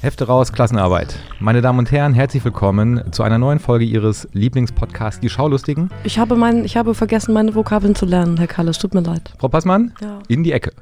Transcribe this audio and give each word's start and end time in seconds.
Hefte 0.00 0.26
raus, 0.26 0.52
Klassenarbeit. 0.52 1.16
Meine 1.40 1.62
Damen 1.62 1.78
und 1.78 1.90
Herren, 1.90 2.12
herzlich 2.12 2.44
willkommen 2.44 3.02
zu 3.10 3.22
einer 3.22 3.38
neuen 3.38 3.58
Folge 3.58 3.86
Ihres 3.86 4.28
Lieblingspodcasts, 4.32 5.20
Die 5.20 5.30
Schaulustigen. 5.30 5.88
Ich 6.04 6.18
habe, 6.18 6.36
mein, 6.36 6.64
ich 6.66 6.76
habe 6.76 6.94
vergessen, 6.94 7.32
meine 7.32 7.54
Vokabeln 7.54 7.94
zu 7.94 8.04
lernen, 8.04 8.36
Herr 8.36 8.46
Kalle. 8.46 8.70
Es 8.70 8.78
tut 8.78 8.92
mir 8.92 9.00
leid. 9.00 9.32
Frau 9.38 9.48
Passmann, 9.48 9.94
Ja. 10.02 10.18
in 10.28 10.44
die 10.44 10.52
Ecke. 10.52 10.72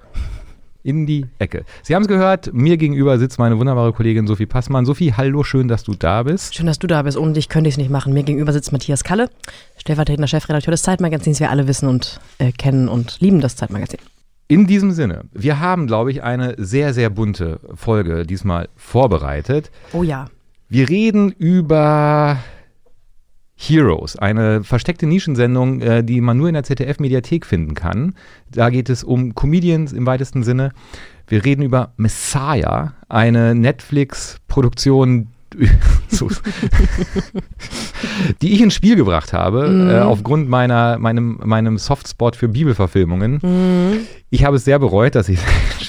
In 0.85 1.07
die 1.07 1.27
Ecke. 1.39 1.65
Sie 1.83 1.95
haben 1.95 2.03
es 2.03 2.09
gehört, 2.09 2.53
mir 2.53 2.77
gegenüber 2.77 3.17
sitzt 3.17 3.39
meine 3.39 3.57
wunderbare 3.59 3.93
Kollegin 3.93 4.27
Sophie 4.27 4.47
Passmann. 4.47 4.85
Sophie, 4.85 5.13
hallo, 5.13 5.45
schön, 5.45 5.69
dass 5.69 5.85
du 5.85 5.95
da 5.95 6.25
bist. 6.25 6.57
Schön, 6.57 6.67
dass 6.67 6.81
du 6.81 6.89
da 6.89 7.03
bist. 7.03 7.17
Ohne 7.17 7.35
dich 7.35 7.49
könnte 7.49 7.69
ich 7.69 7.75
es 7.75 7.79
nicht 7.79 7.91
machen. 7.91 8.13
Mir 8.13 8.25
gegenüber 8.25 8.53
sitzt 8.53 8.73
Matthias 8.73 9.05
Kalle, 9.05 9.31
stellvertretender 9.77 10.27
Chefredakteur 10.27 10.73
des 10.73 10.83
Zeitmagazins. 10.83 11.39
Wir 11.39 11.51
alle 11.51 11.69
wissen 11.69 11.89
und 11.89 12.19
äh, 12.39 12.51
kennen 12.51 12.89
und 12.89 13.21
lieben 13.21 13.41
das 13.41 13.55
Zeitmagazin. 13.55 14.01
In 14.49 14.67
diesem 14.67 14.91
Sinne, 14.91 15.23
wir 15.33 15.61
haben, 15.61 15.87
glaube 15.87 16.11
ich, 16.11 16.25
eine 16.25 16.57
sehr, 16.59 16.93
sehr 16.93 17.11
bunte 17.11 17.61
Folge 17.75 18.27
diesmal 18.27 18.69
vorbereitet. 18.77 19.71
Oh 19.93 20.03
ja. 20.03 20.27
Wir 20.69 20.89
reden 20.89 21.31
über 21.31 22.39
Heroes, 23.63 24.17
eine 24.17 24.65
versteckte 24.65 25.07
Nischensendung, 25.07 25.81
äh, 25.81 26.03
die 26.03 26.21
man 26.21 26.37
nur 26.37 26.49
in 26.49 26.55
der 26.55 26.65
ZDF-Mediathek 26.65 27.47
finden 27.47 27.75
kann. 27.75 28.15
Da 28.51 28.71
geht 28.71 28.91
es 28.91 29.05
um 29.05 29.37
Comedians 29.37 29.93
im 29.93 30.05
weitesten 30.05 30.43
Sinne. 30.43 30.73
Wir 31.29 31.45
reden 31.45 31.63
über 31.63 31.93
Messiah, 31.97 32.95
eine 33.09 33.55
Netflix-Produktion, 33.55 35.29
die 38.43 38.53
ich 38.53 38.61
ins 38.61 38.75
Spiel 38.75 38.97
gebracht 38.97 39.33
habe, 39.33 39.93
äh, 39.93 40.01
aufgrund 40.01 40.49
meiner, 40.49 40.99
meinem, 40.99 41.39
meinem 41.45 41.79
Softspot 41.79 42.35
für 42.37 42.49
Bibelverfilmungen. 42.49 44.09
Ich 44.31 44.45
habe 44.45 44.57
es 44.57 44.65
sehr 44.65 44.79
bereut, 44.79 45.15
dass 45.15 45.29
ich. 45.29 45.39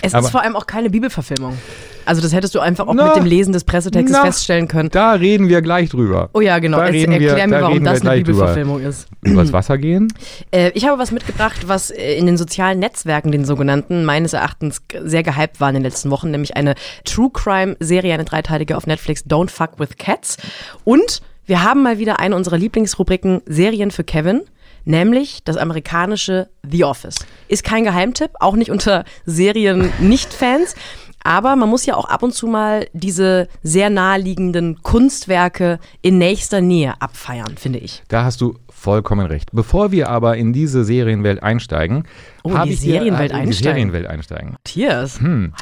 Es 0.02 0.14
aber 0.14 0.26
ist 0.26 0.32
vor 0.32 0.44
allem 0.44 0.58
auch 0.58 0.68
keine 0.68 0.90
Bibelverfilmung. 0.90 1.58
Also 2.06 2.22
das 2.22 2.34
hättest 2.34 2.54
du 2.56 2.60
einfach 2.60 2.88
auch 2.88 2.94
Na, 2.94 3.08
mit 3.08 3.16
dem 3.16 3.26
Lesen 3.26 3.54
des 3.54 3.64
Pressetextes 3.64 4.18
na. 4.18 4.24
feststellen 4.26 4.68
können. 4.68 4.90
da 4.90 5.14
reden 5.14 5.50
wir 5.50 5.62
gleich 5.62 5.90
drüber. 5.90 6.30
Oh 6.34 6.42
ja, 6.42 6.60
genau. 6.60 6.78
Da 6.78 6.86
Jetzt 6.88 6.94
reden 6.96 7.20
wir- 7.20 7.30
erklär 7.30 7.48
da 7.48 7.56
mir, 7.58 7.62
warum 7.64 7.84
das 7.84 7.92
eine 7.92 8.00
gleich 8.02 8.24
drüber. 8.24 8.34
Bibelverfilmung 8.48 8.82
ist. 8.82 9.08
Übers 9.22 9.54
Wasser 9.54 9.78
gehen? 9.78 10.12
Äh, 10.52 10.72
ich 10.74 10.86
habe 10.88 11.00
was 11.00 11.12
mitgebracht, 11.12 11.68
was 11.68 11.92
äh, 11.92 12.16
in 12.18 12.26
den 12.26 12.38
sozialen 12.38 12.80
Netzwerken, 12.80 13.32
den 13.32 13.46
sogenannten, 13.46 14.04
meines 14.06 14.34
Erachtens 14.34 14.82
sehr 15.04 15.24
gehypt 15.24 15.60
war 15.62 15.70
in 15.70 15.76
den 15.76 15.84
letzten 15.84 16.10
Wochen, 16.12 16.32
nämlich 16.32 16.56
eine 16.58 16.76
True 17.06 17.30
Crime 17.32 17.76
Serie, 17.80 18.14
eine 18.14 18.26
dreiteilige 18.26 18.76
auf 18.78 18.86
Netflix, 18.88 19.26
Don't 19.26 19.50
Fuck 19.50 19.80
with 19.80 19.98
Cats. 19.98 20.38
Und 20.84 21.22
wir 21.46 21.64
haben 21.64 21.84
mal 21.84 22.00
wieder 22.00 22.20
eine 22.20 22.36
unserer 22.36 22.58
Lieblingsrubriken 22.58 23.42
Serien 23.46 23.92
für 23.92 24.04
Kevin. 24.04 24.42
Nämlich 24.86 25.44
das 25.46 25.56
amerikanische 25.56 26.50
The 26.70 26.84
Office. 26.84 27.16
Ist 27.48 27.64
kein 27.64 27.86
Geheimtipp, 27.86 28.32
auch 28.42 28.56
nicht 28.58 28.70
unter 28.70 29.06
Serien-Nicht-Fans. 29.26 30.76
Aber 31.24 31.56
man 31.56 31.70
muss 31.70 31.86
ja 31.86 31.96
auch 31.96 32.06
ab 32.06 32.24
und 32.24 32.34
zu 32.34 32.48
mal 32.48 32.88
diese 32.94 33.48
sehr 33.62 33.90
naheliegenden 33.90 34.82
Kunstwerke 34.84 35.80
in 36.02 36.18
nächster 36.18 36.62
Nähe 36.62 37.02
abfeiern, 37.02 37.56
finde 37.58 37.80
ich. 37.80 38.04
Da 38.10 38.24
hast 38.24 38.42
du 38.42 38.58
vollkommen 38.70 39.26
recht. 39.28 39.50
Bevor 39.54 39.92
wir 39.92 40.10
aber 40.10 40.36
in 40.38 40.52
diese 40.52 40.84
Serienwelt 40.84 41.42
einsteigen, 41.42 42.04
Oh, 42.44 42.54
habe 42.54 42.70
ich 42.72 42.82
Serienwelt 42.82 43.32
äh, 43.32 43.40
in 43.40 43.46
die. 43.48 43.54
Serienwelt 43.54 44.08
einsteigen, 44.08 44.52
Matthias. 44.52 45.20
Hm. 45.22 45.54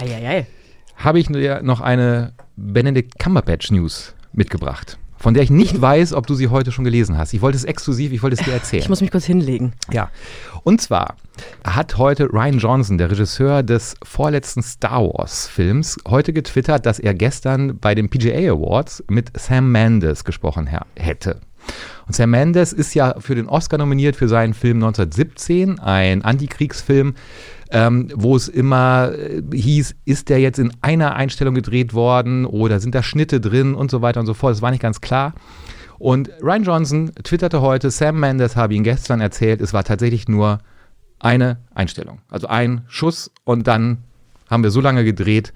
Habe 0.96 1.20
ich 1.20 1.28
dir 1.28 1.62
noch 1.62 1.82
eine 1.82 2.34
Benedict 2.56 3.20
Cumberbatch 3.20 3.72
News 3.72 4.16
mitgebracht, 4.34 4.98
von 5.22 5.36
der 5.36 5.44
ich 5.44 5.52
nicht 5.52 5.80
weiß, 5.80 6.14
ob 6.14 6.26
du 6.26 6.34
sie 6.34 6.48
heute 6.48 6.72
schon 6.72 6.84
gelesen 6.84 7.18
hast. 7.18 7.34
Ich 7.34 7.42
wollte 7.42 7.56
es 7.56 7.64
exklusiv, 7.64 8.12
ich 8.12 8.24
wollte 8.24 8.36
es 8.40 8.46
dir 8.46 8.54
erzählen. 8.54 8.82
Ich 8.82 8.90
muss 8.90 9.02
mich 9.02 9.12
kurz 9.12 9.26
hinlegen. 9.26 9.74
Ja, 9.92 10.10
und 10.64 10.82
zwar 10.82 11.16
hat 11.64 11.98
heute 11.98 12.26
Ryan 12.26 12.58
Johnson, 12.58 12.98
der 12.98 13.12
Regisseur 13.12 13.62
des 13.62 13.96
vorletzten 14.04 14.64
Star 14.64 15.04
Wars-Films, 15.04 16.00
heute 16.08 16.34
getwittert, 16.34 16.86
dass 16.86 17.00
er 17.00 17.14
gestern 17.14 17.78
bei 17.78 17.94
den 17.94 18.10
PGA 18.10 18.52
Awards 18.52 19.04
mit 19.10 19.32
Sam 19.40 19.72
Mendes 19.72 20.24
gesprochen 20.24 20.68
hätte. 20.96 21.40
Und 22.08 22.16
Sam 22.16 22.32
Mendes 22.32 22.74
ist 22.74 22.96
ja 22.96 23.16
für 23.20 23.36
den 23.36 23.48
Oscar 23.48 23.78
nominiert 23.78 24.16
für 24.16 24.28
seinen 24.28 24.56
Film 24.56 24.78
1917, 24.78 25.80
ein 25.80 26.24
Antikriegsfilm, 26.24 27.14
ähm, 27.72 28.10
wo 28.14 28.36
es 28.36 28.48
immer 28.48 29.12
äh, 29.14 29.42
hieß, 29.54 29.96
ist 30.06 30.30
der 30.30 30.40
jetzt 30.40 30.60
in 30.60 30.74
einer 30.82 31.16
Einstellung 31.16 31.56
gedreht 31.56 31.94
worden 31.94 32.46
oder 32.46 32.80
sind 32.80 32.94
da 32.94 33.02
Schnitte 33.02 33.40
drin 33.40 33.74
und 33.74 33.90
so 33.90 34.02
weiter 34.02 34.20
und 34.20 34.26
so 34.26 34.34
fort. 34.34 34.54
Das 34.54 34.62
war 34.62 34.72
nicht 34.72 34.82
ganz 34.82 35.02
klar. 35.02 35.34
Und 35.98 36.30
Ryan 36.42 36.64
Johnson 36.64 37.12
twitterte 37.24 37.62
heute, 37.62 37.92
Sam 37.92 38.20
Mendes 38.20 38.56
habe 38.56 38.74
ihn 38.74 38.84
gestern 38.84 39.22
erzählt, 39.22 39.62
es 39.62 39.74
war 39.74 39.84
tatsächlich 39.84 40.28
nur 40.28 40.60
eine 41.20 41.60
Einstellung. 41.74 42.20
Also 42.30 42.48
ein 42.48 42.82
Schuss 42.88 43.32
und 43.44 43.68
dann 43.68 44.00
haben 44.50 44.64
wir 44.64 44.72
so 44.72 44.82
lange 44.82 45.06
gedreht, 45.06 45.54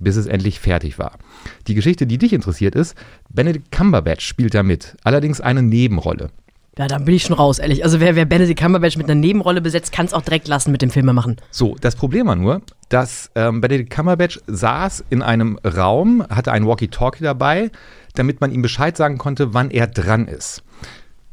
bis 0.00 0.16
es 0.16 0.26
endlich 0.26 0.60
fertig 0.60 0.98
war. 0.98 1.18
Die 1.66 1.74
Geschichte, 1.74 2.06
die 2.06 2.18
dich 2.18 2.32
interessiert, 2.32 2.74
ist, 2.74 2.94
Benedict 3.28 3.72
Cumberbatch 3.72 4.24
spielt 4.24 4.54
da 4.54 4.62
mit, 4.62 4.96
allerdings 5.02 5.40
eine 5.40 5.62
Nebenrolle. 5.62 6.30
Ja, 6.78 6.86
dann 6.86 7.04
bin 7.04 7.16
ich 7.16 7.24
schon 7.24 7.34
raus, 7.34 7.58
ehrlich. 7.58 7.82
Also 7.82 7.98
wer, 7.98 8.14
wer 8.14 8.24
Benedict 8.24 8.60
Cumberbatch 8.60 8.96
mit 8.96 9.10
einer 9.10 9.20
Nebenrolle 9.20 9.60
besetzt, 9.60 9.90
kann 9.90 10.06
es 10.06 10.14
auch 10.14 10.22
direkt 10.22 10.46
lassen 10.46 10.70
mit 10.70 10.80
dem 10.80 10.90
Filme 10.90 11.12
machen. 11.12 11.36
So, 11.50 11.74
das 11.80 11.96
Problem 11.96 12.28
war 12.28 12.36
nur, 12.36 12.62
dass 12.88 13.32
ähm, 13.34 13.60
Benedict 13.60 13.90
Cumberbatch 13.90 14.38
saß 14.46 15.04
in 15.10 15.20
einem 15.20 15.58
Raum, 15.64 16.24
hatte 16.30 16.52
ein 16.52 16.68
Walkie-Talkie 16.68 17.24
dabei, 17.24 17.72
damit 18.14 18.40
man 18.40 18.52
ihm 18.52 18.62
Bescheid 18.62 18.96
sagen 18.96 19.18
konnte, 19.18 19.54
wann 19.54 19.72
er 19.72 19.88
dran 19.88 20.28
ist. 20.28 20.62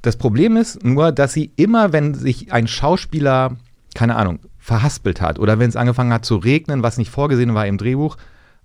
Das 0.02 0.18
Problem 0.18 0.58
ist 0.58 0.84
nur, 0.84 1.12
dass 1.12 1.34
sie 1.34 1.52
immer, 1.58 1.94
wenn 1.94 2.16
sich 2.16 2.52
ein 2.52 2.68
Schauspieler, 2.68 3.56
keine 3.94 4.16
Ahnung, 4.16 4.40
verhaspelt 4.58 5.22
hat 5.22 5.38
oder 5.38 5.60
wenn 5.60 5.70
es 5.70 5.76
angefangen 5.76 6.12
hat 6.12 6.26
zu 6.26 6.38
regnen, 6.38 6.82
was 6.82 6.98
nicht 6.98 7.12
vorgesehen 7.12 7.54
war 7.54 7.68
im 7.68 7.78
Drehbuch, 7.78 8.18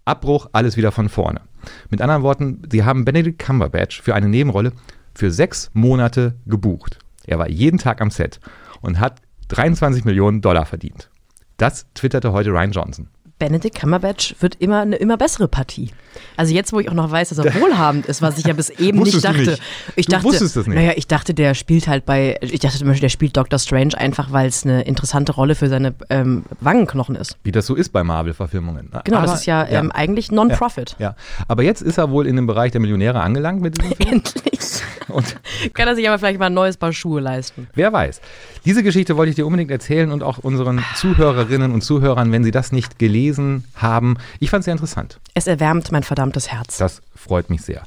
Abbruch, 0.06 0.48
alles 0.52 0.78
wieder 0.78 0.92
von 0.92 1.10
vorne. 1.10 1.42
Mit 1.90 2.00
anderen 2.00 2.22
Worten, 2.22 2.62
sie 2.72 2.84
haben 2.84 3.04
Benedict 3.04 3.38
Cumberbatch 3.38 4.00
für 4.00 4.14
eine 4.14 4.30
Nebenrolle 4.30 4.72
für 5.20 5.30
sechs 5.30 5.70
Monate 5.74 6.34
gebucht. 6.46 6.98
Er 7.26 7.38
war 7.38 7.50
jeden 7.50 7.76
Tag 7.76 8.00
am 8.00 8.10
Set 8.10 8.40
und 8.80 8.98
hat 8.98 9.20
23 9.48 10.06
Millionen 10.06 10.40
Dollar 10.40 10.64
verdient. 10.64 11.10
Das 11.58 11.84
twitterte 11.92 12.32
heute 12.32 12.48
Ryan 12.52 12.72
Johnson. 12.72 13.08
Benedict 13.38 13.78
Cumberbatch 13.78 14.36
wird 14.40 14.54
immer 14.54 14.80
eine 14.80 14.96
immer 14.96 15.18
bessere 15.18 15.46
Partie. 15.46 15.90
Also 16.36 16.54
jetzt, 16.54 16.72
wo 16.72 16.80
ich 16.80 16.88
auch 16.88 16.94
noch 16.94 17.10
weiß, 17.10 17.28
dass 17.30 17.38
er 17.38 17.54
wohlhabend 17.60 18.06
ist, 18.06 18.22
was 18.22 18.38
ich 18.38 18.44
ja 18.46 18.52
bis 18.52 18.70
eben 18.78 19.00
nicht 19.00 19.24
dachte. 19.24 19.38
nicht. 19.38 19.62
Ich 19.96 20.06
Du 20.06 20.12
dachte, 20.12 20.24
wusstest 20.24 20.56
das 20.56 20.66
nicht. 20.66 20.76
Naja, 20.76 20.92
ich 20.96 21.06
dachte, 21.06 21.34
der 21.34 21.54
spielt 21.54 21.88
halt 21.88 22.04
bei, 22.06 22.38
ich 22.40 22.60
dachte 22.60 22.78
zum 22.78 22.86
Beispiel, 22.88 23.02
der 23.02 23.08
spielt 23.10 23.36
Doctor 23.36 23.58
Strange 23.58 23.96
einfach, 23.98 24.32
weil 24.32 24.48
es 24.48 24.64
eine 24.64 24.82
interessante 24.82 25.32
Rolle 25.32 25.54
für 25.54 25.68
seine 25.68 25.94
ähm, 26.08 26.44
Wangenknochen 26.60 27.16
ist. 27.16 27.36
Wie 27.44 27.52
das 27.52 27.66
so 27.66 27.74
ist 27.74 27.90
bei 27.92 28.02
Marvel-Verfilmungen. 28.04 28.90
Genau, 29.04 29.18
Aber- 29.18 29.26
das 29.26 29.40
ist 29.40 29.46
ja, 29.46 29.66
Ähm, 29.68 29.90
eigentlich 29.92 30.30
Non-Profit. 30.32 30.96
Ja, 30.98 31.14
aber 31.48 31.62
jetzt 31.62 31.82
ist 31.82 31.98
er 31.98 32.10
wohl 32.10 32.26
in 32.26 32.36
dem 32.36 32.46
Bereich 32.46 32.72
der 32.72 32.80
Millionäre 32.80 33.20
angelangt 33.20 33.60
mit 33.60 33.78
diesem 33.80 33.96
Film. 33.96 34.08
Endlich. 34.12 34.60
Und 35.08 35.36
Kann 35.74 35.88
er 35.88 35.96
sich 35.96 36.08
aber 36.08 36.18
vielleicht 36.20 36.38
mal 36.38 36.46
ein 36.46 36.54
neues 36.54 36.76
Paar 36.76 36.92
Schuhe 36.92 37.20
leisten. 37.20 37.66
wer 37.74 37.92
weiß. 37.92 38.20
Diese 38.64 38.82
Geschichte 38.84 39.16
wollte 39.16 39.30
ich 39.30 39.36
dir 39.36 39.44
unbedingt 39.46 39.70
erzählen 39.70 40.12
und 40.12 40.22
auch 40.22 40.38
unseren 40.38 40.84
Zuhörerinnen 40.96 41.72
und 41.72 41.80
Zuhörern, 41.82 42.30
wenn 42.30 42.44
sie 42.44 42.50
das 42.52 42.70
nicht 42.72 42.98
gelesen 42.98 43.64
haben. 43.74 44.16
Ich 44.38 44.50
fand 44.50 44.60
es 44.60 44.64
sehr 44.66 44.72
interessant. 44.72 45.18
Es 45.34 45.46
erwärmt 45.48 45.90
mein 45.90 45.99
verdammtes 46.02 46.48
Herz. 46.50 46.78
Das 46.78 47.02
freut 47.14 47.50
mich 47.50 47.62
sehr. 47.62 47.82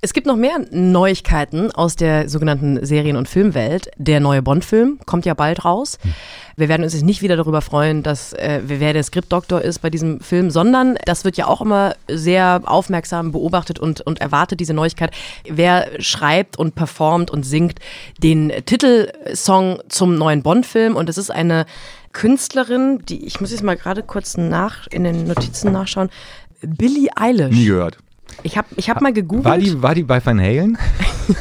Es 0.00 0.12
gibt 0.12 0.28
noch 0.28 0.36
mehr 0.36 0.60
Neuigkeiten 0.70 1.72
aus 1.72 1.96
der 1.96 2.28
sogenannten 2.28 2.86
Serien- 2.86 3.16
und 3.16 3.28
Filmwelt. 3.28 3.90
Der 3.96 4.20
neue 4.20 4.42
Bond-Film 4.42 5.00
kommt 5.06 5.26
ja 5.26 5.34
bald 5.34 5.64
raus. 5.64 5.98
Wir 6.56 6.68
werden 6.68 6.84
uns 6.84 6.92
jetzt 6.92 7.02
nicht 7.02 7.20
wieder 7.20 7.36
darüber 7.36 7.62
freuen, 7.62 8.04
dass 8.04 8.32
äh, 8.32 8.60
wer 8.64 8.92
der 8.92 9.02
Skriptdoktor 9.02 9.60
ist 9.60 9.80
bei 9.80 9.90
diesem 9.90 10.20
Film, 10.20 10.50
sondern 10.52 10.98
das 11.04 11.24
wird 11.24 11.36
ja 11.36 11.48
auch 11.48 11.60
immer 11.60 11.96
sehr 12.08 12.62
aufmerksam 12.64 13.32
beobachtet 13.32 13.80
und, 13.80 14.00
und 14.00 14.20
erwartet, 14.20 14.60
diese 14.60 14.72
Neuigkeit. 14.72 15.10
Wer 15.48 15.88
schreibt 16.00 16.56
und 16.56 16.76
performt 16.76 17.32
und 17.32 17.42
singt 17.42 17.80
den 18.18 18.52
Titelsong 18.66 19.80
zum 19.88 20.14
neuen 20.14 20.44
Bond-Film? 20.44 20.94
Und 20.94 21.08
es 21.08 21.18
ist 21.18 21.30
eine 21.32 21.66
Künstlerin, 22.12 23.02
die, 23.08 23.26
ich 23.26 23.40
muss 23.40 23.50
jetzt 23.50 23.64
mal 23.64 23.76
gerade 23.76 24.04
kurz 24.04 24.36
nach 24.36 24.86
in 24.88 25.02
den 25.02 25.26
Notizen 25.26 25.72
nachschauen, 25.72 26.08
Billie 26.60 27.08
Eilish. 27.16 27.54
Nie 27.54 27.66
gehört. 27.66 27.98
Ich 28.42 28.56
habe 28.56 28.68
ich 28.76 28.88
hab 28.90 29.00
mal 29.00 29.12
gegoogelt. 29.12 29.44
War 29.44 29.58
die, 29.58 29.82
war 29.82 29.94
die 29.94 30.02
bei 30.02 30.24
Van 30.24 30.40
Halen? 30.40 30.78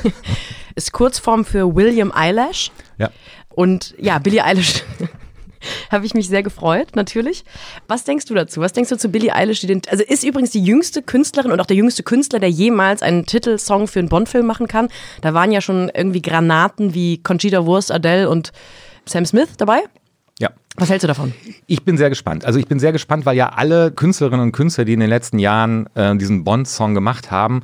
ist 0.75 0.91
Kurzform 0.91 1.45
für 1.45 1.75
William 1.75 2.11
Eyelash. 2.15 2.71
Ja. 2.97 3.09
Und 3.49 3.95
ja, 3.99 4.19
Billie 4.19 4.43
Eilish. 4.43 4.83
Habe 5.91 6.05
ich 6.05 6.13
mich 6.13 6.27
sehr 6.27 6.43
gefreut, 6.43 6.95
natürlich. 6.95 7.43
Was 7.87 8.03
denkst 8.03 8.25
du 8.25 8.35
dazu? 8.35 8.61
Was 8.61 8.73
denkst 8.73 8.89
du 8.89 8.97
zu 8.97 9.09
Billie 9.09 9.33
Eilish? 9.33 9.59
Die 9.59 9.67
den, 9.67 9.81
also 9.89 10.03
ist 10.03 10.23
übrigens 10.23 10.51
die 10.51 10.63
jüngste 10.63 11.01
Künstlerin 11.01 11.51
und 11.51 11.59
auch 11.59 11.65
der 11.65 11.75
jüngste 11.75 12.03
Künstler, 12.03 12.39
der 12.39 12.49
jemals 12.49 13.01
einen 13.01 13.25
Titelsong 13.25 13.87
für 13.87 13.99
einen 13.99 14.09
Bond-Film 14.09 14.45
machen 14.45 14.67
kann. 14.67 14.89
Da 15.21 15.33
waren 15.33 15.51
ja 15.51 15.59
schon 15.59 15.89
irgendwie 15.93 16.21
Granaten 16.21 16.93
wie 16.93 17.21
Conchita 17.23 17.65
Wurst, 17.65 17.91
Adele 17.91 18.29
und 18.29 18.51
Sam 19.05 19.25
Smith 19.25 19.49
dabei. 19.57 19.81
Was 20.77 20.89
hältst 20.89 21.03
du 21.03 21.07
davon? 21.07 21.33
Ich 21.65 21.83
bin 21.83 21.97
sehr 21.97 22.09
gespannt. 22.09 22.45
Also 22.45 22.59
ich 22.59 22.68
bin 22.68 22.79
sehr 22.79 22.91
gespannt, 22.91 23.25
weil 23.25 23.35
ja 23.35 23.50
alle 23.50 23.91
Künstlerinnen 23.91 24.41
und 24.41 24.51
Künstler, 24.51 24.85
die 24.85 24.94
in 24.94 25.00
den 25.00 25.09
letzten 25.09 25.39
Jahren 25.39 25.88
äh, 25.95 26.15
diesen 26.15 26.44
Bond-Song 26.44 26.94
gemacht 26.94 27.31
haben, 27.31 27.63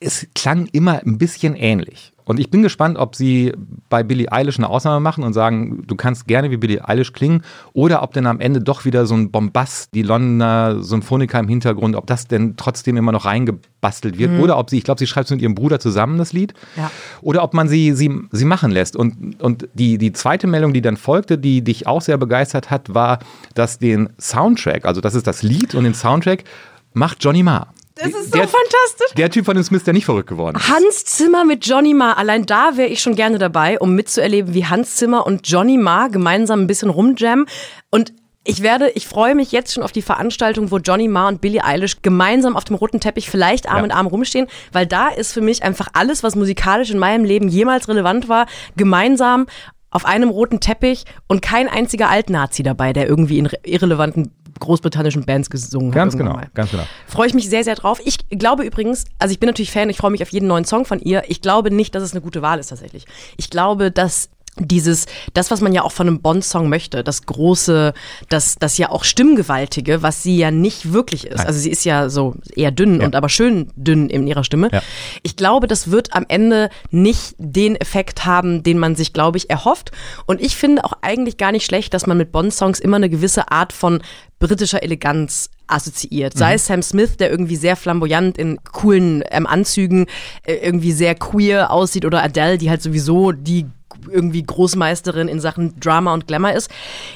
es 0.00 0.26
klang 0.34 0.66
immer 0.72 1.00
ein 1.04 1.18
bisschen 1.18 1.54
ähnlich. 1.54 2.12
Und 2.28 2.38
ich 2.38 2.50
bin 2.50 2.62
gespannt, 2.62 2.98
ob 2.98 3.16
sie 3.16 3.54
bei 3.88 4.02
Billie 4.02 4.30
Eilish 4.30 4.58
eine 4.58 4.68
Ausnahme 4.68 5.00
machen 5.00 5.24
und 5.24 5.32
sagen, 5.32 5.82
du 5.86 5.96
kannst 5.96 6.26
gerne 6.26 6.50
wie 6.50 6.58
Billie 6.58 6.86
Eilish 6.86 7.14
klingen, 7.14 7.40
oder 7.72 8.02
ob 8.02 8.12
denn 8.12 8.26
am 8.26 8.38
Ende 8.38 8.60
doch 8.60 8.84
wieder 8.84 9.06
so 9.06 9.14
ein 9.14 9.30
Bombast, 9.30 9.94
die 9.94 10.02
Londoner 10.02 10.82
Symphoniker 10.82 11.38
im 11.38 11.48
Hintergrund, 11.48 11.96
ob 11.96 12.06
das 12.06 12.28
denn 12.28 12.54
trotzdem 12.58 12.98
immer 12.98 13.12
noch 13.12 13.24
reingebastelt 13.24 14.18
wird, 14.18 14.32
mhm. 14.32 14.40
oder 14.40 14.58
ob 14.58 14.68
sie, 14.68 14.76
ich 14.76 14.84
glaube, 14.84 14.98
sie 14.98 15.06
schreibt 15.06 15.24
es 15.24 15.30
mit 15.30 15.40
ihrem 15.40 15.54
Bruder 15.54 15.80
zusammen, 15.80 16.18
das 16.18 16.34
Lied, 16.34 16.52
ja. 16.76 16.90
oder 17.22 17.42
ob 17.42 17.54
man 17.54 17.66
sie, 17.66 17.94
sie, 17.94 18.10
sie 18.30 18.44
machen 18.44 18.72
lässt. 18.72 18.94
Und, 18.94 19.42
und 19.42 19.66
die, 19.72 19.96
die 19.96 20.12
zweite 20.12 20.46
Meldung, 20.46 20.74
die 20.74 20.82
dann 20.82 20.98
folgte, 20.98 21.38
die 21.38 21.64
dich 21.64 21.86
auch 21.86 22.02
sehr 22.02 22.18
begeistert 22.18 22.68
hat, 22.68 22.92
war, 22.94 23.20
dass 23.54 23.78
den 23.78 24.10
Soundtrack, 24.20 24.84
also 24.84 25.00
das 25.00 25.14
ist 25.14 25.26
das 25.26 25.42
Lied 25.42 25.74
und 25.74 25.84
den 25.84 25.94
Soundtrack, 25.94 26.44
macht 26.92 27.24
Johnny 27.24 27.42
Marr. 27.42 27.68
Das 27.98 28.08
ist 28.08 28.32
so 28.32 28.38
der, 28.38 28.48
fantastisch. 28.48 29.14
Der 29.16 29.30
Typ 29.30 29.44
von 29.44 29.54
den 29.54 29.64
Smiths, 29.64 29.84
der 29.84 29.94
nicht 29.94 30.04
verrückt 30.04 30.28
geworden 30.28 30.56
ist. 30.56 30.68
Hans 30.68 31.04
Zimmer 31.04 31.44
mit 31.44 31.66
Johnny 31.66 31.94
Marr. 31.94 32.16
Allein 32.16 32.46
da 32.46 32.76
wäre 32.76 32.88
ich 32.88 33.00
schon 33.00 33.14
gerne 33.14 33.38
dabei, 33.38 33.78
um 33.78 33.94
mitzuerleben, 33.94 34.54
wie 34.54 34.66
Hans 34.66 34.96
Zimmer 34.96 35.26
und 35.26 35.48
Johnny 35.48 35.78
Marr 35.78 36.08
gemeinsam 36.08 36.60
ein 36.60 36.66
bisschen 36.66 36.90
rumjammen. 36.90 37.46
Und 37.90 38.12
ich 38.44 38.62
werde, 38.62 38.90
ich 38.90 39.06
freue 39.06 39.34
mich 39.34 39.52
jetzt 39.52 39.74
schon 39.74 39.82
auf 39.82 39.92
die 39.92 40.00
Veranstaltung, 40.00 40.70
wo 40.70 40.78
Johnny 40.78 41.08
Marr 41.08 41.28
und 41.28 41.40
Billie 41.40 41.62
Eilish 41.62 42.00
gemeinsam 42.00 42.56
auf 42.56 42.64
dem 42.64 42.76
roten 42.76 43.00
Teppich 43.00 43.28
vielleicht 43.28 43.68
Arm 43.68 43.78
ja. 43.78 43.84
in 43.84 43.90
Arm 43.90 44.06
rumstehen, 44.06 44.46
weil 44.72 44.86
da 44.86 45.08
ist 45.08 45.32
für 45.32 45.42
mich 45.42 45.62
einfach 45.62 45.88
alles, 45.92 46.22
was 46.22 46.34
musikalisch 46.34 46.90
in 46.90 46.98
meinem 46.98 47.24
Leben 47.24 47.48
jemals 47.48 47.88
relevant 47.88 48.28
war, 48.28 48.46
gemeinsam 48.76 49.46
auf 49.90 50.04
einem 50.04 50.28
roten 50.28 50.60
Teppich 50.60 51.04
und 51.26 51.42
kein 51.42 51.68
einziger 51.68 52.08
Altnazi 52.08 52.62
dabei, 52.62 52.92
der 52.92 53.08
irgendwie 53.08 53.38
in 53.38 53.48
irrelevanten 53.64 54.32
großbritannischen 54.58 55.24
Bands 55.24 55.50
gesungen 55.50 55.90
ganz 55.90 56.16
genau, 56.16 56.34
mal. 56.34 56.48
ganz 56.54 56.70
genau. 56.70 56.84
Freue 57.06 57.28
ich 57.28 57.34
mich 57.34 57.48
sehr, 57.48 57.64
sehr 57.64 57.74
drauf. 57.74 58.00
Ich 58.04 58.18
glaube 58.28 58.64
übrigens, 58.64 59.04
also 59.18 59.32
ich 59.32 59.40
bin 59.40 59.48
natürlich 59.48 59.70
Fan, 59.70 59.90
ich 59.90 59.96
freue 59.96 60.10
mich 60.10 60.22
auf 60.22 60.30
jeden 60.30 60.46
neuen 60.46 60.64
Song 60.64 60.84
von 60.84 61.00
ihr. 61.00 61.22
Ich 61.28 61.40
glaube 61.40 61.70
nicht, 61.70 61.94
dass 61.94 62.02
es 62.02 62.12
eine 62.12 62.20
gute 62.20 62.42
Wahl 62.42 62.58
ist 62.58 62.68
tatsächlich. 62.68 63.06
Ich 63.36 63.50
glaube, 63.50 63.90
dass 63.90 64.30
dieses, 64.60 65.06
das, 65.34 65.50
was 65.50 65.60
man 65.60 65.72
ja 65.72 65.82
auch 65.82 65.92
von 65.92 66.06
einem 66.06 66.20
Bond-Song 66.20 66.68
möchte, 66.68 67.04
das 67.04 67.26
große, 67.26 67.92
das, 68.28 68.56
das 68.56 68.78
ja 68.78 68.90
auch 68.90 69.04
Stimmgewaltige, 69.04 70.02
was 70.02 70.22
sie 70.22 70.36
ja 70.36 70.50
nicht 70.50 70.92
wirklich 70.92 71.26
ist. 71.26 71.38
Nein. 71.38 71.46
Also 71.46 71.60
sie 71.60 71.70
ist 71.70 71.84
ja 71.84 72.08
so 72.08 72.34
eher 72.54 72.70
dünn 72.70 73.00
ja. 73.00 73.06
und 73.06 73.16
aber 73.16 73.28
schön 73.28 73.70
dünn 73.76 74.10
in 74.10 74.26
ihrer 74.26 74.44
Stimme. 74.44 74.68
Ja. 74.72 74.82
Ich 75.22 75.36
glaube, 75.36 75.66
das 75.66 75.90
wird 75.90 76.14
am 76.14 76.24
Ende 76.28 76.70
nicht 76.90 77.34
den 77.38 77.76
Effekt 77.76 78.24
haben, 78.24 78.62
den 78.62 78.78
man 78.78 78.96
sich, 78.96 79.12
glaube 79.12 79.38
ich, 79.38 79.50
erhofft. 79.50 79.92
Und 80.26 80.40
ich 80.40 80.56
finde 80.56 80.84
auch 80.84 80.92
eigentlich 81.02 81.36
gar 81.36 81.52
nicht 81.52 81.64
schlecht, 81.64 81.94
dass 81.94 82.06
man 82.06 82.18
mit 82.18 82.32
Bond-Songs 82.32 82.80
immer 82.80 82.96
eine 82.96 83.10
gewisse 83.10 83.50
Art 83.50 83.72
von 83.72 84.02
britischer 84.38 84.82
Eleganz 84.82 85.50
assoziiert. 85.66 86.36
Sei 86.36 86.50
mhm. 86.50 86.56
es 86.56 86.66
Sam 86.66 86.82
Smith, 86.82 87.16
der 87.16 87.30
irgendwie 87.30 87.56
sehr 87.56 87.76
flamboyant 87.76 88.38
in 88.38 88.58
coolen 88.72 89.22
ähm, 89.30 89.46
Anzügen 89.46 90.06
äh, 90.44 90.54
irgendwie 90.54 90.92
sehr 90.92 91.14
queer 91.14 91.70
aussieht 91.70 92.04
oder 92.04 92.22
Adele, 92.22 92.58
die 92.58 92.70
halt 92.70 92.82
sowieso 92.82 93.32
die 93.32 93.66
irgendwie 94.10 94.42
Großmeisterin 94.42 95.28
in 95.28 95.40
Sachen 95.40 95.78
Drama 95.80 96.14
und 96.14 96.26
Glamour 96.26 96.52
ist. 96.52 96.70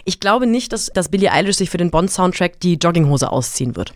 Ich 0.04 0.20
glaube 0.20 0.46
nicht, 0.46 0.72
dass, 0.72 0.86
dass 0.86 1.08
Billie 1.08 1.32
Eilish 1.32 1.56
sich 1.56 1.70
für 1.70 1.78
den 1.78 1.90
Bond-Soundtrack 1.90 2.60
die 2.60 2.74
Jogginghose 2.74 3.30
ausziehen 3.30 3.76
wird. 3.76 3.92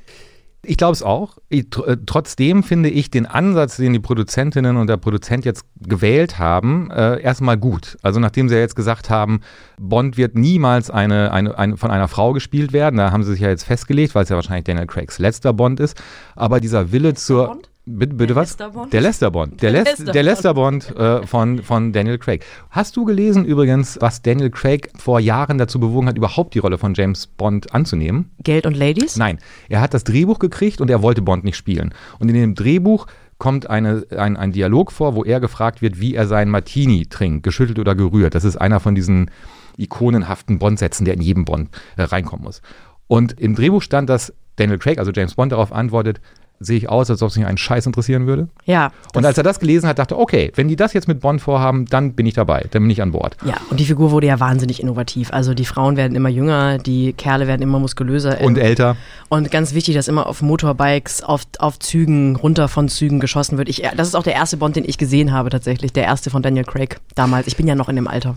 Ich 0.69 0.77
glaube 0.77 0.93
es 0.95 1.03
auch. 1.03 1.39
Ich, 1.49 1.67
äh, 1.87 1.97
trotzdem 2.05 2.63
finde 2.65 2.91
ich 2.91 3.11
den 3.11 3.25
Ansatz, 3.25 3.77
den 3.77 3.93
die 3.93 4.01
Produzentinnen 4.01 4.77
und 4.77 4.89
der 4.89 4.97
Produzent 4.97 5.45
jetzt 5.45 5.65
gewählt 5.81 6.39
haben, 6.39 6.91
äh, 6.91 7.21
erstmal 7.21 7.57
gut. 7.57 7.97
Also 8.03 8.19
nachdem 8.19 8.49
sie 8.49 8.57
ja 8.57 8.61
jetzt 8.61 8.75
gesagt 8.75 9.09
haben, 9.09 9.41
Bond 9.79 10.17
wird 10.17 10.35
niemals 10.35 10.91
eine, 10.91 11.31
eine, 11.33 11.57
eine, 11.57 11.77
von 11.77 11.91
einer 11.91 12.09
Frau 12.09 12.33
gespielt 12.33 12.73
werden, 12.73 12.97
da 12.97 13.13
haben 13.13 13.23
sie 13.23 13.33
sich 13.33 13.41
ja 13.41 13.49
jetzt 13.49 13.65
festgelegt, 13.65 14.15
weil 14.15 14.25
es 14.25 14.29
ja 14.29 14.37
wahrscheinlich 14.37 14.65
Daniel 14.65 14.87
Craigs 14.87 15.19
letzter 15.19 15.53
Bond 15.53 15.79
ist. 15.79 15.97
Aber 16.35 16.59
dieser 16.59 16.91
Wille 16.91 17.15
zur... 17.15 17.47
Bond? 17.49 17.71
Bitte, 17.89 18.15
bitte 18.15 18.35
der 18.35 18.37
was? 18.37 18.51
Lesterbond? 18.51 18.93
Der 18.93 19.01
Lesterbond. 19.01 19.63
Der, 19.63 19.71
Les 19.71 20.05
der 20.05 20.23
Lesterbond 20.25 20.97
äh, 20.97 21.25
von, 21.25 21.63
von 21.63 21.93
Daniel 21.93 22.19
Craig. 22.19 22.45
Hast 22.69 22.97
du 22.97 23.05
gelesen 23.05 23.45
übrigens, 23.45 23.97
was 24.01 24.23
Daniel 24.23 24.51
Craig 24.51 24.91
vor 24.97 25.21
Jahren 25.21 25.57
dazu 25.57 25.79
bewogen 25.79 26.09
hat, 26.09 26.17
überhaupt 26.19 26.55
die 26.55 26.59
Rolle 26.59 26.79
von 26.79 26.95
James 26.95 27.29
Bond 27.29 27.73
anzunehmen? 27.73 28.33
Geld 28.43 28.67
und 28.67 28.77
Ladies? 28.77 29.17
Nein. 29.17 29.39
Er 29.69 29.81
hat 29.81 29.95
das 29.95 30.03
Drehbuch 30.03 30.41
gekriegt 30.41 30.81
und 30.81 30.91
er 30.91 31.01
wollte 31.01 31.23
Bond 31.23 31.45
nicht 31.45 31.57
spielen. 31.57 31.95
Und 32.19 32.29
in 32.29 32.35
dem 32.35 32.57
Drehbuch 32.57 33.07
kommt 33.39 33.71
eine, 33.71 34.05
ein, 34.11 34.37
ein 34.37 34.51
Dialog 34.51 34.91
vor, 34.91 35.15
wo 35.15 35.23
er 35.23 35.39
gefragt 35.39 35.81
wird, 35.81 36.01
wie 36.01 36.17
er 36.17 36.27
seinen 36.27 36.51
Martini 36.51 37.07
trinkt, 37.07 37.45
geschüttelt 37.45 37.79
oder 37.79 37.95
gerührt. 37.95 38.35
Das 38.35 38.43
ist 38.43 38.57
einer 38.57 38.81
von 38.81 38.97
diesen 38.97 39.31
ikonenhaften 39.77 40.59
Bond-Sätzen, 40.59 41.05
der 41.05 41.15
in 41.15 41.21
jedem 41.21 41.45
Bond 41.45 41.69
äh, 41.97 42.03
reinkommen 42.03 42.47
muss. 42.47 42.63
Und 43.07 43.41
im 43.41 43.55
Drehbuch 43.55 43.83
stand, 43.83 44.11
dass 44.11 44.33
Daniel 44.57 44.79
Craig, 44.79 44.99
also 44.99 45.13
James 45.13 45.37
Bond, 45.37 45.53
darauf 45.53 45.71
antwortet, 45.71 46.21
sehe 46.61 46.77
ich 46.77 46.89
aus, 46.89 47.11
als 47.11 47.23
ob 47.23 47.31
es 47.31 47.37
mich 47.37 47.47
einen 47.47 47.59
Scheiß 47.59 47.87
interessieren 47.87 48.27
würde. 48.27 48.49
Ja. 48.65 48.93
Und 49.15 49.25
als 49.25 49.37
er 49.37 49.45
das 49.45 49.61
gelesen 49.61 49.89
hat, 49.89 49.99
dachte 49.99 50.15
er, 50.15 50.19
okay, 50.19 50.53
wenn 50.55 50.69
die 50.69 50.77
das 50.77 50.93
jetzt 50.93 51.09
mit 51.09 51.21
Bond 51.21 51.41
vorhaben, 51.41 51.87
dann 51.87 52.15
bin 52.15 52.27
ich 52.27 52.35
dabei, 52.35 52.67
dann 52.71 52.83
bin 52.83 52.91
ich 52.91 53.03
an 53.03 53.13
Bord. 53.13 53.37
Ja, 53.45 53.55
und 53.71 53.81
die 53.81 53.85
Figur 53.85 54.11
wurde 54.11 54.27
ja 54.27 54.41
wahnsinnig 54.41 54.83
innovativ. 54.83 55.33
Also 55.33 55.55
die 55.55 55.65
Frauen 55.65 55.97
werden 55.97 56.17
immer 56.17 56.29
jünger, 56.29 56.79
die 56.79 57.13
Kerle 57.13 57.47
werden 57.47 57.63
immer 57.63 57.79
muskulöser. 57.79 58.41
Und 58.41 58.59
älter. 58.59 58.97
Und 59.29 59.51
ganz 59.51 59.75
wichtig, 59.75 59.95
dass 59.95 60.09
immer 60.09 60.27
auf 60.27 60.43
Motorbikes, 60.43 61.23
auf, 61.23 61.43
auf 61.59 61.79
Zügen, 61.79 62.37
runter 62.37 62.69
von 62.69 62.89
Zügen 62.89 63.21
geschossen 63.21 63.59
wird. 63.59 63.69
Ich, 63.69 63.83
das 63.97 64.09
ist 64.09 64.15
auch 64.15 64.23
der 64.23 64.35
erste 64.35 64.57
Bond, 64.57 64.77
den 64.77 64.85
ich 64.85 64.99
gesehen 64.99 65.33
habe 65.33 65.51
tatsächlich. 65.51 65.93
Der 65.93 66.05
erste 66.05 66.31
von 66.31 66.43
Daniel 66.43 66.65
Craig 66.65 66.99
damals. 67.15 67.47
Ich 67.47 67.57
bin 67.57 67.67
ja 67.67 67.75
noch 67.75 67.89
in 67.89 67.97
dem 67.97 68.09
Alter. 68.09 68.37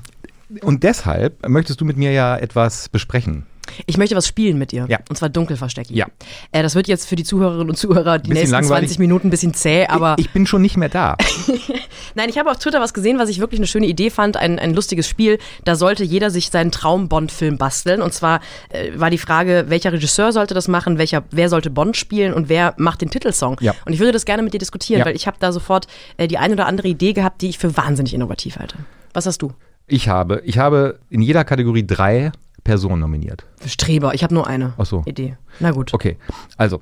Und 0.62 0.84
deshalb 0.84 1.48
möchtest 1.48 1.80
du 1.80 1.86
mit 1.86 1.98
mir 1.98 2.12
ja 2.12 2.36
etwas 2.36 2.90
besprechen. 2.90 3.46
Ich 3.86 3.98
möchte 3.98 4.16
was 4.16 4.28
spielen 4.28 4.58
mit 4.58 4.72
dir. 4.72 4.86
Ja. 4.90 5.00
Und 5.10 5.16
zwar 5.16 5.30
dunkel 5.30 5.58
verstecken. 5.58 5.96
Ja. 5.96 6.08
Äh, 6.52 6.64
das 6.64 6.76
wird 6.76 6.88
jetzt 6.88 7.08
für 7.08 7.16
die 7.16 7.24
Zuhörerinnen 7.24 7.70
und 7.70 7.76
Zuhörer 7.76 8.20
die 8.20 8.32
nächsten 8.32 8.52
langweilig. 8.52 8.90
20 8.90 9.00
Minuten 9.00 9.28
ein 9.28 9.32
bisschen 9.32 9.54
zäh, 9.54 9.86
aber. 9.88 10.16
Ich, 10.18 10.26
ich 10.26 10.32
bin 10.32 10.46
schon 10.46 10.62
nicht 10.62 10.78
mehr 10.78 10.90
da. 10.90 11.18
Nein, 12.16 12.30
ich 12.30 12.38
habe 12.38 12.50
auf 12.52 12.58
Twitter 12.58 12.82
was 12.82 12.94
gesehen, 12.94 13.20
was 13.20 13.30
ich 13.30 13.40
wirklich 13.40 13.60
eine 13.60 13.68
schöne 13.68 13.88
Idee 13.88 14.10
fand. 14.10 14.38
Ein, 14.38 14.60
ein 14.60 14.74
lustiges 14.74 15.08
Spiel. 15.08 15.40
Da 15.66 15.76
sollte 15.76 16.04
jeder 16.04 16.30
sich 16.30 16.50
seinen 16.50 16.72
Traum-Bond-Film 16.72 17.58
basteln. 17.58 18.02
Und 18.02 18.14
zwar 18.14 18.42
äh, 18.70 18.92
war 18.96 19.10
die 19.10 19.18
Frage, 19.18 19.66
welcher 19.68 19.92
Regisseur 19.92 20.32
sollte 20.32 20.54
das 20.54 20.68
machen, 20.68 20.98
welcher, 20.98 21.24
wer 21.32 21.50
sollte 21.50 21.70
Bond 21.70 21.98
spielen 21.98 22.34
und 22.34 22.50
wer 22.50 22.74
macht 22.78 23.02
den 23.02 23.10
Titelsong. 23.10 23.58
Ja. 23.62 23.74
Und 23.86 23.94
ich 23.94 24.00
würde 24.00 24.12
das 24.12 24.26
gerne 24.26 24.44
mit 24.44 24.54
dir 24.54 24.60
diskutieren, 24.60 25.00
ja. 25.00 25.06
weil 25.06 25.16
ich 25.16 25.28
habe 25.28 25.38
da 25.40 25.52
sofort 25.52 25.88
äh, 26.18 26.28
die 26.28 26.38
eine 26.38 26.54
oder 26.54 26.66
andere 26.68 26.88
Idee 26.88 27.14
gehabt, 27.14 27.42
die 27.42 27.50
ich 27.50 27.58
für 27.58 27.76
wahnsinnig 27.78 28.14
innovativ 28.14 28.58
halte. 28.58 28.78
Was 29.14 29.26
hast 29.26 29.42
du? 29.42 29.54
Ich 29.88 30.08
habe, 30.08 30.42
ich 30.46 30.58
habe 30.60 31.00
in 31.10 31.22
jeder 31.22 31.44
Kategorie 31.44 31.86
drei 31.86 32.32
Person 32.64 33.00
nominiert. 33.00 33.46
Streber, 33.66 34.14
ich 34.14 34.24
habe 34.24 34.34
nur 34.34 34.48
eine 34.48 34.74
Ach 34.78 34.86
so. 34.86 35.04
Idee. 35.06 35.38
Na 35.60 35.72
gut. 35.72 35.94
Okay, 35.94 36.18
also. 36.58 36.82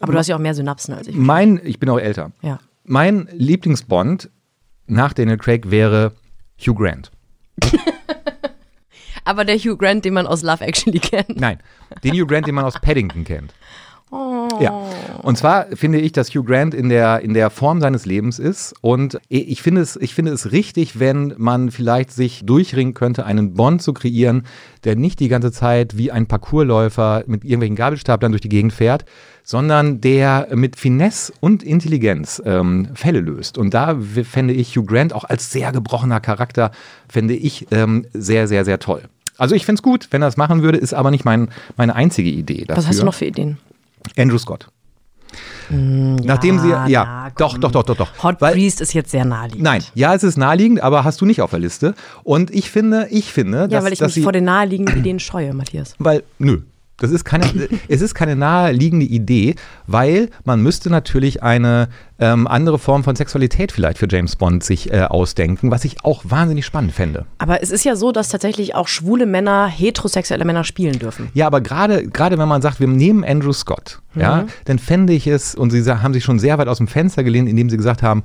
Aber 0.00 0.12
du 0.12 0.18
hast 0.18 0.28
ja 0.28 0.36
auch 0.36 0.40
mehr 0.40 0.54
Synapsen 0.54 0.94
als 0.94 1.08
ich. 1.08 1.16
Mein, 1.16 1.60
ich 1.62 1.78
bin 1.78 1.88
auch 1.90 1.98
älter. 1.98 2.32
Ja. 2.42 2.58
Mein 2.84 3.28
Lieblingsbond 3.32 4.30
nach 4.86 5.12
Daniel 5.12 5.36
Craig 5.36 5.70
wäre 5.70 6.14
Hugh 6.58 6.74
Grant. 6.74 7.10
Aber 9.24 9.44
der 9.44 9.56
Hugh 9.56 9.76
Grant, 9.76 10.04
den 10.04 10.14
man 10.14 10.26
aus 10.26 10.42
Love 10.42 10.64
Actually 10.64 10.98
kennt. 10.98 11.38
Nein, 11.38 11.58
den 12.02 12.12
Hugh 12.14 12.26
Grant, 12.26 12.46
den 12.46 12.54
man 12.54 12.64
aus 12.64 12.80
Paddington 12.80 13.24
kennt. 13.24 13.54
Ja. 14.12 14.82
Und 15.22 15.38
zwar 15.38 15.66
finde 15.74 16.00
ich, 16.00 16.12
dass 16.12 16.30
Hugh 16.30 16.44
Grant 16.44 16.74
in 16.74 16.88
der, 16.88 17.20
in 17.20 17.34
der 17.34 17.50
Form 17.50 17.80
seines 17.80 18.06
Lebens 18.06 18.38
ist. 18.38 18.74
Und 18.80 19.20
ich 19.28 19.62
finde, 19.62 19.80
es, 19.80 19.96
ich 19.96 20.14
finde 20.14 20.32
es 20.32 20.50
richtig, 20.50 20.98
wenn 20.98 21.34
man 21.36 21.70
vielleicht 21.70 22.10
sich 22.12 22.44
durchringen 22.44 22.94
könnte, 22.94 23.24
einen 23.24 23.54
Bond 23.54 23.82
zu 23.82 23.92
kreieren, 23.92 24.44
der 24.84 24.96
nicht 24.96 25.20
die 25.20 25.28
ganze 25.28 25.52
Zeit 25.52 25.96
wie 25.96 26.10
ein 26.10 26.26
Parcoursläufer 26.26 27.24
mit 27.26 27.44
irgendwelchen 27.44 27.76
Gabelstaplern 27.76 28.32
durch 28.32 28.42
die 28.42 28.48
Gegend 28.48 28.72
fährt, 28.72 29.04
sondern 29.44 30.00
der 30.00 30.48
mit 30.54 30.76
Finesse 30.76 31.32
und 31.40 31.62
Intelligenz 31.62 32.42
ähm, 32.44 32.88
Fälle 32.94 33.20
löst. 33.20 33.58
Und 33.58 33.74
da 33.74 33.96
fände 34.00 34.54
ich 34.54 34.76
Hugh 34.76 34.86
Grant 34.86 35.12
auch 35.12 35.24
als 35.24 35.52
sehr 35.52 35.70
gebrochener 35.72 36.20
Charakter, 36.20 36.72
fände 37.08 37.34
ich 37.34 37.68
ähm, 37.70 38.06
sehr, 38.12 38.48
sehr, 38.48 38.64
sehr 38.64 38.80
toll. 38.80 39.02
Also 39.38 39.54
ich 39.54 39.64
fände 39.64 39.78
es 39.78 39.82
gut, 39.82 40.08
wenn 40.10 40.20
er 40.20 40.28
es 40.28 40.36
machen 40.36 40.62
würde, 40.62 40.78
ist 40.78 40.92
aber 40.92 41.10
nicht 41.10 41.24
mein, 41.24 41.48
meine 41.76 41.94
einzige 41.94 42.28
Idee 42.28 42.64
dafür. 42.66 42.76
Was 42.76 42.88
hast 42.88 43.00
du 43.00 43.04
noch 43.04 43.14
für 43.14 43.24
Ideen? 43.24 43.56
Andrew 44.16 44.38
Scott. 44.38 44.68
Mm, 45.68 46.16
Nachdem 46.16 46.56
ja, 46.56 46.86
sie, 46.86 46.92
ja, 46.92 47.04
na, 47.04 47.30
doch, 47.36 47.56
doch, 47.58 47.70
doch, 47.70 47.84
doch, 47.84 47.96
doch. 47.96 48.22
Hot 48.22 48.40
Weil, 48.40 48.54
Priest 48.54 48.80
ist 48.80 48.92
jetzt 48.92 49.10
sehr 49.10 49.24
naheliegend. 49.24 49.62
Nein, 49.62 49.84
ja, 49.94 50.14
es 50.14 50.24
ist 50.24 50.36
naheliegend, 50.36 50.82
aber 50.82 51.04
hast 51.04 51.20
du 51.20 51.26
nicht 51.26 51.40
auf 51.40 51.50
der 51.50 51.60
Liste. 51.60 51.94
Und 52.24 52.50
ich 52.50 52.70
finde, 52.70 53.06
ich 53.10 53.32
finde, 53.32 53.58
ja, 53.58 53.66
dass, 53.68 53.84
weil 53.84 53.92
ich 53.92 54.00
mich 54.00 54.14
sie, 54.14 54.22
vor 54.22 54.32
den 54.32 54.44
naheliegenden 54.44 54.98
Ideen 54.98 55.20
scheue, 55.20 55.54
Matthias. 55.54 55.94
Weil, 55.98 56.24
nö, 56.38 56.62
das 57.00 57.10
ist 57.10 57.24
keine, 57.24 57.44
es 57.88 58.00
ist 58.00 58.14
keine 58.14 58.36
naheliegende 58.36 59.06
Idee, 59.06 59.56
weil 59.86 60.30
man 60.44 60.62
müsste 60.62 60.90
natürlich 60.90 61.42
eine 61.42 61.88
ähm, 62.18 62.46
andere 62.46 62.78
Form 62.78 63.02
von 63.02 63.16
Sexualität 63.16 63.72
vielleicht 63.72 63.98
für 63.98 64.06
James 64.08 64.36
Bond 64.36 64.62
sich 64.62 64.92
äh, 64.92 65.02
ausdenken, 65.02 65.70
was 65.70 65.84
ich 65.84 66.04
auch 66.04 66.22
wahnsinnig 66.24 66.64
spannend 66.64 66.92
fände. 66.92 67.26
Aber 67.38 67.62
es 67.62 67.70
ist 67.70 67.84
ja 67.84 67.96
so, 67.96 68.12
dass 68.12 68.28
tatsächlich 68.28 68.74
auch 68.74 68.86
schwule 68.86 69.26
Männer 69.26 69.66
heterosexuelle 69.66 70.44
Männer 70.44 70.64
spielen 70.64 70.98
dürfen. 70.98 71.30
Ja, 71.34 71.46
aber 71.46 71.60
gerade 71.60 72.06
gerade 72.06 72.38
wenn 72.38 72.48
man 72.48 72.62
sagt, 72.62 72.78
wir 72.78 72.86
nehmen 72.86 73.24
Andrew 73.24 73.52
Scott, 73.52 74.00
mhm. 74.14 74.20
ja, 74.20 74.46
dann 74.66 74.78
fände 74.78 75.12
ich 75.12 75.26
es, 75.26 75.54
und 75.54 75.70
sie 75.70 75.82
haben 75.84 76.14
sich 76.14 76.24
schon 76.24 76.38
sehr 76.38 76.58
weit 76.58 76.68
aus 76.68 76.78
dem 76.78 76.88
Fenster 76.88 77.24
gelehnt, 77.24 77.48
indem 77.48 77.70
sie 77.70 77.76
gesagt 77.76 78.02
haben, 78.02 78.22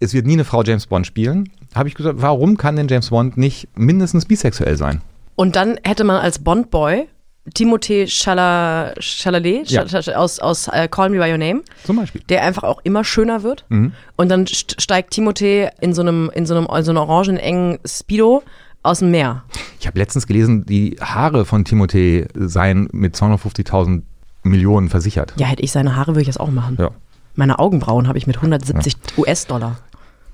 es 0.00 0.14
wird 0.14 0.26
nie 0.26 0.32
eine 0.32 0.44
Frau 0.44 0.62
James 0.62 0.86
Bond 0.86 1.06
spielen, 1.06 1.50
habe 1.74 1.88
ich 1.88 1.94
gesagt, 1.94 2.16
warum 2.22 2.56
kann 2.56 2.76
denn 2.76 2.88
James 2.88 3.10
Bond 3.10 3.36
nicht 3.36 3.68
mindestens 3.76 4.24
bisexuell 4.24 4.76
sein? 4.76 5.02
Und 5.36 5.56
dann 5.56 5.78
hätte 5.84 6.04
man 6.04 6.16
als 6.16 6.38
Bond-Boy 6.38 7.06
Timothée 7.54 8.06
Chala- 8.06 8.92
Chalalet 9.00 9.62
Ja. 9.70 9.84
Aus, 10.16 10.38
aus 10.38 10.68
äh, 10.68 10.88
Call 10.88 11.10
Me 11.10 11.18
By 11.18 11.30
Your 11.32 11.38
Name, 11.38 11.62
Zum 11.84 11.96
Beispiel. 11.96 12.22
der 12.28 12.42
einfach 12.42 12.62
auch 12.64 12.80
immer 12.84 13.04
schöner 13.04 13.42
wird. 13.42 13.64
Und 13.68 14.28
dann 14.28 14.44
st- 14.46 14.80
steigt 14.80 15.12
Timothée 15.14 15.70
in 15.80 15.92
so 15.94 16.02
einem, 16.02 16.30
in 16.34 16.46
so 16.46 16.54
einem, 16.56 16.66
in 16.74 16.84
so 16.84 16.90
einem 16.90 16.98
orangen 16.98 17.36
engen 17.36 17.78
Speedo 17.84 18.42
aus 18.82 19.00
dem 19.00 19.10
Meer. 19.10 19.42
Ich 19.78 19.86
habe 19.86 19.98
letztens 19.98 20.26
gelesen, 20.26 20.64
die 20.66 20.96
Haare 21.00 21.44
von 21.44 21.64
Timothée 21.64 22.28
seien 22.34 22.88
mit 22.92 23.14
250.000 23.16 24.02
Millionen 24.42 24.88
versichert. 24.88 25.34
Ja, 25.36 25.46
hätte 25.46 25.62
ich 25.62 25.70
seine 25.72 25.96
Haare, 25.96 26.12
würde 26.12 26.22
ich 26.22 26.26
das 26.28 26.38
auch 26.38 26.50
machen. 26.50 26.76
Ja. 26.80 26.90
Meine 27.34 27.58
Augenbrauen 27.58 28.08
habe 28.08 28.16
ich 28.18 28.26
mit 28.26 28.36
170 28.36 28.96
US-Dollar. 29.18 29.78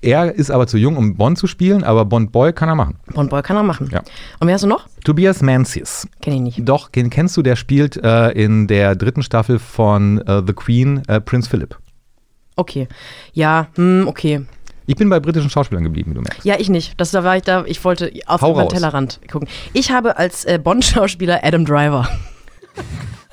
Er 0.03 0.35
ist 0.35 0.51
aber 0.51 0.67
zu 0.67 0.77
jung, 0.79 0.97
um 0.97 1.17
Bond 1.17 1.39
zu 1.39 1.47
spielen, 1.47 1.83
aber 1.85 2.05
Bond 2.05 2.33
Boy 2.33 2.53
kann 2.53 2.69
er 2.69 2.75
machen. 2.75 2.97
Bond-Boy 3.13 3.43
kann 3.43 3.57
er 3.57 3.63
machen. 3.63 3.89
Ja. 3.93 4.01
Und 4.41 4.47
wer 4.47 4.55
hast 4.55 4.63
du 4.63 4.69
noch? 4.69 4.87
Tobias 5.05 5.43
Mancis. 5.43 6.07
Kenn 6.21 6.35
ich 6.35 6.41
nicht. 6.41 6.69
Doch, 6.69 6.89
den 6.89 7.11
kennst 7.11 7.37
du, 7.37 7.43
der 7.43 7.57
spielt 7.57 7.97
äh, 7.97 8.31
in 8.31 8.67
der 8.67 8.95
dritten 8.95 9.23
Staffel 9.23 9.59
von 9.59 10.21
äh, 10.27 10.43
The 10.47 10.53
Queen 10.53 11.03
äh, 11.09 11.21
Prinz 11.21 11.49
Philip. 11.49 11.79
Okay. 12.57 12.89
Ja, 13.33 13.69
hm, 13.77 14.07
okay. 14.07 14.43
Ich 14.87 14.97
bin 14.97 15.09
bei 15.09 15.19
britischen 15.19 15.51
Schauspielern 15.51 15.85
geblieben, 15.85 16.13
wie 16.13 16.15
du 16.15 16.21
merkst. 16.21 16.45
Ja, 16.45 16.57
ich 16.59 16.69
nicht. 16.69 17.01
Das, 17.01 17.11
da 17.11 17.25
war 17.25 17.37
ich 17.37 17.43
da, 17.43 17.65
ich 17.67 17.83
wollte 17.85 18.13
auf 18.27 18.41
den. 18.41 18.69
Tellerrand 18.69 19.21
gucken. 19.31 19.49
Ich 19.73 19.91
habe 19.91 20.17
als 20.17 20.45
äh, 20.45 20.59
Bond-Schauspieler 20.63 21.41
Adam 21.43 21.65
Driver. 21.65 22.09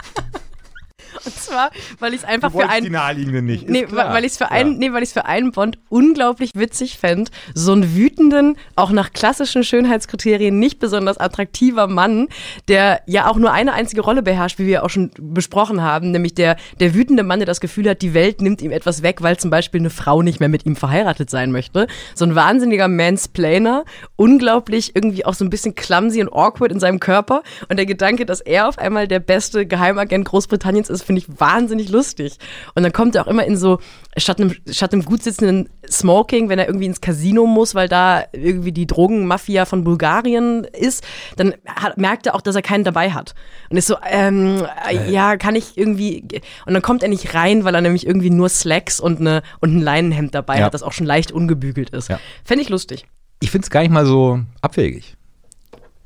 Und 1.26 1.36
zwar, 1.36 1.72
weil 2.00 2.14
ich 2.14 2.22
es 2.22 2.26
einfach 2.26 2.52
für 2.52 2.70
einen. 2.70 2.92
naheliegenden 2.92 3.46
nicht. 3.46 3.70
Nee, 3.70 3.86
weil 3.90 4.26
ich 4.26 4.34
es 4.34 4.38
für 4.38 4.52
einen, 4.52 4.78
nee, 4.78 4.92
weil 4.92 5.04
ich 5.04 5.10
es 5.10 5.14
für 5.14 5.26
einen 5.26 5.52
Bond 5.52 5.78
unglaublich 5.90 6.52
witzig 6.54 6.98
fände, 6.98 7.32
so 7.54 7.72
einen 7.72 7.96
wütenden, 7.96 8.58
auch 8.76 8.92
nach 8.92 9.14
klassischen 9.14 9.64
Schönheitskriterien 9.64 10.60
nicht 10.60 10.80
besonders 10.80 11.18
attraktiver 11.18 11.88
Mann, 11.88 12.28
der 12.68 13.02
ja 13.06 13.30
auch 13.30 13.38
nur 13.38 13.52
eine 13.52 13.74
einzige 13.74 14.02
Rolle 14.02 14.24
beherrscht, 14.24 14.60
wie 14.60 14.68
wir 14.68 14.84
auch 14.84 14.90
schon 14.90 15.12
besprochen 15.18 15.82
haben, 15.82 16.12
nämlich 16.12 16.36
der, 16.36 16.58
der 16.80 16.94
wütende 16.94 17.24
Mann, 17.24 17.40
der 17.40 17.46
das 17.46 17.60
Gefühl 17.60 17.90
hat, 17.90 18.02
die 18.02 18.14
Welt 18.14 18.42
nimmt 18.42 18.62
ihm 18.62 18.72
etwas 18.72 19.04
weg, 19.04 19.22
weil 19.22 19.38
zum 19.38 19.50
Beispiel 19.50 19.82
eine 19.82 19.90
Frau 19.90 20.22
nicht 20.22 20.40
mehr 20.40 20.50
mit 20.50 20.66
ihm 20.66 20.76
verheiratet 20.76 21.30
sein 21.30 21.52
möchte. 21.52 21.88
So 22.16 22.26
ein 22.26 22.36
wahnsinniger 22.36 22.88
Mansplainer, 22.88 23.86
unglaublich 24.16 24.96
irgendwie 24.96 25.26
auch 25.26 25.34
so 25.34 25.46
ein 25.46 25.50
bisschen 25.50 25.76
clumsy 25.76 26.22
und 26.22 26.34
awkward 26.34 26.72
in 26.72 26.80
seinem 26.80 27.00
Körper 27.00 27.44
und 27.70 27.78
der 27.78 27.86
Gedanke, 27.86 28.26
dass 28.26 28.42
er 28.42 28.68
auf 28.68 28.78
einmal 28.78 29.08
der 29.08 29.20
beste 29.20 29.66
Geheimagent 29.66 30.26
Großbritanniens 30.26 30.90
ist, 30.90 31.04
finde 31.14 31.22
ich 31.34 31.40
wahnsinnig 31.40 31.90
lustig. 31.90 32.38
Und 32.76 32.84
dann 32.84 32.92
kommt 32.92 33.16
er 33.16 33.24
auch 33.24 33.28
immer 33.28 33.46
in 33.46 33.58
so, 33.58 33.80
statt 34.18 34.40
einem, 34.40 34.56
statt 34.70 34.94
einem 34.94 35.06
gut 35.06 35.24
sitzenden 35.24 35.70
Smoking, 35.90 36.50
wenn 36.50 36.60
er 36.60 36.68
irgendwie 36.68 36.86
ins 36.86 37.02
Casino 37.02 37.46
muss, 37.46 37.76
weil 37.76 37.88
da 37.88 38.24
irgendwie 38.32 38.72
die 38.72 38.88
Drogenmafia 38.88 39.66
von 39.66 39.84
Bulgarien 39.84 40.64
ist, 40.64 41.04
dann 41.36 41.54
hat, 41.68 41.98
merkt 41.98 42.26
er 42.28 42.36
auch, 42.36 42.42
dass 42.42 42.56
er 42.56 42.62
keinen 42.62 42.84
dabei 42.84 43.12
hat. 43.12 43.36
Und 43.70 43.78
ist 43.78 43.88
so, 43.88 43.96
ähm, 44.10 44.66
äh, 44.90 45.12
ja, 45.12 45.38
kann 45.38 45.56
ich 45.56 45.78
irgendwie. 45.78 46.24
Und 46.66 46.74
dann 46.74 46.82
kommt 46.82 47.04
er 47.04 47.10
nicht 47.10 47.34
rein, 47.34 47.64
weil 47.64 47.76
er 47.76 47.82
nämlich 47.82 48.08
irgendwie 48.08 48.30
nur 48.30 48.50
Slacks 48.50 49.00
und, 49.00 49.20
eine, 49.20 49.42
und 49.60 49.76
ein 49.76 49.82
Leinenhemd 49.82 50.34
dabei 50.34 50.60
Ja. 50.60 50.66
hat, 50.66 50.74
das 50.74 50.84
auch 50.84 50.94
schon 50.94 51.06
leicht 51.08 51.32
ungebügelt 51.32 51.90
ist. 51.92 52.10
Ja. 52.10 52.20
Fände 52.44 52.64
ich 52.64 52.70
lustig. 52.70 53.06
Ich 53.40 53.52
finde 53.52 53.66
es 53.66 53.70
gar 53.70 53.82
nicht 53.82 53.92
mal 53.92 54.06
so 54.06 54.40
abwegig. 54.62 55.16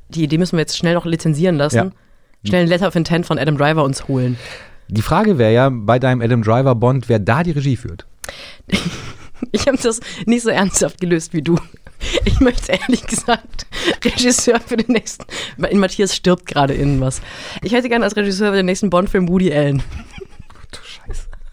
Die 0.08 0.24
Idee 0.24 0.38
müssen 0.38 0.56
wir 0.56 0.60
jetzt 0.60 0.76
schnell 0.76 0.94
noch 0.94 1.04
lizenzieren 1.06 1.56
lassen. 1.56 1.76
Ja. 1.76 1.90
Schnell 2.48 2.62
ein 2.62 2.68
Letter 2.68 2.88
of 2.88 2.94
Intent 2.94 3.26
von 3.26 3.38
Adam 3.38 3.56
Driver 3.58 3.84
uns 3.84 4.06
holen. 4.08 4.38
Die 4.88 5.02
Frage 5.02 5.38
wäre 5.38 5.52
ja 5.52 5.70
bei 5.70 5.98
deinem 5.98 6.22
Adam 6.22 6.42
Driver 6.42 6.74
Bond, 6.74 7.08
wer 7.08 7.18
da 7.18 7.42
die 7.42 7.52
Regie 7.52 7.76
führt. 7.76 8.06
Ich 9.52 9.68
habe 9.68 9.78
das 9.78 10.00
nicht 10.26 10.42
so 10.42 10.50
ernsthaft 10.50 11.00
gelöst 11.00 11.32
wie 11.32 11.42
du. 11.42 11.56
Ich 12.24 12.40
möchte 12.40 12.72
ehrlich 12.72 13.06
gesagt 13.06 13.66
Regisseur 14.04 14.58
für 14.58 14.76
den 14.76 14.92
nächsten. 14.92 15.24
In 15.70 15.78
Matthias 15.78 16.16
stirbt 16.16 16.46
gerade 16.46 16.74
innen 16.74 17.00
was. 17.00 17.20
Ich 17.62 17.72
hätte 17.72 17.88
gerne 17.88 18.04
als 18.04 18.16
Regisseur 18.16 18.50
für 18.50 18.56
den 18.56 18.66
nächsten 18.66 18.90
Bond-Film 18.90 19.28
Woody 19.28 19.52
Allen. 19.52 19.82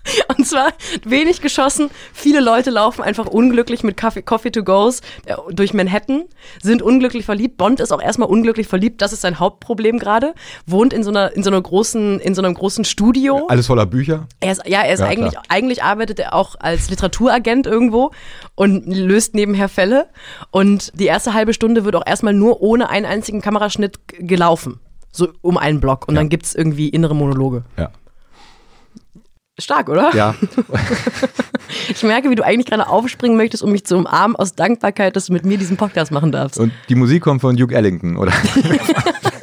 Und 0.37 0.45
zwar 0.47 0.69
wenig 1.03 1.41
geschossen. 1.41 1.89
Viele 2.13 2.39
Leute 2.39 2.69
laufen 2.69 3.01
einfach 3.01 3.25
unglücklich 3.27 3.83
mit 3.83 3.97
Coffee, 3.97 4.21
Coffee 4.21 4.51
to 4.51 4.63
Goes 4.63 5.01
äh, 5.25 5.35
durch 5.51 5.73
Manhattan, 5.73 6.23
sind 6.61 6.81
unglücklich 6.81 7.25
verliebt. 7.25 7.57
Bond 7.57 7.79
ist 7.79 7.91
auch 7.91 8.01
erstmal 8.01 8.29
unglücklich 8.29 8.67
verliebt. 8.67 9.01
Das 9.01 9.13
ist 9.13 9.21
sein 9.21 9.39
Hauptproblem 9.39 9.99
gerade. 9.99 10.33
Wohnt 10.65 10.93
in 10.93 11.03
so 11.03 11.09
einer, 11.09 11.35
in 11.35 11.43
so 11.43 11.49
einer 11.49 11.61
großen, 11.61 12.19
in 12.19 12.35
so 12.35 12.41
einem 12.41 12.53
großen 12.53 12.85
Studio. 12.85 13.47
Alles 13.47 13.67
voller 13.67 13.85
Bücher. 13.85 14.27
Er 14.39 14.51
ist, 14.51 14.61
ja, 14.65 14.81
er 14.81 14.93
ist 14.93 14.99
Ja, 14.99 15.07
eigentlich, 15.07 15.31
klar. 15.31 15.43
eigentlich 15.49 15.83
arbeitet 15.83 16.19
er 16.19 16.33
auch 16.33 16.55
als 16.59 16.89
Literaturagent 16.89 17.65
irgendwo 17.67 18.11
und 18.55 18.85
löst 18.87 19.33
nebenher 19.35 19.69
Fälle. 19.69 20.07
Und 20.51 20.91
die 20.99 21.05
erste 21.05 21.33
halbe 21.33 21.53
Stunde 21.53 21.85
wird 21.85 21.95
auch 21.95 22.05
erstmal 22.05 22.33
nur 22.33 22.61
ohne 22.61 22.89
einen 22.89 23.05
einzigen 23.05 23.41
Kameraschnitt 23.41 23.99
gelaufen. 24.19 24.79
So 25.11 25.29
um 25.41 25.57
einen 25.57 25.79
Block. 25.79 26.07
Und 26.07 26.15
Ja. 26.15 26.21
dann 26.21 26.29
gibt's 26.29 26.53
irgendwie 26.55 26.89
innere 26.89 27.15
Monologe. 27.15 27.63
Ja. 27.77 27.89
Stark, 29.57 29.89
oder? 29.89 30.13
Ja. 30.13 30.35
Ich 31.89 32.03
merke, 32.03 32.29
wie 32.29 32.35
du 32.35 32.43
eigentlich 32.43 32.67
gerade 32.67 32.87
aufspringen 32.87 33.37
möchtest, 33.37 33.63
um 33.63 33.71
mich 33.71 33.85
zu 33.85 33.97
umarmen 33.97 34.35
aus 34.35 34.53
Dankbarkeit, 34.53 35.15
dass 35.15 35.27
du 35.27 35.33
mit 35.33 35.45
mir 35.45 35.57
diesen 35.57 35.77
Podcast 35.77 36.11
machen 36.11 36.31
darfst. 36.31 36.59
Und 36.59 36.71
die 36.89 36.95
Musik 36.95 37.23
kommt 37.23 37.41
von 37.41 37.55
Duke 37.55 37.75
Ellington, 37.75 38.17
oder? 38.17 38.31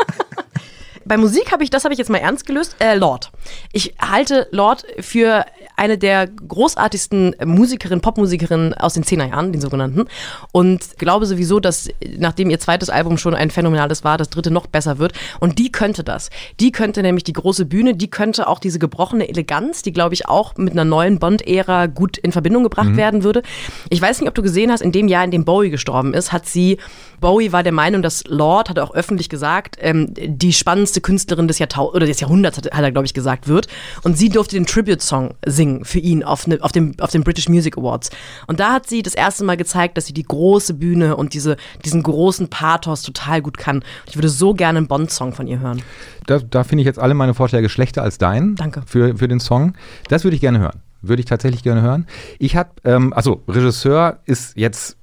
Bei 1.04 1.16
Musik 1.16 1.52
habe 1.52 1.64
ich, 1.64 1.70
das 1.70 1.84
habe 1.84 1.94
ich 1.94 1.98
jetzt 1.98 2.10
mal 2.10 2.18
ernst 2.18 2.46
gelöst, 2.46 2.76
äh, 2.78 2.94
Lord. 2.94 3.32
Ich 3.72 3.94
halte 4.00 4.46
Lord 4.50 4.84
für 5.00 5.44
eine 5.76 5.98
der 5.98 6.26
großartigsten 6.26 7.36
Musikerinnen, 7.44 8.00
Popmusikerinnen 8.00 8.74
aus 8.74 8.94
den 8.94 9.04
10er 9.04 9.28
Jahren, 9.28 9.52
den 9.52 9.60
sogenannten. 9.60 10.06
Und 10.52 10.98
glaube 10.98 11.26
sowieso, 11.26 11.60
dass 11.60 11.88
nachdem 12.18 12.50
ihr 12.50 12.58
zweites 12.60 12.90
Album 12.90 13.18
schon 13.18 13.34
ein 13.34 13.50
phänomenales 13.50 14.04
war, 14.04 14.18
das 14.18 14.30
dritte 14.30 14.50
noch 14.50 14.66
besser 14.66 14.98
wird. 14.98 15.12
Und 15.40 15.58
die 15.58 15.72
könnte 15.72 16.04
das. 16.04 16.30
Die 16.60 16.72
könnte 16.72 17.02
nämlich 17.02 17.24
die 17.24 17.32
große 17.32 17.66
Bühne, 17.66 17.94
die 17.94 18.10
könnte 18.10 18.46
auch 18.46 18.58
diese 18.58 18.78
gebrochene 18.78 19.28
Eleganz, 19.28 19.82
die 19.82 19.92
glaube 19.92 20.14
ich 20.14 20.28
auch 20.28 20.56
mit 20.56 20.72
einer 20.72 20.84
neuen 20.84 21.18
Bond-Ära 21.18 21.86
gut 21.86 22.18
in 22.18 22.32
Verbindung 22.32 22.62
gebracht 22.62 22.96
werden 22.96 23.24
würde. 23.24 23.42
Ich 23.90 24.00
weiß 24.00 24.20
nicht, 24.20 24.28
ob 24.28 24.34
du 24.34 24.42
gesehen 24.42 24.70
hast, 24.70 24.82
in 24.82 24.92
dem 24.92 25.08
Jahr, 25.08 25.24
in 25.24 25.30
dem 25.30 25.44
Bowie 25.44 25.70
gestorben 25.70 26.14
ist, 26.14 26.32
hat 26.32 26.46
sie, 26.46 26.78
Bowie 27.22 27.52
war 27.52 27.62
der 27.62 27.72
Meinung, 27.72 28.02
dass 28.02 28.24
Lord, 28.26 28.68
hat 28.68 28.76
er 28.76 28.84
auch 28.84 28.94
öffentlich 28.94 29.30
gesagt, 29.30 29.76
ähm, 29.80 30.12
die 30.14 30.52
spannendste 30.52 31.00
Künstlerin 31.00 31.48
des 31.48 31.58
Jahrtausends 31.58 31.96
oder 31.96 32.06
des 32.06 32.20
Jahrhunderts, 32.20 32.58
hat, 32.58 32.70
hat 32.70 32.82
er, 32.82 32.92
glaube 32.92 33.06
ich, 33.06 33.14
gesagt, 33.14 33.48
wird. 33.48 33.68
Und 34.02 34.18
sie 34.18 34.28
durfte 34.28 34.56
den 34.56 34.66
Tribute-Song 34.66 35.34
singen 35.46 35.86
für 35.86 36.00
ihn 36.00 36.22
auf, 36.22 36.46
ne, 36.46 36.58
auf, 36.60 36.72
dem, 36.72 36.94
auf 37.00 37.10
den 37.10 37.24
British 37.24 37.48
Music 37.48 37.78
Awards. 37.78 38.10
Und 38.46 38.60
da 38.60 38.72
hat 38.72 38.86
sie 38.86 39.02
das 39.02 39.14
erste 39.14 39.44
Mal 39.44 39.56
gezeigt, 39.56 39.96
dass 39.96 40.04
sie 40.04 40.12
die 40.12 40.24
große 40.24 40.74
Bühne 40.74 41.16
und 41.16 41.32
diese, 41.32 41.56
diesen 41.84 42.02
großen 42.02 42.48
Pathos 42.48 43.00
total 43.00 43.40
gut 43.40 43.56
kann. 43.56 43.82
Ich 44.06 44.16
würde 44.16 44.28
so 44.28 44.52
gerne 44.52 44.78
einen 44.78 44.88
Bond-Song 44.88 45.32
von 45.32 45.46
ihr 45.46 45.60
hören. 45.60 45.80
Da, 46.26 46.38
da 46.38 46.64
finde 46.64 46.82
ich 46.82 46.86
jetzt 46.86 46.98
alle 46.98 47.14
meine 47.14 47.32
Vorschläge 47.32 47.68
schlechter 47.68 48.02
als 48.02 48.18
dein. 48.18 48.56
Danke. 48.56 48.82
Für, 48.84 49.16
für 49.16 49.28
den 49.28 49.40
Song. 49.40 49.74
Das 50.08 50.24
würde 50.24 50.34
ich 50.34 50.40
gerne 50.40 50.58
hören. 50.58 50.82
Würde 51.00 51.20
ich 51.20 51.26
tatsächlich 51.26 51.62
gerne 51.62 51.82
hören. 51.82 52.06
Ich 52.38 52.56
habe, 52.56 52.70
ähm, 52.84 53.12
also 53.12 53.42
Regisseur 53.48 54.18
ist 54.24 54.56
jetzt 54.56 54.96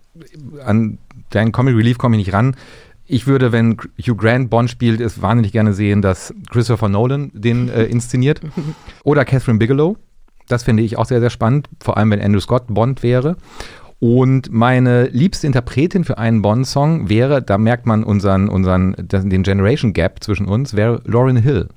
an 0.63 0.97
deinen 1.29 1.51
Comic 1.51 1.75
Relief 1.75 1.97
komme 1.97 2.17
ich 2.17 2.25
nicht 2.25 2.33
ran. 2.33 2.55
Ich 3.05 3.25
würde, 3.25 3.51
wenn 3.51 3.77
Hugh 3.99 4.15
Grant 4.15 4.49
Bond 4.49 4.69
spielt, 4.69 5.01
es 5.01 5.21
wahnsinnig 5.21 5.51
gerne 5.51 5.73
sehen, 5.73 6.01
dass 6.01 6.33
Christopher 6.51 6.89
Nolan 6.89 7.31
den 7.33 7.69
äh, 7.69 7.85
inszeniert. 7.85 8.41
Oder 9.03 9.25
Catherine 9.25 9.57
Bigelow. 9.57 9.97
Das 10.47 10.63
finde 10.63 10.83
ich 10.83 10.97
auch 10.97 11.05
sehr, 11.05 11.19
sehr 11.19 11.29
spannend. 11.29 11.69
Vor 11.79 11.97
allem, 11.97 12.11
wenn 12.11 12.21
Andrew 12.21 12.39
Scott 12.39 12.65
Bond 12.67 13.01
wäre. 13.01 13.37
Und 13.99 14.51
meine 14.51 15.07
liebste 15.07 15.45
Interpretin 15.45 16.05
für 16.05 16.17
einen 16.17 16.41
Bond-Song 16.41 17.09
wäre, 17.09 17.41
da 17.41 17.57
merkt 17.57 17.85
man 17.85 18.03
unseren, 18.03 18.47
unseren, 18.47 18.95
den 18.97 19.43
Generation 19.43 19.91
Gap 19.91 20.23
zwischen 20.23 20.45
uns, 20.45 20.75
wäre 20.75 21.01
Lauryn 21.05 21.35
Hill. 21.35 21.67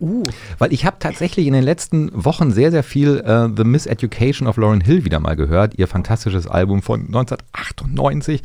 Uh, 0.00 0.24
Weil 0.58 0.72
ich 0.72 0.84
habe 0.84 0.96
tatsächlich 0.98 1.46
in 1.46 1.52
den 1.52 1.62
letzten 1.62 2.10
Wochen 2.12 2.50
sehr, 2.50 2.70
sehr 2.72 2.82
viel 2.82 3.18
äh, 3.20 3.48
The 3.56 3.64
Miseducation 3.64 4.48
of 4.48 4.56
Lauryn 4.56 4.80
Hill 4.80 5.04
wieder 5.04 5.20
mal 5.20 5.36
gehört. 5.36 5.74
Ihr 5.78 5.86
fantastisches 5.86 6.46
Album 6.48 6.82
von 6.82 7.06
1998. 7.06 8.42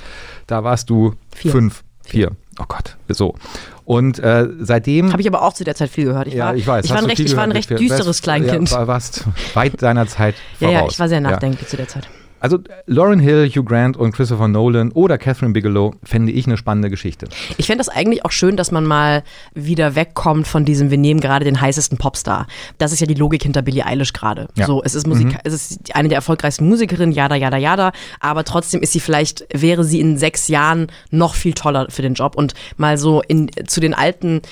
Da 0.47 0.63
warst 0.63 0.89
du 0.89 1.13
Vier. 1.35 1.51
fünf, 1.51 1.83
vier. 2.03 2.31
Oh 2.59 2.65
Gott, 2.67 2.95
so. 3.09 3.35
Und 3.83 4.19
äh, 4.19 4.47
seitdem. 4.59 5.11
habe 5.11 5.21
ich 5.21 5.27
aber 5.27 5.41
auch 5.43 5.53
zu 5.53 5.63
der 5.63 5.75
Zeit 5.75 5.89
viel 5.89 6.05
gehört. 6.05 6.27
Ich 6.27 6.35
ja, 6.35 6.45
war, 6.45 6.55
ich 6.55 6.65
weiß. 6.65 6.85
Ich 6.85 6.91
war 6.91 6.97
ein 6.99 7.05
recht, 7.05 7.19
ich 7.19 7.35
war 7.35 7.43
ein 7.43 7.51
recht 7.51 7.69
düsteres 7.69 8.21
Kleinkind. 8.21 8.69
Ja, 8.71 8.77
war- 8.77 8.87
warst 8.87 9.25
weit 9.53 9.81
deiner 9.81 10.07
Zeit 10.07 10.35
Ja, 10.59 10.69
voraus. 10.69 10.81
ja, 10.81 10.87
ich 10.89 10.99
war 10.99 11.09
sehr 11.09 11.21
Ja. 11.21 11.29
nachdenklich 11.31 11.67
zu 11.67 11.77
der 11.77 11.87
Zeit. 11.87 12.07
Also 12.45 12.59
Lauryn 12.85 13.19
Hill, 13.19 13.49
Hugh 13.49 13.63
Grant 13.63 13.97
und 13.97 14.11
Christopher 14.11 14.47
Nolan 14.47 14.91
oder 14.91 15.17
Catherine 15.17 15.51
Bigelow 15.51 15.95
fände 16.03 16.31
ich 16.31 16.45
eine 16.45 16.57
spannende 16.57 16.91
Geschichte. 16.91 17.27
Ich 17.57 17.65
fände 17.65 17.79
das 17.79 17.89
eigentlich 17.89 18.23
auch 18.23 18.29
schön, 18.29 18.55
dass 18.55 18.69
man 18.69 18.85
mal 18.85 19.23
wieder 19.55 19.95
wegkommt 19.95 20.47
von 20.47 20.63
diesem, 20.63 20.91
wir 20.91 20.99
nehmen 20.99 21.21
gerade 21.21 21.43
den 21.43 21.59
heißesten 21.59 21.97
Popstar. 21.97 22.45
Das 22.77 22.91
ist 22.91 22.99
ja 22.99 23.07
die 23.07 23.15
Logik 23.15 23.41
hinter 23.41 23.63
Billie 23.63 23.83
Eilish 23.83 24.13
gerade. 24.13 24.47
Ja. 24.53 24.67
So, 24.67 24.83
es 24.83 24.93
ist 24.93 25.07
Musik, 25.07 25.39
es 25.43 25.53
ist 25.53 25.95
eine 25.95 26.07
der 26.07 26.17
erfolgreichsten 26.17 26.69
Musikerinnen, 26.69 27.15
jada, 27.15 27.33
jada, 27.33 27.57
jada, 27.57 27.93
aber 28.19 28.43
trotzdem 28.43 28.83
ist 28.83 28.93
sie 28.93 28.99
vielleicht, 28.99 29.47
wäre 29.51 29.83
sie 29.83 29.99
in 29.99 30.19
sechs 30.19 30.47
Jahren 30.47 30.85
noch 31.09 31.33
viel 31.33 31.53
toller 31.53 31.87
für 31.89 32.03
den 32.03 32.13
Job 32.13 32.35
und 32.35 32.53
mal 32.77 32.99
so 32.99 33.23
in, 33.27 33.49
zu 33.65 33.79
den 33.79 33.95
alten 33.95 34.43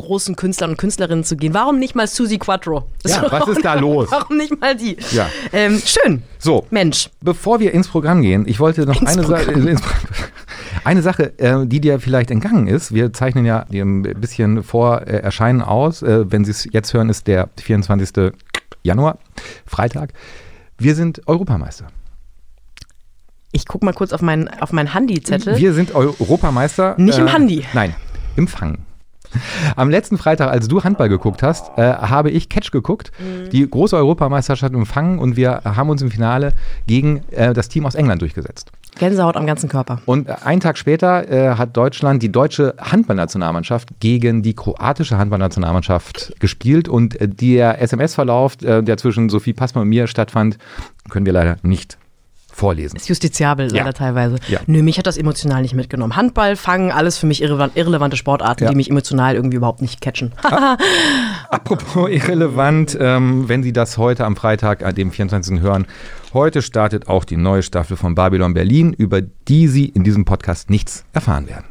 großen 0.00 0.36
Künstlern 0.36 0.70
und 0.70 0.76
Künstlerinnen 0.76 1.24
zu 1.24 1.36
gehen. 1.36 1.54
Warum 1.54 1.78
nicht 1.78 1.94
mal 1.94 2.06
Susie 2.06 2.38
Quattro? 2.38 2.88
Ja, 3.06 3.26
was 3.30 3.48
ist 3.48 3.64
da 3.64 3.74
los? 3.80 4.08
Warum 4.10 4.36
nicht 4.36 4.60
mal 4.60 4.74
die? 4.76 4.96
Ja. 5.12 5.28
Ähm, 5.52 5.80
schön. 5.84 6.22
So, 6.38 6.66
Mensch. 6.70 7.10
Bevor 7.20 7.60
wir 7.60 7.72
ins 7.72 7.88
Programm 7.88 8.22
gehen, 8.22 8.44
ich 8.46 8.60
wollte 8.60 8.86
noch 8.86 9.00
Ins 9.00 9.16
eine 9.16 9.26
Sache. 9.26 9.44
Programm. 9.44 9.68
Ins, 9.68 9.82
Eine 10.84 11.02
Sache, 11.02 11.38
äh, 11.38 11.66
die 11.66 11.80
dir 11.80 12.00
vielleicht 12.00 12.30
entgangen 12.30 12.66
ist, 12.66 12.94
wir 12.94 13.12
zeichnen 13.12 13.44
ja 13.44 13.66
ein 13.70 14.02
bisschen 14.02 14.62
vor 14.62 15.02
äh, 15.02 15.18
Erscheinen 15.18 15.60
aus. 15.62 16.02
Äh, 16.02 16.30
wenn 16.32 16.44
Sie 16.44 16.50
es 16.52 16.66
jetzt 16.72 16.94
hören, 16.94 17.08
ist 17.10 17.26
der 17.26 17.48
24. 17.60 18.32
Januar, 18.82 19.18
Freitag. 19.66 20.12
Wir 20.78 20.94
sind 20.94 21.26
Europameister. 21.26 21.86
Ich 23.52 23.66
gucke 23.66 23.84
mal 23.84 23.92
kurz 23.92 24.12
auf 24.12 24.22
meinen 24.22 24.48
auf 24.48 24.72
mein 24.72 24.94
Handyzettel. 24.94 25.58
Wir 25.58 25.74
sind 25.74 25.94
Europameister. 25.94 26.94
Nicht 26.98 27.18
im 27.18 27.26
Handy. 27.26 27.64
Nein, 27.74 27.94
im 28.36 28.46
Fangen. 28.48 28.86
Am 29.76 29.90
letzten 29.90 30.18
Freitag, 30.18 30.50
als 30.50 30.68
du 30.68 30.82
Handball 30.82 31.08
geguckt 31.08 31.42
hast, 31.42 31.70
äh, 31.76 31.82
habe 31.82 32.30
ich 32.30 32.48
Catch 32.48 32.70
geguckt, 32.70 33.12
mhm. 33.18 33.50
die 33.50 33.68
große 33.68 33.96
Europameisterschaft 33.96 34.74
empfangen 34.74 35.18
und 35.18 35.36
wir 35.36 35.62
haben 35.64 35.90
uns 35.90 36.02
im 36.02 36.10
Finale 36.10 36.52
gegen 36.86 37.22
äh, 37.30 37.52
das 37.52 37.68
Team 37.68 37.86
aus 37.86 37.94
England 37.94 38.22
durchgesetzt. 38.22 38.70
Gänsehaut 38.98 39.36
am 39.36 39.46
ganzen 39.46 39.68
Körper. 39.68 40.00
Und 40.04 40.28
einen 40.44 40.60
Tag 40.60 40.76
später 40.76 41.28
äh, 41.30 41.54
hat 41.56 41.76
Deutschland 41.76 42.22
die 42.22 42.32
deutsche 42.32 42.74
Handballnationalmannschaft 42.78 43.88
gegen 44.00 44.42
die 44.42 44.54
kroatische 44.54 45.16
Handballnationalmannschaft 45.16 46.34
gespielt 46.40 46.88
und 46.88 47.20
äh, 47.20 47.28
der 47.28 47.80
SMS-Verlauf, 47.80 48.60
äh, 48.62 48.82
der 48.82 48.96
zwischen 48.96 49.28
Sophie 49.28 49.52
Passmann 49.52 49.82
und 49.82 49.88
mir 49.88 50.06
stattfand, 50.06 50.58
können 51.08 51.26
wir 51.26 51.32
leider 51.32 51.56
nicht 51.62 51.98
vorlesen. 52.60 52.96
Ist 52.96 53.08
justiziabel 53.08 53.66
Ja. 53.72 53.78
leider 53.78 53.92
teilweise. 53.94 54.36
Ja. 54.48 54.60
Nö, 54.66 54.82
mich 54.82 54.98
hat 54.98 55.06
das 55.06 55.16
emotional 55.16 55.62
nicht 55.62 55.74
mitgenommen. 55.74 56.14
Handball, 56.14 56.54
Fangen, 56.56 56.92
alles 56.92 57.18
für 57.18 57.26
mich 57.26 57.42
irrelevant, 57.42 57.76
irrelevante 57.76 58.16
Sportarten, 58.16 58.64
Ja. 58.64 58.70
die 58.70 58.76
mich 58.76 58.90
emotional 58.90 59.34
irgendwie 59.34 59.56
überhaupt 59.56 59.80
nicht 59.82 60.00
catchen. 60.00 60.32
Apropos 61.50 62.08
irrelevant, 62.10 62.96
ähm, 63.00 63.48
wenn 63.48 63.62
Sie 63.62 63.72
das 63.72 63.98
heute 63.98 64.24
am 64.24 64.36
Freitag, 64.36 64.84
an 64.84 64.94
dem 64.94 65.10
24. 65.10 65.60
hören, 65.60 65.86
heute 66.32 66.62
startet 66.62 67.08
auch 67.08 67.24
die 67.24 67.36
neue 67.36 67.62
Staffel 67.62 67.96
von 67.96 68.14
Babylon 68.14 68.54
Berlin, 68.54 68.92
über 68.92 69.20
die 69.22 69.66
Sie 69.68 69.86
in 69.86 70.04
diesem 70.04 70.24
Podcast 70.24 70.70
nichts 70.70 71.04
erfahren 71.12 71.48
werden. 71.48 71.64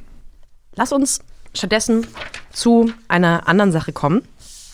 Lass 0.76 0.92
uns 0.92 1.20
stattdessen 1.54 2.06
zu 2.52 2.92
einer 3.08 3.48
anderen 3.48 3.72
Sache 3.72 3.92
kommen, 3.92 4.22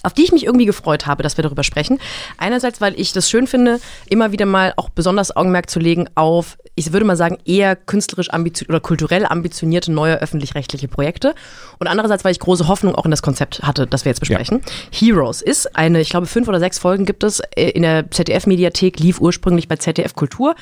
auf 0.05 0.13
die 0.13 0.23
ich 0.23 0.31
mich 0.31 0.45
irgendwie 0.45 0.65
gefreut 0.65 1.05
habe, 1.05 1.23
dass 1.23 1.37
wir 1.37 1.43
darüber 1.43 1.63
sprechen. 1.63 1.99
Einerseits, 2.37 2.81
weil 2.81 2.99
ich 2.99 3.11
das 3.11 3.29
schön 3.29 3.47
finde, 3.47 3.79
immer 4.09 4.31
wieder 4.31 4.45
mal 4.45 4.73
auch 4.77 4.89
besonders 4.89 5.35
Augenmerk 5.35 5.69
zu 5.69 5.79
legen 5.79 6.07
auf, 6.15 6.57
ich 6.75 6.91
würde 6.91 7.05
mal 7.05 7.15
sagen, 7.15 7.37
eher 7.45 7.75
künstlerisch 7.75 8.29
ambitionierte 8.29 8.73
oder 8.73 8.79
kulturell 8.81 9.25
ambitionierte 9.25 9.91
neue 9.91 10.21
öffentlich-rechtliche 10.21 10.87
Projekte. 10.87 11.33
Und 11.79 11.87
andererseits, 11.87 12.23
weil 12.23 12.33
ich 12.33 12.39
große 12.39 12.67
Hoffnung 12.67 12.95
auch 12.95 13.05
in 13.05 13.11
das 13.11 13.21
Konzept 13.21 13.61
hatte, 13.63 13.87
das 13.87 14.05
wir 14.05 14.09
jetzt 14.09 14.19
besprechen. 14.19 14.61
Heroes 14.91 15.41
ist 15.41 15.75
eine, 15.75 16.01
ich 16.01 16.09
glaube, 16.09 16.27
fünf 16.27 16.47
oder 16.47 16.59
sechs 16.59 16.77
Folgen 16.77 17.05
gibt 17.05 17.23
es 17.23 17.39
äh, 17.55 17.69
in 17.69 17.81
der 17.83 18.11
ZDF-Mediathek, 18.11 18.99
lief 18.99 19.21
ursprünglich 19.21 19.67
bei 19.67 19.77
ZDF 19.77 20.15
Kultur, 20.15 20.55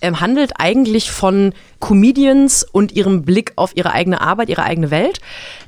ähm, 0.00 0.20
handelt 0.20 0.52
eigentlich 0.58 1.10
von 1.10 1.52
Comedians 1.78 2.64
und 2.64 2.92
ihrem 2.92 3.22
Blick 3.22 3.52
auf 3.56 3.76
ihre 3.76 3.92
eigene 3.92 4.20
Arbeit, 4.20 4.48
ihre 4.48 4.62
eigene 4.62 4.90
Welt. 4.90 5.20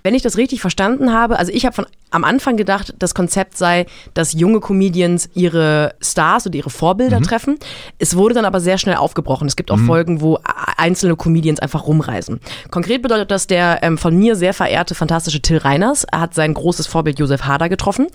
Wenn 0.02 0.14
ich 0.14 0.22
das 0.22 0.36
richtig 0.36 0.60
verstanden 0.60 1.12
habe, 1.12 1.38
also 1.38 1.52
ich 1.52 1.66
habe 1.66 1.74
von 1.74 1.86
am 2.12 2.24
Anfang 2.24 2.56
gedacht, 2.56 2.94
das 2.98 3.14
Konzept 3.14 3.56
sei, 3.58 3.86
dass 4.14 4.32
junge 4.32 4.60
Comedians 4.60 5.28
ihre 5.34 5.94
Stars 6.00 6.46
oder 6.46 6.56
ihre 6.56 6.70
Vorbilder 6.70 7.20
treffen. 7.20 7.58
Es 7.98 8.16
wurde 8.16 8.34
dann 8.34 8.44
aber 8.44 8.60
sehr 8.60 8.78
schnell 8.78 8.96
aufgebrochen. 8.96 9.48
Es 9.48 9.56
gibt 9.56 9.70
auch 9.70 9.78
Folgen, 9.78 10.20
wo 10.20 10.38
einzelne 10.76 11.16
Comedians 11.16 11.60
einfach 11.60 11.86
rumreisen. 11.86 12.40
Konkret 12.70 13.02
bedeutet 13.02 13.30
das, 13.30 13.46
der 13.46 13.82
ähm, 13.82 13.98
von 13.98 14.16
mir 14.16 14.36
sehr 14.36 14.54
verehrte, 14.54 14.94
fantastische 14.94 15.40
Till 15.40 15.58
Reiners 15.58 16.06
hat 16.12 16.34
sein 16.34 16.54
großes 16.54 16.86
Vorbild 16.86 17.18
Josef 17.18 17.44
Hader 17.44 17.68
getroffen. 17.68 18.06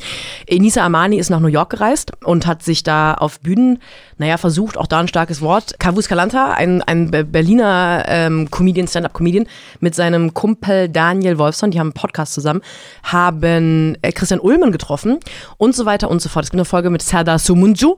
Enisa 0.45 0.83
Amani 0.83 1.17
ist 1.17 1.29
nach 1.29 1.39
New 1.39 1.47
York 1.47 1.71
gereist 1.71 2.11
und 2.23 2.45
hat 2.45 2.63
sich 2.63 2.83
da 2.83 3.13
auf 3.13 3.39
Bühnen, 3.39 3.79
naja, 4.17 4.37
versucht, 4.37 4.77
auch 4.77 4.87
da 4.87 4.99
ein 4.99 5.07
starkes 5.07 5.41
Wort, 5.41 5.79
Kavus 5.79 6.07
Kalanta, 6.07 6.53
ein, 6.53 6.81
ein 6.81 7.11
Be- 7.11 7.23
Berliner 7.23 8.05
ähm, 8.07 8.49
Comedian, 8.51 8.87
Stand-Up-Comedian, 8.87 9.47
mit 9.79 9.95
seinem 9.95 10.33
Kumpel 10.33 10.89
Daniel 10.89 11.37
Wolfson, 11.37 11.71
die 11.71 11.79
haben 11.79 11.87
einen 11.87 11.93
Podcast 11.93 12.33
zusammen, 12.33 12.61
haben 13.03 13.86
äh, 14.01 14.11
Christian 14.11 14.39
Ullmann 14.39 14.71
getroffen 14.71 15.19
und 15.57 15.75
so 15.75 15.85
weiter 15.85 16.09
und 16.09 16.21
so 16.21 16.29
fort. 16.29 16.45
Es 16.45 16.51
gibt 16.51 16.59
eine 16.59 16.65
Folge 16.65 16.89
mit 16.89 17.01
Serdar 17.01 17.39
Sumunju 17.39 17.97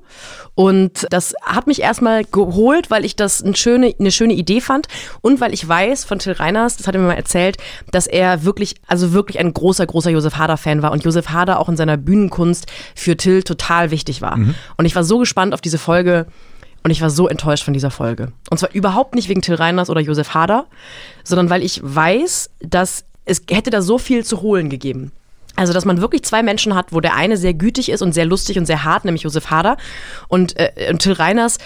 und 0.56 1.08
das 1.10 1.34
hat 1.44 1.68
mich 1.68 1.82
erstmal 1.82 2.24
geholt, 2.26 2.92
weil 2.92 3.06
ich 3.06 3.16
das 3.16 3.44
eine 3.44 3.56
schöne, 3.56 3.94
eine 4.00 4.12
schöne 4.12 4.34
Idee 4.34 4.62
fand 4.62 4.88
und 5.22 5.42
weil 5.42 5.54
ich 5.54 5.68
weiß 5.68 6.06
von 6.06 6.20
Till 6.20 6.34
Reiners, 6.34 6.78
das 6.78 6.88
hat 6.88 6.96
er 6.96 7.02
mir 7.02 7.08
mal 7.08 7.14
erzählt, 7.14 7.58
dass 7.92 8.08
er 8.08 8.44
wirklich, 8.44 8.76
also 8.88 9.14
wirklich 9.14 9.40
ein 9.40 9.54
großer, 9.54 9.86
großer 9.86 10.12
Josef 10.12 10.38
Hader-Fan 10.38 10.82
war 10.82 10.92
und 10.92 11.04
Josef 11.04 11.30
Hader 11.30 11.60
auch 11.60 11.70
in 11.70 11.78
seiner 11.78 11.98
Bühnenkunst 11.98 12.68
für 12.96 13.18
Till 13.18 13.44
total 13.44 13.92
wichtig 13.92 14.22
war. 14.22 14.38
Und 14.78 14.86
ich 14.86 14.96
war 14.96 15.04
so 15.04 15.18
gespannt 15.18 15.54
auf 15.54 15.62
diese 15.62 15.78
Folge, 15.78 16.28
und 16.84 16.92
ich 16.92 17.02
war 17.02 17.10
so 17.10 17.28
enttäuscht 17.28 17.64
von 17.64 17.74
dieser 17.74 17.92
Folge. 17.92 18.32
Und 18.50 18.58
zwar 18.58 18.72
überhaupt 18.72 19.16
nicht 19.16 19.30
wegen 19.30 19.42
Till 19.42 19.56
Reiners 19.56 19.90
oder 19.90 20.02
Josef 20.02 20.34
Hader, 20.34 20.66
sondern 21.24 21.50
weil 21.50 21.64
ich 21.64 21.82
weiß, 21.84 22.52
dass 22.62 23.04
es 23.26 23.44
hätte 23.50 23.70
da 23.70 23.82
so 23.82 23.98
viel 23.98 24.26
zu 24.26 24.42
holen 24.42 24.70
gegeben. 24.70 25.12
Also, 25.60 25.74
dass 25.74 25.84
man 25.84 26.00
wirklich 26.00 26.24
zwei 26.24 26.42
Menschen 26.42 26.74
hat, 26.74 26.94
wo 26.94 27.02
der 27.02 27.16
eine 27.16 27.36
sehr 27.36 27.54
gütig 27.54 27.90
ist 27.90 28.02
und 28.02 28.14
sehr 28.14 28.26
lustig 28.26 28.58
und 28.58 28.66
sehr 28.66 28.86
hart, 28.86 29.04
nämlich 29.04 29.24
Josef 29.24 29.50
Hader, 29.50 29.76
und, 30.30 30.58
äh, 30.58 30.90
und 30.90 31.00
Till 31.00 31.12
Reiners 31.12 31.58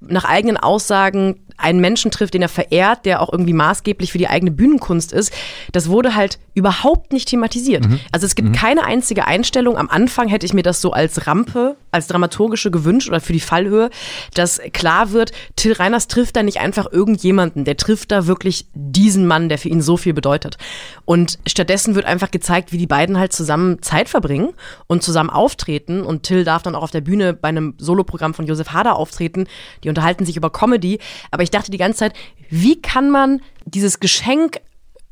nach 0.00 0.24
eigenen 0.24 0.56
Aussagen 0.56 1.46
einen 1.60 1.80
Menschen 1.80 2.10
trifft, 2.10 2.34
den 2.34 2.42
er 2.42 2.48
verehrt, 2.48 3.04
der 3.06 3.20
auch 3.20 3.32
irgendwie 3.32 3.52
maßgeblich 3.52 4.12
für 4.12 4.18
die 4.18 4.28
eigene 4.28 4.50
Bühnenkunst 4.50 5.12
ist, 5.12 5.32
das 5.72 5.88
wurde 5.88 6.14
halt 6.14 6.38
überhaupt 6.54 7.12
nicht 7.12 7.28
thematisiert. 7.28 7.86
Also 8.12 8.26
es 8.26 8.34
gibt 8.34 8.54
keine 8.54 8.84
einzige 8.84 9.26
Einstellung. 9.26 9.76
Am 9.76 9.88
Anfang 9.88 10.28
hätte 10.28 10.46
ich 10.46 10.52
mir 10.52 10.62
das 10.62 10.80
so 10.80 10.92
als 10.92 11.26
Rampe, 11.26 11.76
als 11.90 12.06
dramaturgische 12.06 12.70
gewünscht 12.70 13.08
oder 13.08 13.20
für 13.20 13.32
die 13.32 13.40
Fallhöhe, 13.40 13.90
dass 14.34 14.60
klar 14.72 15.12
wird, 15.12 15.32
Till 15.56 15.72
Reiners 15.72 16.08
trifft 16.08 16.36
da 16.36 16.42
nicht 16.42 16.60
einfach 16.60 16.90
irgendjemanden, 16.90 17.64
der 17.64 17.76
trifft 17.76 18.12
da 18.12 18.26
wirklich 18.26 18.66
diesen 18.74 19.26
Mann, 19.26 19.48
der 19.48 19.58
für 19.58 19.68
ihn 19.68 19.82
so 19.82 19.96
viel 19.96 20.12
bedeutet. 20.12 20.58
Und 21.04 21.38
stattdessen 21.46 21.94
wird 21.94 22.06
einfach 22.06 22.30
gezeigt, 22.30 22.72
wie 22.72 22.78
die 22.78 22.86
beiden 22.86 23.18
halt 23.18 23.32
zusammen 23.32 23.82
Zeit 23.82 24.08
verbringen 24.08 24.50
und 24.86 25.02
zusammen 25.02 25.30
auftreten. 25.30 26.02
Und 26.02 26.22
Till 26.24 26.44
darf 26.44 26.62
dann 26.62 26.74
auch 26.74 26.82
auf 26.82 26.90
der 26.90 27.00
Bühne 27.00 27.32
bei 27.32 27.48
einem 27.48 27.74
Soloprogramm 27.78 28.34
von 28.34 28.46
Josef 28.46 28.72
Hader 28.72 28.96
auftreten. 28.96 29.46
Die 29.84 29.88
unterhalten 29.88 30.26
sich 30.26 30.36
über 30.36 30.50
Comedy. 30.50 30.98
Aber 31.30 31.42
ich 31.42 31.49
dachte 31.50 31.70
die 31.70 31.78
ganze 31.78 32.00
Zeit, 32.00 32.14
wie 32.48 32.80
kann 32.80 33.10
man 33.10 33.40
dieses 33.64 34.00
Geschenk 34.00 34.60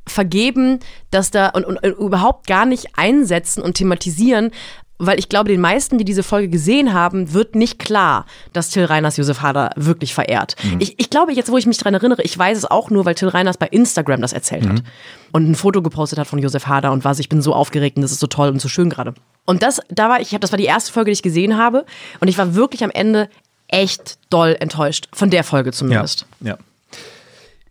vergeben, 0.07 0.81
dass 1.11 1.31
da 1.31 1.49
und, 1.49 1.65
und, 1.65 1.77
und 1.83 1.99
überhaupt 1.99 2.47
gar 2.47 2.67
nicht 2.67 2.97
einsetzen 2.97 3.63
und 3.63 3.75
thematisieren, 3.75 4.51
weil 4.99 5.19
ich 5.19 5.29
glaube, 5.29 5.49
den 5.49 5.61
meisten, 5.61 5.97
die 5.97 6.05
diese 6.05 6.25
Folge 6.25 6.49
gesehen 6.49 6.93
haben, 6.93 7.33
wird 7.33 7.55
nicht 7.55 7.79
klar, 7.79 8.27
dass 8.53 8.71
Till 8.71 8.85
Reiners 8.85 9.17
Josef 9.17 9.41
Hader 9.43 9.71
wirklich 9.77 10.13
verehrt. 10.13 10.57
Ich, 10.81 10.99
ich 10.99 11.09
glaube, 11.09 11.33
jetzt, 11.33 11.53
wo 11.53 11.57
ich 11.57 11.67
mich 11.67 11.79
dran 11.79 11.95
erinnere, 11.95 12.23
ich 12.23 12.37
weiß 12.37 12.59
es 12.59 12.65
auch 12.65 12.91
nur, 12.91 13.05
weil 13.05 13.15
Till 13.15 13.29
Reiners 13.29 13.57
bei 13.57 13.69
Instagram 13.69 14.21
das 14.21 14.33
erzählt 14.33 14.69
hat 14.69 14.83
und 15.31 15.49
ein 15.49 15.55
Foto 15.55 15.83
gepostet 15.83 16.19
hat 16.19 16.27
von 16.27 16.41
Josef 16.41 16.67
Hader 16.67 16.91
und 16.91 17.05
war 17.05 17.15
so, 17.15 17.21
ich 17.21 17.29
bin 17.29 17.41
so 17.43 17.55
aufgeregt 17.55 17.97
und 17.97 18.03
das 18.03 18.11
ist 18.11 18.21
so 18.21 18.27
toll 18.27 18.49
und 18.49 18.61
so 18.61 18.69
schön 18.69 18.91
gerade. 18.91 19.15
Und 19.45 19.63
das, 19.63 19.81
da 19.89 20.09
war 20.09 20.21
ich, 20.21 20.33
ich 20.33 20.41
das 20.41 20.51
war 20.51 20.59
die 20.59 20.65
erste 20.65 20.93
Folge, 20.93 21.11
die 21.11 21.15
ich 21.15 21.23
gesehen 21.23 21.57
habe 21.57 21.87
und 22.19 22.27
ich 22.27 22.37
war 22.37 22.57
wirklich 22.57 22.83
am 22.83 22.91
Ende 22.91 23.29
echt 23.69 24.19
doll 24.31 24.57
enttäuscht. 24.59 25.09
Von 25.13 25.31
der 25.31 25.45
Folge 25.45 25.73
zumindest. 25.73 26.27
Ja. 26.41 26.59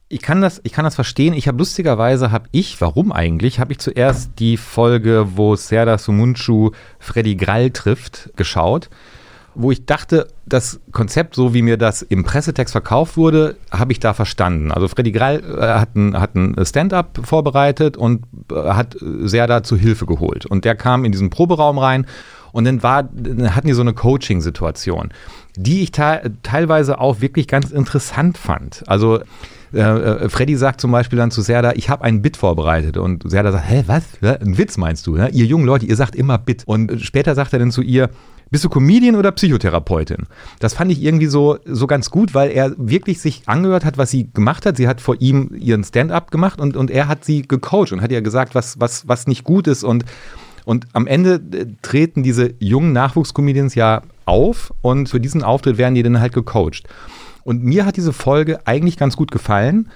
Ich 0.10 0.22
kann 0.22 0.42
das, 0.42 0.62
ich 0.64 0.72
kann 0.72 0.86
das 0.86 0.96
verstehen. 0.96 1.34
Ich 1.34 1.50
habe 1.50 1.58
lustigerweise, 1.58 2.32
habe 2.32 2.48
ich, 2.54 2.80
warum 2.80 3.12
eigentlich, 3.12 3.60
habe 3.60 3.74
ich 3.74 3.80
zuerst 3.80 4.32
die 4.40 4.56
Folge, 4.56 5.36
wo 5.36 5.56
Serdar 5.58 5.98
Sumunchu 5.98 6.72
Freddy 6.98 7.36
Grall 7.36 7.72
trifft, 7.72 8.30
geschaut, 8.38 8.90
wo 9.54 9.72
ich 9.72 9.86
dachte, 9.86 10.28
das 10.46 10.80
Konzept, 10.92 11.36
so 11.36 11.54
wie 11.54 11.62
mir 11.62 11.78
das 11.78 12.04
im 12.04 12.24
Pressetext 12.24 12.72
verkauft 12.72 13.18
wurde, 13.18 13.58
habe 13.70 13.92
ich 13.92 14.00
da 14.00 14.14
verstanden. 14.14 14.72
Also 14.72 14.88
Freddy 14.88 15.12
Grall 15.12 15.44
äh, 15.44 15.80
hat 15.80 15.96
ein, 15.96 16.18
hat 16.18 16.36
ein 16.36 16.56
Stand-up 16.66 17.20
vorbereitet 17.24 17.98
und 17.98 18.24
äh, 18.52 18.56
hat 18.56 18.96
Serdar 19.02 19.64
zu 19.64 19.76
Hilfe 19.76 20.06
geholt. 20.06 20.46
Und 20.46 20.64
der 20.64 20.76
kam 20.76 21.04
in 21.04 21.12
diesen 21.12 21.32
Proberaum 21.32 21.80
rein 21.80 22.06
und 22.52 22.66
dann 22.66 22.84
war, 22.84 23.04
dann 23.04 23.56
hatten 23.56 23.68
die 23.68 23.74
so 23.74 23.82
eine 23.82 23.94
Coaching-Situation, 23.94 25.10
die 25.56 25.82
ich 25.82 25.92
te 25.92 26.32
teilweise 26.44 27.00
auch 27.00 27.22
wirklich 27.22 27.48
ganz 27.48 27.72
interessant 27.72 28.38
fand. 28.38 28.84
Also 28.88 29.20
äh, 29.74 29.80
äh, 29.80 30.30
Freddy 30.30 30.56
sagt 30.56 30.82
zum 30.82 30.92
Beispiel 30.92 31.18
dann 31.18 31.32
zu 31.32 31.42
Serda, 31.42 31.74
ich 31.76 31.90
habe 31.90 32.04
einen 32.04 32.22
Bit 32.22 32.38
vorbereitet. 32.38 32.98
Und 32.98 33.30
Serda 33.30 33.52
sagt, 33.52 33.70
hä, 33.70 33.84
was? 33.88 34.04
Ein 34.22 34.58
Witz 34.58 34.78
meinst 34.78 35.08
du? 35.08 35.16
Ne? 35.16 35.30
Ihr 35.30 35.46
jungen 35.46 35.66
Leute, 35.66 35.86
ihr 35.86 35.96
sagt 35.96 36.16
immer 36.16 36.38
Bit. 36.38 36.64
Und 36.66 37.02
später 37.02 37.36
sagt 37.36 37.54
er 37.54 37.60
dann 37.60 37.72
zu 37.72 37.82
ihr, 37.82 38.10
bist 38.50 38.64
du 38.64 38.70
Comedian 38.70 39.16
oder 39.16 39.34
Psychotherapeutin? 39.34 40.26
Das 40.60 40.74
fand 40.74 40.90
ich 40.90 41.04
irgendwie 41.04 41.26
so, 41.26 41.58
so 41.66 41.86
ganz 41.86 42.10
gut, 42.10 42.34
weil 42.34 42.50
er 42.52 42.74
wirklich 42.78 43.20
sich 43.20 43.44
angehört 43.46 43.84
hat, 43.84 43.98
was 43.98 44.10
sie 44.10 44.32
gemacht 44.32 44.66
hat. 44.66 44.78
Sie 44.78 44.88
hat 44.88 45.02
vor 45.02 45.16
ihm 45.20 45.52
ihren 45.54 45.84
Stand-up 45.84 46.32
gemacht 46.32 46.62
und, 46.62 46.78
und 46.78 46.90
er 46.90 47.10
hat 47.10 47.26
sie 47.26 47.42
gecoacht 47.42 47.92
und 47.92 48.02
hat 48.02 48.12
ihr 48.12 48.22
gesagt, 48.22 48.56
was, 48.56 48.80
was, 48.80 49.06
was 49.08 49.28
nicht 49.28 49.44
gut 49.44 49.68
ist. 49.68 49.84
Und, 49.84 50.06
und 50.68 50.86
am 50.92 51.08
Ende 51.08 51.36
äh, 51.54 51.66
treten 51.82 52.24
diese 52.24 52.54
jungen 52.60 52.92
Nachwuchscomedians 52.92 53.74
ja 53.74 54.02
auf 54.26 54.74
und 54.82 55.08
für 55.08 55.22
diesen 55.22 55.42
Auftritt 55.42 55.78
werden 55.78 55.96
die 55.96 56.04
dann 56.04 56.20
halt 56.20 56.34
gecoacht. 56.34 56.84
Und 57.46 57.64
mir 57.64 57.86
hat 57.86 57.96
diese 57.96 58.12
Folge 58.12 58.60
eigentlich 58.68 58.98
ganz 58.98 59.16
gut 59.16 59.32
gefallen, 59.32 59.88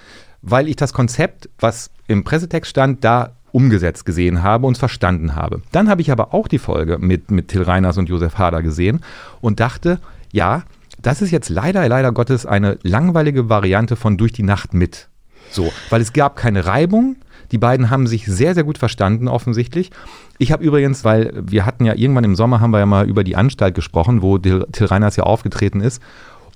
weil 0.41 0.69
ich 0.69 0.77
das 0.77 0.93
Konzept, 0.93 1.49
was 1.59 1.91
im 2.07 2.23
Pressetext 2.23 2.71
stand, 2.71 3.03
da 3.03 3.33
umgesetzt 3.51 4.05
gesehen 4.05 4.43
habe 4.43 4.65
und 4.65 4.77
verstanden 4.77 5.35
habe. 5.35 5.61
Dann 5.73 5.89
habe 5.89 5.99
ich 5.99 6.09
aber 6.09 6.33
auch 6.33 6.47
die 6.47 6.57
Folge 6.57 6.99
mit, 6.99 7.31
mit 7.31 7.49
Till 7.49 7.63
Reiners 7.63 7.97
und 7.97 8.07
Josef 8.07 8.37
Hader 8.37 8.61
gesehen 8.61 9.01
und 9.41 9.59
dachte, 9.59 9.99
ja, 10.31 10.63
das 11.01 11.21
ist 11.21 11.31
jetzt 11.31 11.49
leider, 11.49 11.85
leider 11.89 12.13
Gottes 12.13 12.45
eine 12.45 12.77
langweilige 12.81 13.49
Variante 13.49 13.97
von 13.97 14.15
Durch 14.15 14.31
die 14.31 14.43
Nacht 14.43 14.73
mit. 14.73 15.09
So, 15.49 15.73
weil 15.89 15.99
es 15.99 16.13
gab 16.13 16.37
keine 16.37 16.65
Reibung. 16.65 17.17
Die 17.51 17.57
beiden 17.57 17.89
haben 17.89 18.07
sich 18.07 18.25
sehr, 18.25 18.53
sehr 18.53 18.63
gut 18.63 18.77
verstanden, 18.77 19.27
offensichtlich. 19.27 19.91
Ich 20.37 20.51
habe 20.51 20.63
übrigens, 20.63 21.03
weil 21.03 21.33
wir 21.35 21.65
hatten 21.65 21.85
ja 21.85 21.93
irgendwann 21.95 22.23
im 22.23 22.35
Sommer, 22.35 22.61
haben 22.61 22.71
wir 22.71 22.79
ja 22.79 22.85
mal 22.85 23.07
über 23.07 23.23
die 23.23 23.35
Anstalt 23.35 23.75
gesprochen, 23.75 24.21
wo 24.21 24.37
Till 24.37 24.85
Reiners 24.85 25.17
ja 25.17 25.23
aufgetreten 25.23 25.81
ist. 25.81 26.01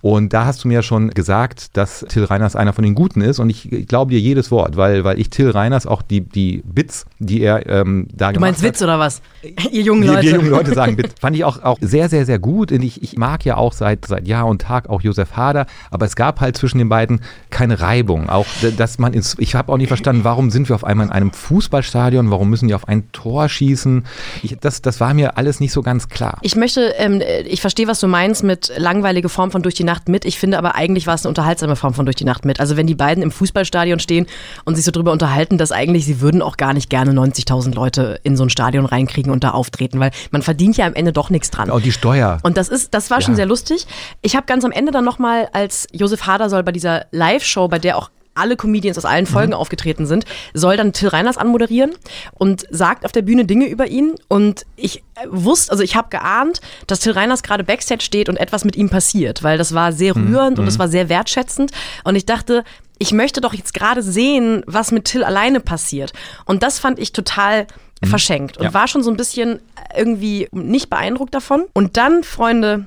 Und 0.06 0.34
da 0.34 0.46
hast 0.46 0.64
du 0.64 0.68
mir 0.68 0.76
ja 0.76 0.82
schon 0.84 1.10
gesagt, 1.10 1.76
dass 1.76 2.06
Till 2.08 2.26
Reiners 2.26 2.56
einer 2.56 2.74
von 2.74 2.84
den 2.84 2.94
Guten 2.94 3.22
ist. 3.22 3.40
Und 3.40 3.50
ich, 3.50 3.72
ich 3.72 3.88
glaube 3.88 4.12
dir 4.12 4.20
jedes 4.20 4.52
Wort, 4.52 4.78
weil, 4.78 5.04
weil 5.04 5.20
ich 5.20 5.32
Till 5.32 5.50
Reiners 5.50 5.88
auch 5.88 6.04
die, 6.04 6.22
die 6.22 6.62
Bits, 6.64 7.08
die 7.18 7.42
er 7.42 7.68
ähm, 7.68 8.06
da 8.14 8.28
du 8.28 8.36
gemacht 8.36 8.36
hat. 8.36 8.36
Du 8.36 8.40
meinst 8.42 8.62
Witz 8.62 8.84
oder 8.84 9.00
was? 9.00 9.24
Ihr 9.72 9.82
jungen 9.82 10.04
Leute. 10.04 10.22
Wir, 10.22 10.34
wir 10.34 10.36
jungen 10.36 10.52
Leute 10.52 10.76
sagen 10.76 10.96
Bits. 10.96 11.16
Fand 11.20 11.36
ich 11.36 11.44
auch, 11.44 11.64
auch 11.64 11.80
sehr, 11.82 12.08
sehr, 12.10 12.28
sehr 12.28 12.38
gut. 12.38 12.72
Und 12.72 12.84
ich, 12.84 13.02
ich 13.02 13.18
mag 13.18 13.46
ja 13.46 13.58
auch 13.58 13.74
seit, 13.74 14.06
seit 14.06 14.28
Jahr 14.28 14.46
und 14.46 14.62
Tag 14.62 14.90
auch 14.90 15.02
Josef 15.02 15.36
Hader. 15.36 15.66
Aber 15.90 16.06
es 16.06 16.16
gab 16.16 16.40
halt 16.40 16.56
zwischen 16.56 16.78
den 16.78 16.90
beiden 16.90 17.22
keine 17.50 17.80
Reibung. 17.80 18.30
Auch, 18.30 18.46
dass 18.78 19.00
man 19.00 19.12
ins, 19.12 19.36
ich 19.40 19.56
habe 19.56 19.74
auch 19.74 19.78
nicht 19.78 19.88
verstanden, 19.88 20.24
warum 20.24 20.52
sind 20.52 20.70
wir 20.70 20.76
auf 20.76 20.84
einmal 20.84 21.08
in 21.08 21.12
einem 21.12 21.32
Fußballstadion? 21.32 22.30
Warum 22.30 22.52
müssen 22.52 22.68
die 22.68 22.76
auf 22.76 22.88
ein 22.88 23.12
Tor 23.12 23.50
schießen? 23.50 24.06
Ich, 24.44 24.56
das, 24.62 24.84
das 24.84 25.00
war 25.00 25.16
mir 25.16 25.40
alles 25.40 25.60
nicht 25.60 25.72
so 25.72 25.82
ganz 25.82 26.10
klar. 26.10 26.38
Ich 26.44 26.56
möchte, 26.56 26.94
ähm, 27.00 27.24
ich 27.48 27.62
verstehe, 27.62 27.88
was 27.88 28.00
du 28.00 28.08
meinst 28.08 28.44
mit 28.44 28.72
langweilige 28.78 29.30
Form 29.30 29.50
von 29.50 29.64
durch 29.64 29.74
die 29.74 29.84
Nacht 29.84 29.95
mit. 30.08 30.26
Ich 30.26 30.40
finde 30.40 30.58
aber 30.58 30.76
eigentlich 30.76 31.08
war 31.08 31.16
es 31.16 31.26
eine 31.26 31.30
unterhaltsame 31.30 31.76
Form 31.76 31.94
von 31.94 32.06
Durch 32.06 32.16
die 32.16 32.26
Nacht 32.26 32.46
mit. 32.46 32.60
Also 32.60 32.78
wenn 32.78 32.88
die 32.88 32.96
beiden 32.96 33.24
im 33.24 33.32
Fußballstadion 33.32 34.00
stehen 34.00 34.28
und 34.66 34.76
sich 34.76 34.86
so 34.86 34.92
drüber 34.92 35.12
unterhalten, 35.12 35.58
dass 35.58 35.72
eigentlich 35.72 36.06
sie 36.06 36.22
würden 36.22 36.42
auch 36.42 36.58
gar 36.58 36.74
nicht 36.74 36.90
gerne 36.90 37.12
90.000 37.12 37.74
Leute 37.74 38.20
in 38.24 38.38
so 38.38 38.44
ein 38.44 38.50
Stadion 38.50 38.86
reinkriegen 38.86 39.32
und 39.32 39.44
da 39.44 39.52
auftreten, 39.52 40.00
weil 40.00 40.12
man 40.32 40.42
verdient 40.42 40.78
ja 40.78 40.86
am 40.86 40.94
Ende 40.94 41.14
doch 41.14 41.30
nichts 41.30 41.52
dran. 41.52 41.70
Auch 41.70 41.82
die 41.82 41.92
Steuer. 41.92 42.40
Und 42.44 42.58
das 42.58 42.70
ist, 42.70 42.94
das 42.94 43.10
war 43.10 43.20
ja. 43.20 43.26
schon 43.26 43.36
sehr 43.36 43.46
lustig. 43.46 43.88
Ich 44.22 44.36
habe 44.36 44.46
ganz 44.46 44.64
am 44.66 44.72
Ende 44.72 44.92
dann 44.92 45.06
nochmal, 45.06 45.50
als 45.54 45.88
Josef 45.92 46.28
Hader 46.28 46.50
soll 46.50 46.64
bei 46.64 46.72
dieser 46.72 47.06
Live-Show, 47.12 47.68
bei 47.68 47.80
der 47.80 47.98
auch 47.98 48.10
alle 48.36 48.56
Comedians 48.56 48.98
aus 48.98 49.06
allen 49.06 49.26
Folgen 49.26 49.52
mhm. 49.52 49.58
aufgetreten 49.58 50.06
sind, 50.06 50.26
soll 50.54 50.78
dann 50.78 50.94
Till 50.94 51.10
Reiners 51.10 51.38
anmoderieren 51.38 51.94
und 52.34 52.66
sagt 52.70 53.06
auf 53.06 53.12
der 53.12 53.22
Bühne 53.22 53.46
Dinge 53.46 53.68
über 53.68 53.88
ihn. 53.88 54.16
Und 54.28 54.66
ich 54.76 55.04
wusste, 55.28 55.72
also 55.72 55.84
ich 55.84 55.96
habe 55.96 56.10
geahnt, 56.10 56.62
dass 56.88 57.00
Till 57.00 57.14
Reiners 57.14 57.44
gerade 57.44 57.64
Backstage 57.64 58.04
steht 58.04 58.30
und 58.30 58.38
etwas 58.38 58.66
mit 58.66 58.76
ihm 58.76 58.90
passiert, 58.90 59.44
weil 59.44 59.58
das 59.58 59.74
war 59.74 59.92
sehr 59.92 60.18
mhm. 60.18 60.28
rührend 60.28 60.58
mhm. 60.58 60.64
und 60.64 60.68
es 60.68 60.80
war 60.80 60.88
sehr 60.88 61.10
wertschätzend. 61.10 61.72
Und 62.04 62.16
ich 62.16 62.26
dachte, 62.26 62.64
ich 62.98 63.12
möchte 63.12 63.42
doch 63.42 63.54
jetzt 63.54 63.74
gerade 63.74 64.02
sehen, 64.02 64.64
was 64.68 64.92
mit 64.92 65.06
Till 65.06 65.24
alleine 65.24 65.60
passiert. 65.60 66.14
Und 66.46 66.64
das 66.64 66.80
fand 66.80 67.00
ich 67.00 67.12
total 67.12 67.68
mhm. 68.02 68.08
verschenkt 68.08 68.58
und 68.58 68.66
ja. 68.66 68.74
war 68.74 68.88
schon 68.88 69.04
so 69.04 69.12
ein 69.12 69.18
bisschen 69.18 69.60
irgendwie 69.96 70.48
nicht 70.52 70.90
beeindruckt 70.90 71.34
davon. 71.34 71.66
Und 71.74 71.98
dann, 71.98 72.24
Freunde, 72.24 72.86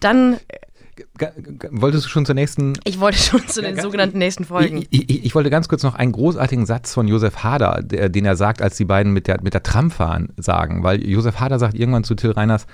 dann 0.00 0.38
Wolltest 1.70 2.06
du 2.06 2.08
schon 2.08 2.26
zur 2.26 2.34
nächsten? 2.34 2.74
Ich 2.84 3.00
wollte 3.00 3.18
schon 3.18 3.46
zu 3.46 3.62
den 3.62 3.80
sogenannten 3.80 4.18
nächsten 4.18 4.44
Folgen. 4.44 4.78
Ich, 4.90 5.10
ich, 5.10 5.24
ich, 5.24 5.34
wollte 5.34 5.50
ganz 5.50 5.68
kurz 5.68 5.82
noch 5.82 5.94
einen 5.94 6.12
großartigen 6.12 6.66
Satz 6.66 6.94
von 6.94 7.08
Josef 7.08 7.42
Hader, 7.42 7.82
der, 7.82 8.08
den 8.08 8.24
er 8.24 8.36
sagt, 8.36 8.62
als 8.62 8.76
die 8.76 8.84
beiden 8.84 9.12
mit 9.12 9.26
der, 9.26 9.42
mit 9.42 9.54
der 9.54 9.62
Tram 9.62 9.90
fahren, 9.90 10.30
sagen. 10.36 10.82
Weil 10.82 11.04
Josef 11.04 11.40
Hader 11.40 11.58
sagt 11.58 11.74
irgendwann 11.74 12.04
zu 12.04 12.14
Till 12.14 12.32
Reiners, 12.32 12.66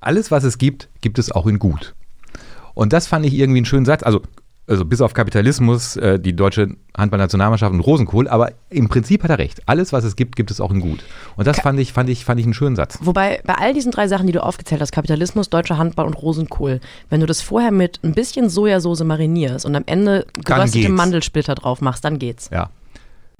alles, 0.00 0.30
was 0.30 0.44
es 0.44 0.58
gibt, 0.58 0.88
gibt 1.00 1.18
es 1.18 1.32
auch 1.32 1.46
in 1.46 1.58
gut. 1.58 1.94
Und 2.74 2.92
das 2.92 3.06
fand 3.06 3.26
ich 3.26 3.34
irgendwie 3.34 3.58
einen 3.58 3.66
schönen 3.66 3.86
Satz. 3.86 4.02
Also 4.02 4.22
also 4.68 4.84
bis 4.84 5.00
auf 5.00 5.14
Kapitalismus, 5.14 5.96
äh, 5.96 6.20
die 6.20 6.36
deutsche 6.36 6.68
Handballnationalmannschaft 6.96 7.72
und 7.72 7.80
Rosenkohl, 7.80 8.28
aber 8.28 8.52
im 8.70 8.88
Prinzip 8.88 9.22
hat 9.22 9.30
er 9.30 9.38
recht. 9.38 9.62
Alles, 9.66 9.92
was 9.92 10.04
es 10.04 10.16
gibt, 10.16 10.36
gibt 10.36 10.50
es 10.50 10.60
auch 10.60 10.70
in 10.70 10.80
gut. 10.80 11.04
Und 11.36 11.46
das 11.46 11.60
fand 11.60 11.78
ich, 11.80 11.92
fand 11.92 12.08
ich, 12.10 12.24
fand 12.24 12.38
ich 12.38 12.46
einen 12.46 12.54
schönen 12.54 12.76
Satz. 12.76 12.98
Wobei 13.00 13.40
bei 13.44 13.54
all 13.54 13.72
diesen 13.72 13.92
drei 13.92 14.08
Sachen, 14.08 14.26
die 14.26 14.32
du 14.32 14.42
aufgezählt 14.42 14.80
hast, 14.80 14.92
Kapitalismus, 14.92 15.48
deutscher 15.48 15.78
Handball 15.78 16.06
und 16.06 16.14
Rosenkohl, 16.14 16.80
wenn 17.08 17.20
du 17.20 17.26
das 17.26 17.40
vorher 17.40 17.70
mit 17.70 18.00
ein 18.02 18.12
bisschen 18.12 18.50
Sojasauce 18.50 19.04
marinierst 19.04 19.64
und 19.64 19.74
am 19.74 19.84
Ende 19.86 20.26
geröstete 20.44 20.90
Mandelsplitter 20.90 21.54
drauf 21.54 21.80
machst, 21.80 22.04
dann 22.04 22.18
geht's. 22.18 22.50
Ja. 22.52 22.70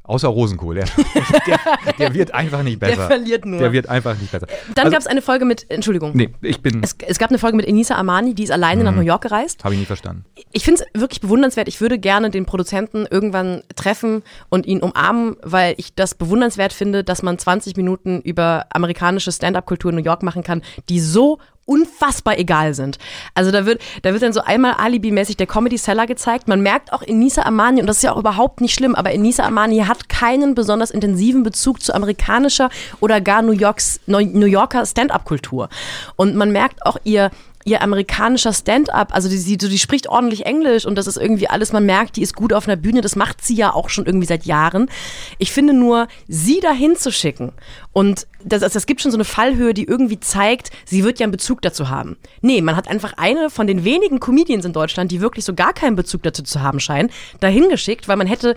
Außer 0.08 0.28
Rosenkohl. 0.28 0.76
Der, 0.76 0.86
der, 1.46 1.92
der, 1.98 2.14
wird 2.14 2.32
einfach 2.32 2.62
nicht 2.62 2.80
besser. 2.80 2.96
Der 2.96 3.06
verliert 3.06 3.44
nur. 3.44 3.60
Der 3.60 3.72
wird 3.72 3.90
einfach 3.90 4.18
nicht 4.18 4.32
besser. 4.32 4.46
Dann 4.74 4.86
also, 4.86 4.92
gab 4.92 5.00
es 5.00 5.06
eine 5.06 5.20
Folge 5.20 5.44
mit, 5.44 5.70
Entschuldigung. 5.70 6.12
Nee, 6.14 6.30
ich 6.40 6.62
bin. 6.62 6.82
Es, 6.82 6.96
es 7.06 7.18
gab 7.18 7.28
eine 7.28 7.38
Folge 7.38 7.58
mit 7.58 7.66
Enisa 7.66 7.94
Armani, 7.94 8.34
die 8.34 8.44
ist 8.44 8.50
alleine 8.50 8.84
nach 8.84 8.92
mhm. 8.92 8.98
New 8.98 9.04
York 9.04 9.20
gereist. 9.20 9.64
Habe 9.64 9.74
ich 9.74 9.80
nicht 9.80 9.86
verstanden. 9.86 10.24
Ich 10.52 10.64
finde 10.64 10.82
es 10.82 11.00
wirklich 11.00 11.20
bewundernswert. 11.20 11.68
Ich 11.68 11.82
würde 11.82 11.98
gerne 11.98 12.30
den 12.30 12.46
Produzenten 12.46 13.06
irgendwann 13.10 13.62
treffen 13.76 14.22
und 14.48 14.64
ihn 14.64 14.80
umarmen, 14.80 15.36
weil 15.42 15.74
ich 15.76 15.94
das 15.94 16.14
bewundernswert 16.14 16.72
finde, 16.72 17.04
dass 17.04 17.22
man 17.22 17.38
20 17.38 17.76
Minuten 17.76 18.22
über 18.22 18.64
amerikanische 18.70 19.30
Stand-up-Kultur 19.30 19.90
in 19.90 19.98
New 19.98 20.04
York 20.04 20.22
machen 20.22 20.42
kann, 20.42 20.62
die 20.88 21.00
so 21.00 21.38
unfassbar 21.68 22.38
egal 22.38 22.74
sind. 22.74 22.98
Also 23.34 23.50
da 23.50 23.66
wird, 23.66 23.82
da 24.02 24.12
wird 24.12 24.22
dann 24.22 24.32
so 24.32 24.40
einmal 24.40 24.74
Alibi-mäßig 24.78 25.36
der 25.36 25.46
Comedy-Seller 25.46 26.06
gezeigt. 26.06 26.48
Man 26.48 26.62
merkt 26.62 26.92
auch 26.92 27.02
Enisa 27.02 27.42
Amani, 27.42 27.80
und 27.80 27.86
das 27.86 27.98
ist 27.98 28.02
ja 28.02 28.12
auch 28.12 28.18
überhaupt 28.18 28.60
nicht 28.60 28.74
schlimm, 28.74 28.94
aber 28.94 29.12
Enisa 29.12 29.44
Amani 29.44 29.78
hat 29.80 30.08
keinen 30.08 30.54
besonders 30.54 30.90
intensiven 30.90 31.42
Bezug 31.42 31.82
zu 31.82 31.94
amerikanischer 31.94 32.70
oder 33.00 33.20
gar 33.20 33.42
New, 33.42 33.52
Yorks, 33.52 34.00
New 34.06 34.46
Yorker 34.46 34.86
Stand-up-Kultur. 34.86 35.68
Und 36.16 36.34
man 36.34 36.50
merkt 36.52 36.86
auch 36.86 36.96
ihr, 37.04 37.30
ihr 37.68 37.82
amerikanischer 37.82 38.52
Stand-up, 38.52 39.14
also 39.14 39.28
die, 39.28 39.42
die, 39.42 39.56
die 39.56 39.78
spricht 39.78 40.08
ordentlich 40.08 40.46
Englisch 40.46 40.86
und 40.86 40.96
das 40.96 41.06
ist 41.06 41.16
irgendwie 41.16 41.48
alles, 41.48 41.72
man 41.72 41.84
merkt, 41.84 42.16
die 42.16 42.22
ist 42.22 42.34
gut 42.34 42.52
auf 42.52 42.66
einer 42.66 42.76
Bühne, 42.76 43.00
das 43.00 43.14
macht 43.14 43.44
sie 43.44 43.54
ja 43.54 43.72
auch 43.72 43.90
schon 43.90 44.06
irgendwie 44.06 44.26
seit 44.26 44.46
Jahren. 44.46 44.90
Ich 45.38 45.52
finde 45.52 45.74
nur, 45.74 46.08
sie 46.26 46.60
dahin 46.60 46.96
zu 46.96 47.12
schicken 47.12 47.52
und 47.92 48.26
das, 48.44 48.60
das, 48.60 48.72
das 48.72 48.86
gibt 48.86 49.00
schon 49.00 49.10
so 49.12 49.16
eine 49.16 49.24
Fallhöhe, 49.24 49.74
die 49.74 49.84
irgendwie 49.84 50.20
zeigt, 50.20 50.70
sie 50.84 51.04
wird 51.04 51.18
ja 51.18 51.24
einen 51.24 51.32
Bezug 51.32 51.62
dazu 51.62 51.88
haben. 51.88 52.16
Nee, 52.40 52.60
man 52.62 52.76
hat 52.76 52.88
einfach 52.88 53.14
eine 53.16 53.50
von 53.50 53.66
den 53.66 53.84
wenigen 53.84 54.20
Comedians 54.20 54.64
in 54.64 54.72
Deutschland, 54.72 55.10
die 55.10 55.20
wirklich 55.20 55.44
so 55.44 55.54
gar 55.54 55.72
keinen 55.72 55.96
Bezug 55.96 56.22
dazu 56.22 56.42
zu 56.42 56.62
haben 56.62 56.80
scheinen, 56.80 57.10
dahin 57.40 57.68
geschickt, 57.68 58.08
weil 58.08 58.16
man 58.16 58.26
hätte 58.26 58.54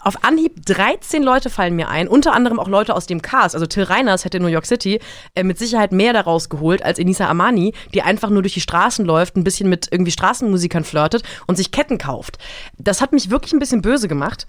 auf 0.00 0.24
Anhieb 0.24 0.64
13 0.64 1.22
Leute 1.22 1.50
fallen 1.50 1.74
mir 1.74 1.88
ein, 1.88 2.06
unter 2.06 2.32
anderem 2.32 2.60
auch 2.60 2.68
Leute 2.68 2.94
aus 2.94 3.06
dem 3.06 3.20
Cast. 3.20 3.54
Also 3.54 3.66
Till 3.66 3.82
Reiners 3.82 4.24
hätte 4.24 4.36
in 4.36 4.44
New 4.44 4.48
York 4.48 4.66
City 4.66 5.00
äh, 5.34 5.42
mit 5.42 5.58
Sicherheit 5.58 5.92
mehr 5.92 6.12
daraus 6.12 6.48
geholt 6.48 6.84
als 6.84 6.98
Enisa 6.98 7.28
Amani, 7.28 7.74
die 7.94 8.02
einfach 8.02 8.30
nur 8.30 8.42
durch 8.42 8.54
die 8.54 8.60
Straßen 8.60 9.04
läuft, 9.04 9.36
ein 9.36 9.44
bisschen 9.44 9.68
mit 9.68 9.88
irgendwie 9.90 10.12
Straßenmusikern 10.12 10.84
flirtet 10.84 11.22
und 11.46 11.56
sich 11.56 11.72
Ketten 11.72 11.98
kauft. 11.98 12.38
Das 12.78 13.00
hat 13.00 13.12
mich 13.12 13.30
wirklich 13.30 13.52
ein 13.52 13.58
bisschen 13.58 13.82
böse 13.82 14.08
gemacht. 14.08 14.46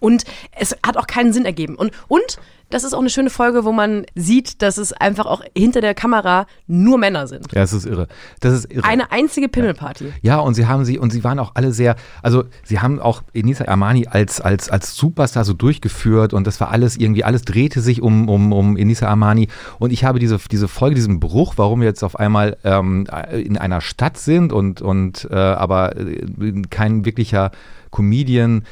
Und 0.00 0.24
es 0.52 0.76
hat 0.84 0.96
auch 0.96 1.06
keinen 1.06 1.32
Sinn 1.32 1.44
ergeben. 1.44 1.76
Und, 1.76 1.92
und 2.08 2.38
das 2.72 2.84
ist 2.84 2.94
auch 2.94 3.00
eine 3.00 3.10
schöne 3.10 3.30
Folge, 3.30 3.64
wo 3.64 3.72
man 3.72 4.06
sieht, 4.14 4.62
dass 4.62 4.78
es 4.78 4.92
einfach 4.92 5.26
auch 5.26 5.42
hinter 5.56 5.80
der 5.80 5.94
Kamera 5.94 6.46
nur 6.66 6.98
Männer 6.98 7.26
sind. 7.26 7.52
Ja, 7.52 7.62
es 7.62 7.72
ist 7.72 7.84
irre. 7.84 8.08
Das 8.40 8.54
ist 8.54 8.72
irre. 8.72 8.84
Eine 8.84 9.12
einzige 9.12 9.48
Pimmelparty. 9.48 10.12
Ja. 10.22 10.38
und 10.38 10.54
sie 10.54 10.66
haben 10.66 10.84
sie, 10.84 10.98
und 10.98 11.10
sie 11.10 11.22
waren 11.22 11.38
auch 11.38 11.52
alle 11.54 11.72
sehr, 11.72 11.96
also 12.22 12.44
sie 12.64 12.80
haben 12.80 12.98
auch 12.98 13.22
Enisa 13.34 13.66
Armani 13.66 14.06
als, 14.06 14.40
als, 14.40 14.70
als 14.70 14.96
Superstar 14.96 15.44
so 15.44 15.52
durchgeführt 15.52 16.32
und 16.32 16.46
das 16.46 16.60
war 16.60 16.70
alles 16.70 16.96
irgendwie, 16.96 17.24
alles 17.24 17.42
drehte 17.42 17.80
sich 17.80 18.00
um, 18.00 18.28
um, 18.28 18.52
um 18.52 18.76
Enisa 18.76 19.06
Armani. 19.08 19.48
Und 19.78 19.92
ich 19.92 20.04
habe 20.04 20.18
diese, 20.18 20.38
diese 20.50 20.68
Folge, 20.68 20.94
diesen 20.94 21.20
Bruch, 21.20 21.54
warum 21.56 21.80
wir 21.80 21.88
jetzt 21.88 22.02
auf 22.02 22.18
einmal 22.18 22.56
ähm, 22.64 23.06
in 23.32 23.58
einer 23.58 23.80
Stadt 23.82 24.16
sind 24.16 24.52
und, 24.52 24.80
und 24.80 25.28
äh, 25.30 25.34
aber 25.34 25.96
äh, 25.96 26.62
kein 26.70 27.04
wirklicher 27.04 27.50
Comedian 27.90 28.64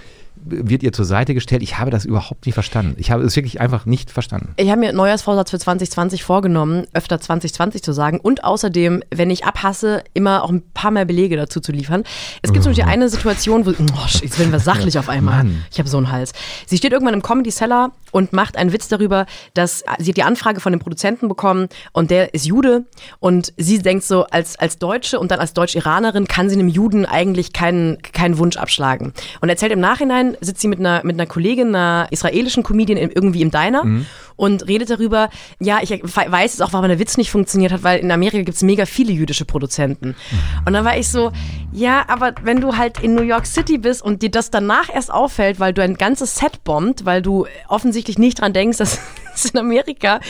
wird 0.44 0.83
ihr 0.83 0.92
zur 0.92 1.05
Seite 1.05 1.35
gestellt. 1.35 1.62
Ich 1.62 1.79
habe 1.79 1.90
das 1.90 2.05
überhaupt 2.05 2.46
nicht 2.46 2.55
verstanden. 2.55 2.94
Ich 2.98 3.11
habe 3.11 3.22
es 3.22 3.37
wirklich 3.37 3.61
einfach 3.61 3.87
nicht 3.87 4.11
verstanden. 4.11 4.55
Ich 4.57 4.70
habe 4.70 4.81
mir 4.81 4.88
einen 4.88 4.96
Neujahrsvorsatz 4.96 5.50
für 5.50 5.59
2020 5.59 6.24
vorgenommen, 6.24 6.87
öfter 6.92 7.20
2020 7.20 7.83
zu 7.83 7.92
sagen 7.92 8.20
und 8.20 8.44
außerdem, 8.44 9.03
wenn 9.11 9.31
ich 9.31 9.44
abhasse, 9.44 10.03
immer 10.14 10.42
auch 10.42 10.50
ein 10.50 10.62
paar 10.74 10.90
mehr 10.90 11.05
Belege 11.05 11.37
dazu 11.37 11.61
zu 11.61 11.72
liefern. 11.72 12.05
Es 12.42 12.53
gibt 12.53 12.64
oh. 12.64 12.68
nämlich 12.68 12.85
eine 12.85 13.09
Situation, 13.09 13.66
wo, 13.66 13.70
oh, 13.70 14.07
jetzt 14.07 14.38
werden 14.38 14.53
wir 14.53 14.61
sachlich 14.61 14.98
auf 14.98 15.09
einmal. 15.09 15.44
Mann. 15.44 15.64
Ich 15.70 15.79
habe 15.79 15.88
so 15.88 15.96
einen 15.96 16.11
Hals. 16.11 16.33
Sie 16.66 16.76
steht 16.76 16.92
irgendwann 16.92 17.14
im 17.14 17.22
Comedy 17.22 17.50
Cellar 17.50 17.92
und 18.11 18.33
macht 18.33 18.57
einen 18.57 18.73
Witz 18.73 18.88
darüber, 18.88 19.27
dass 19.55 19.85
sie 19.99 20.12
die 20.12 20.23
Anfrage 20.23 20.61
von 20.61 20.73
dem 20.73 20.81
Produzenten 20.81 21.29
bekommen 21.29 21.68
und 21.92 22.11
der 22.11 22.35
ist 22.35 22.46
Jude 22.46 22.85
und 23.18 23.53
sie 23.57 23.79
denkt 23.79 24.05
so, 24.05 24.25
als, 24.25 24.59
als 24.59 24.79
Deutsche 24.79 25.18
und 25.18 25.31
dann 25.31 25.40
als 25.40 25.55
Deutsch-Iranerin 25.55 26.27
kann 26.27 26.49
sie 26.49 26.57
einem 26.57 26.68
Juden 26.68 27.07
eigentlich 27.07 27.53
keinen, 27.53 28.01
keinen 28.03 28.38
Wunsch 28.38 28.57
abschlagen. 28.57 29.12
Und 29.40 29.49
erzählt 29.49 29.73
im 29.73 29.81
Nachhinein, 29.81 30.37
sitzt 30.40 30.61
sie 30.61 30.68
mit 30.68 30.79
einer, 30.79 31.03
mit 31.05 31.14
einer 31.14 31.27
Kollegin, 31.27 31.68
einer 31.68 32.09
israelischen 32.11 32.62
Comedian 32.62 32.99
irgendwie 32.99 33.42
im 33.42 33.51
Diner 33.51 33.85
mhm. 33.85 34.07
Und 34.40 34.66
redet 34.66 34.88
darüber, 34.88 35.29
ja, 35.59 35.81
ich 35.83 35.90
weiß 35.90 36.55
es 36.55 36.61
auch, 36.62 36.72
warum 36.72 36.88
der 36.88 36.98
Witz 36.98 37.18
nicht 37.18 37.31
funktioniert 37.31 37.72
hat, 37.72 37.83
weil 37.83 38.00
in 38.00 38.11
Amerika 38.11 38.38
gibt 38.38 38.57
es 38.57 38.62
mega 38.62 38.87
viele 38.87 39.12
jüdische 39.12 39.44
Produzenten. 39.44 40.16
Und 40.64 40.72
dann 40.72 40.83
war 40.83 40.96
ich 40.96 41.11
so, 41.11 41.31
ja, 41.72 42.05
aber 42.09 42.33
wenn 42.42 42.59
du 42.59 42.79
halt 42.79 43.00
in 43.00 43.14
New 43.14 43.22
York 43.22 43.44
City 43.44 43.76
bist 43.76 44.00
und 44.00 44.22
dir 44.22 44.31
das 44.31 44.50
danach 44.50 44.88
erst 44.88 45.12
auffällt, 45.12 45.61
weil 45.61 45.74
du 45.74 45.83
ein 45.83 45.94
ganzes 45.94 46.37
Set 46.37 46.64
bombt, 46.64 47.05
weil 47.05 47.20
du 47.20 47.46
offensichtlich 47.68 48.18
nicht 48.18 48.40
dran 48.40 48.55
denkst, 48.55 48.79
dass 48.79 48.98
es 49.35 49.44
in 49.50 49.61
Amerika. 49.61 50.20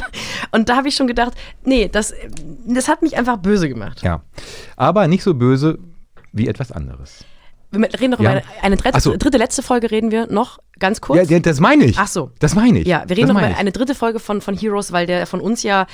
Und 0.52 0.68
da 0.68 0.76
habe 0.76 0.88
ich 0.88 0.94
schon 0.94 1.06
gedacht, 1.06 1.32
nee, 1.64 1.88
das, 1.88 2.12
das 2.66 2.88
hat 2.88 3.00
mich 3.00 3.16
einfach 3.16 3.38
böse 3.38 3.68
gemacht. 3.70 4.02
Ja. 4.02 4.20
Aber 4.76 5.08
nicht 5.08 5.22
so 5.22 5.32
böse 5.32 5.78
wie 6.32 6.48
etwas 6.48 6.70
anderes. 6.70 7.24
Wir 7.70 8.00
reden 8.00 8.10
noch 8.10 8.20
ja. 8.20 8.30
über 8.30 8.30
eine, 8.30 8.62
eine 8.62 8.76
dritte, 8.76 9.00
so. 9.00 9.16
dritte, 9.16 9.38
letzte 9.38 9.62
Folge 9.62 9.90
reden 9.90 10.10
wir 10.10 10.26
noch 10.26 10.58
ganz 10.86 11.00
kurz. 11.00 11.28
Ja, 11.30 11.38
das 11.38 11.60
meine 11.60 11.84
ich. 11.84 11.98
Ach 11.98 12.06
so. 12.08 12.30
Das 12.38 12.54
meine 12.54 12.80
ich. 12.80 12.86
Ja, 12.86 13.04
wir 13.06 13.16
reden 13.16 13.28
das 13.28 13.36
noch 13.36 13.42
über 13.48 13.56
eine 13.58 13.72
dritte 13.72 13.94
Folge 13.94 14.18
von, 14.20 14.40
von 14.40 14.56
Heroes, 14.56 14.92
weil 14.92 15.06
der 15.06 15.26
von 15.26 15.40
uns 15.40 15.62
ja 15.62 15.86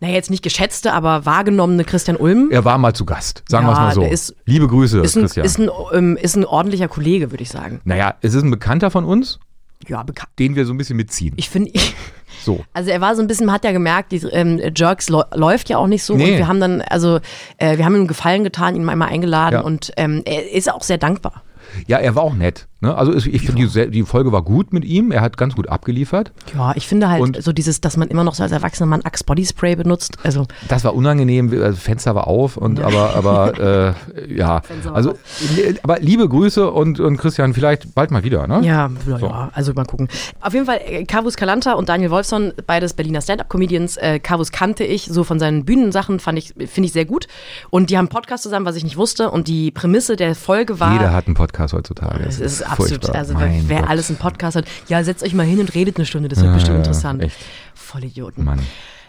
naja, 0.00 0.14
jetzt 0.14 0.28
nicht 0.30 0.42
geschätzte, 0.42 0.92
aber 0.92 1.24
wahrgenommene 1.24 1.84
Christian 1.84 2.16
Ulm. 2.16 2.48
Er 2.50 2.64
war 2.64 2.76
mal 2.78 2.92
zu 2.94 3.04
Gast, 3.06 3.42
sagen 3.48 3.64
Ja, 3.66 3.70
wir 3.72 3.72
es 3.74 3.78
mal 3.78 3.94
so. 3.94 4.02
ist- 4.12 4.34
Liebe 4.44 4.66
Grüße, 4.68 5.00
ist 5.00 5.16
ein, 5.16 5.22
Christian. 5.22 5.46
ist, 5.46 5.58
ein, 5.58 5.70
ähm, 5.92 6.16
ist 6.20 6.36
ein 6.36 6.44
ordentlicher 6.44 6.88
Kollege, 6.88 7.30
würde 7.30 7.42
ich 7.42 7.48
sagen. 7.48 7.80
naja, 7.84 8.14
es 8.20 8.34
ist 8.34 8.42
ein 8.42 8.50
Bekannter 8.50 8.90
von 8.90 9.04
uns, 9.04 9.38
Ja, 9.86 10.02
bekannt. 10.02 10.30
den 10.40 10.56
wir 10.56 10.66
so 10.66 10.74
ein 10.74 10.78
bisschen 10.78 10.96
mitziehen. 10.96 11.32
Ich 11.36 11.48
finde, 11.48 11.70
So. 12.44 12.64
also 12.74 12.90
er 12.90 13.00
war 13.00 13.14
so 13.14 13.22
ein 13.22 13.28
bisschen, 13.28 13.50
hat 13.52 13.64
ja 13.64 13.70
gemerkt, 13.72 14.10
die 14.12 14.16
ähm, 14.32 14.60
Jerks 14.76 15.08
läuft 15.08 15.68
ja 15.70 15.78
auch 15.78 15.86
nicht 15.86 16.02
so. 16.02 16.16
Nee. 16.16 16.32
Und 16.32 16.38
wir 16.38 16.48
haben 16.48 16.60
dann, 16.60 16.82
also 16.82 17.20
äh, 17.58 17.78
wir 17.78 17.84
haben 17.84 17.94
ihm 17.94 18.08
Gefallen 18.08 18.42
getan, 18.44 18.74
ihn 18.74 18.86
einmal 18.88 19.08
eingeladen 19.08 19.54
Ja. 19.54 19.60
und 19.60 19.92
ähm, 19.96 20.22
er 20.26 20.52
ist 20.52 20.70
auch 20.70 20.82
sehr 20.82 20.98
dankbar. 20.98 21.42
Ja, 21.86 21.98
er 21.98 22.14
war 22.14 22.24
auch 22.24 22.34
nett. 22.34 22.66
Ne? 22.84 22.94
Also 22.96 23.12
ich 23.14 23.42
finde, 23.46 23.66
die, 23.66 23.90
die 23.90 24.02
Folge 24.02 24.30
war 24.30 24.42
gut 24.42 24.72
mit 24.72 24.84
ihm. 24.84 25.10
Er 25.10 25.22
hat 25.22 25.36
ganz 25.36 25.54
gut 25.56 25.68
abgeliefert. 25.68 26.32
Ja, 26.54 26.72
ich 26.76 26.86
finde 26.86 27.08
halt 27.08 27.22
Und- 27.22 27.42
so 27.42 27.52
dieses, 27.52 27.80
dass 27.80 27.96
man 27.96 28.08
immer 28.08 28.24
noch 28.24 28.34
so 28.34 28.42
als 28.42 28.52
erwachsener 28.52 28.86
Mann 28.86 29.00
Axe 29.02 29.24
Bodyspray 29.24 29.74
benutzt. 29.76 30.18
Also 30.22 30.46
Das 30.68 30.84
war 30.84 30.94
unangenehm, 30.94 31.50
also 31.62 31.76
Fenster 31.76 32.14
war 32.14 32.26
auf 32.26 32.56
und 32.56 32.80
aber, 32.80 33.14
aber 33.16 33.94
äh, 34.28 34.34
ja. 34.36 34.60
Also, 34.92 35.12
äh, 35.56 35.74
aber 35.82 35.98
liebe 36.00 36.28
Grüße 36.28 36.70
und, 36.70 37.00
und 37.00 37.16
Christian, 37.16 37.54
vielleicht 37.54 37.94
bald 37.94 38.10
mal 38.10 38.22
wieder, 38.22 38.46
ne? 38.46 38.60
Ja, 38.62 38.90
ja, 39.08 39.18
ja, 39.18 39.50
also 39.54 39.72
mal 39.72 39.84
gucken. 39.86 40.08
Auf 40.40 40.52
jeden 40.52 40.66
Fall, 40.66 40.80
äh, 40.84 41.04
Kavus 41.04 41.36
Kalanta 41.36 41.72
und 41.72 41.88
Daniel 41.88 42.10
Wolfson, 42.10 42.52
beides 42.66 42.92
Berliner 42.92 43.20
Stand-Up-Comedians. 43.22 43.96
Äh, 43.96 44.18
Kavus 44.18 44.52
kannte 44.52 44.84
ich 44.84 45.06
so 45.06 45.24
von 45.24 45.38
seinen 45.38 45.64
Bühnensachen, 45.64 46.20
fand 46.20 46.38
ich, 46.38 46.48
finde 46.68 46.86
ich 46.86 46.92
sehr 46.92 47.06
gut. 47.06 47.26
Und 47.70 47.88
die 47.90 47.96
haben 47.96 48.04
einen 48.04 48.08
Podcast 48.10 48.42
zusammen, 48.42 48.66
was 48.66 48.76
ich 48.76 48.84
nicht 48.84 48.96
wusste. 48.98 49.30
Und 49.30 49.48
die 49.48 49.70
Prämisse 49.70 50.16
der 50.16 50.34
Folge 50.34 50.80
war. 50.80 50.92
Jeder 50.92 51.12
hat 51.12 51.26
einen 51.26 51.34
Podcast 51.34 51.72
heutzutage. 51.74 52.24
Es 52.26 52.40
ist 52.40 52.68
absolut, 52.74 53.02
furchtbar. 53.04 53.14
also 53.20 53.34
Mein 53.34 53.64
wer 53.68 53.80
Gott. 53.80 53.90
alles 53.90 54.08
einen 54.10 54.18
Podcast 54.18 54.56
hat, 54.56 54.64
ja, 54.88 55.02
setzt 55.02 55.22
euch 55.22 55.34
mal 55.34 55.46
hin 55.46 55.60
und 55.60 55.74
redet 55.74 55.96
eine 55.96 56.06
Stunde, 56.06 56.28
das 56.28 56.38
wird 56.38 56.48
Ja, 56.48 56.54
bestimmt 56.54 56.74
ja, 56.74 56.78
interessant. 56.80 57.22
echt. 57.22 57.36
Vollidioten. 57.74 58.44
Mann. 58.44 58.60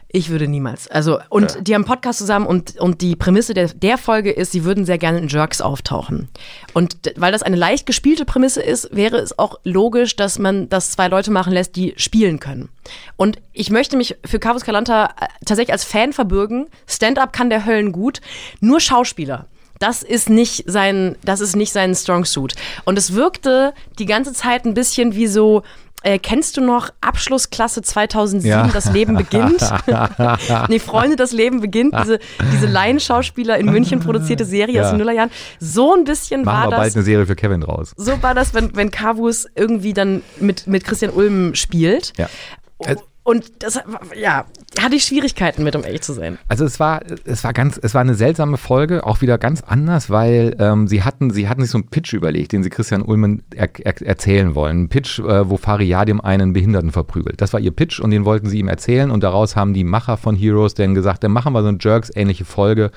Ich 0.08 0.30
würde 0.30 0.48
niemals. 0.48 0.88
Also, 0.88 1.20
und 1.28 1.68
die 1.68 1.74
haben 1.76 1.82
einen 1.82 1.90
Podcast 1.92 2.20
zusammen 2.20 2.46
und, 2.48 2.80
und 2.80 3.02
die 3.02 3.18
Prämisse 3.18 3.54
der, 3.54 3.68
der 3.68 3.98
Folge 3.98 4.32
ist, 4.32 4.54
sie 4.54 4.64
würden 4.64 4.86
sehr 4.86 4.98
gerne 4.98 5.18
in 5.18 5.28
Jerks 5.28 5.60
auftauchen. 5.60 6.30
Und 6.74 6.96
weil 7.18 7.34
das 7.34 7.44
eine 7.44 7.58
leicht 7.58 7.86
gespielte 7.86 8.24
Prämisse 8.24 8.62
ist, 8.62 8.96
wäre 8.96 9.18
es 9.18 9.38
auch 9.38 9.60
logisch, 9.66 10.16
dass 10.16 10.40
man 10.40 10.70
das 10.70 10.92
zwei 10.92 11.10
Leute 11.10 11.32
machen 11.32 11.52
lässt, 11.52 11.76
die 11.76 11.96
spielen 11.98 12.40
können. 12.40 12.70
Und 13.18 13.40
ich 13.52 13.72
möchte 13.72 13.98
mich 13.98 14.16
für 14.24 14.40
Carlos 14.40 14.64
Calanta 14.64 15.08
äh, 15.20 15.28
tatsächlich 15.46 15.74
als 15.74 15.84
Fan 15.84 16.14
verbürgen. 16.14 16.68
Stand-up 16.88 17.34
kann 17.34 17.50
der 17.50 17.66
Höllen 17.66 17.92
gut. 17.92 18.22
Nur 18.62 18.80
Schauspieler. 18.80 19.48
Das 19.80 20.04
ist 20.04 20.30
nicht 20.30 20.64
sein, 20.68 21.16
das 21.24 21.42
ist 21.42 21.56
nicht 21.56 21.72
sein 21.74 21.94
Strong 21.96 22.26
Suit. 22.26 22.56
Und 22.86 22.98
es 22.98 23.14
wirkte 23.14 23.74
die 24.00 24.06
ganze 24.06 24.34
Zeit 24.34 24.66
ein 24.66 24.74
bisschen 24.74 25.16
wie 25.16 25.28
so, 25.28 25.64
äh, 26.04 26.20
kennst 26.20 26.56
du 26.58 26.62
noch 26.62 26.90
Abschlussklasse 27.02 27.82
2007, 27.82 28.48
Ja. 28.50 28.68
das 28.68 28.92
Leben 28.94 29.16
beginnt? 29.16 29.62
nee, 30.70 30.80
Freunde, 30.80 31.16
das 31.16 31.32
Leben 31.32 31.62
beginnt. 31.62 31.96
Diese, 32.00 32.20
diese 32.54 32.68
Laienschauspieler 32.68 33.58
in 33.58 33.66
München 33.66 34.00
produzierte 34.00 34.46
Serie 34.46 34.80
aus 34.82 34.86
Ja. 34.86 34.92
den 34.92 35.00
Nullerjahren. 35.00 35.32
So 35.60 35.94
ein 35.96 36.04
bisschen 36.04 36.44
Machen 36.44 36.56
war 36.58 36.68
wir 36.72 36.78
bald 36.78 36.88
das. 36.90 36.96
eine 36.96 37.04
Serie 37.06 37.26
für 37.26 37.36
Kevin 37.36 37.62
draus. 37.62 37.94
So 37.98 38.22
war 38.22 38.36
das, 38.36 38.54
wenn, 38.54 38.76
wenn 38.76 38.92
Kavus 38.92 39.48
irgendwie 39.56 39.94
dann 39.94 40.22
mit, 40.40 40.68
mit 40.68 40.84
Christian 40.84 41.12
Ulm 41.12 41.56
spielt. 41.56 42.14
Ja. 42.18 42.30
Und 43.24 43.64
das, 43.64 43.80
ja, 44.16 44.46
hatte 44.82 44.96
ich 44.96 45.04
Schwierigkeiten 45.04 45.64
mit, 45.64 45.76
um 45.76 45.84
ehrlich 45.84 46.02
zu 46.02 46.14
sein. 46.14 46.38
Also 46.48 46.66
es 46.66 46.80
war, 46.80 47.02
es 47.26 47.44
war 47.44 47.54
ganz, 47.54 47.80
es 47.82 47.94
war 47.94 48.02
eine 48.02 48.16
seltsame 48.16 48.58
Folge, 48.58 49.06
auch 49.06 49.22
wieder 49.22 49.38
ganz 49.38 49.62
anders, 49.62 50.10
weil 50.10 50.56
ähm, 50.60 50.88
sie 50.88 51.04
hatten, 51.04 51.32
sie 51.32 51.48
hatten 51.48 51.62
sich 51.62 51.72
so 51.72 51.78
einen 51.78 51.88
Pitch 51.88 52.14
überlegt, 52.14 52.52
den 52.52 52.64
sie 52.64 52.70
Christian 52.70 53.02
Ulmen 53.02 53.44
er, 53.56 53.70
er, 53.80 54.02
erzählen 54.02 54.56
wollen. 54.56 54.84
Ein 54.84 54.90
Pitch, 54.90 55.20
äh, 55.20 55.50
wo 55.50 55.58
Fariadim 55.58 56.22
einen 56.22 56.54
Behinderten 56.54 56.92
verprügelt. 56.92 57.42
Das 57.42 57.54
war 57.54 57.60
ihr 57.60 57.72
Pitch 57.72 58.00
und 58.00 58.12
den 58.12 58.26
wollten 58.26 58.50
sie 58.50 58.60
ihm 58.60 58.68
erzählen 58.68 59.12
und 59.12 59.24
daraus 59.24 59.56
haben 59.56 59.74
die 59.74 59.84
Macher 59.84 60.18
von 60.18 60.36
Heroes 60.36 60.74
dann 60.74 60.96
gesagt, 60.96 61.24
dann 61.24 61.32
machen 61.32 61.54
wir 61.54 61.62
so 61.62 61.70
eine 61.70 61.78
Jerks-ähnliche 61.80 62.46
Folge 62.46 62.92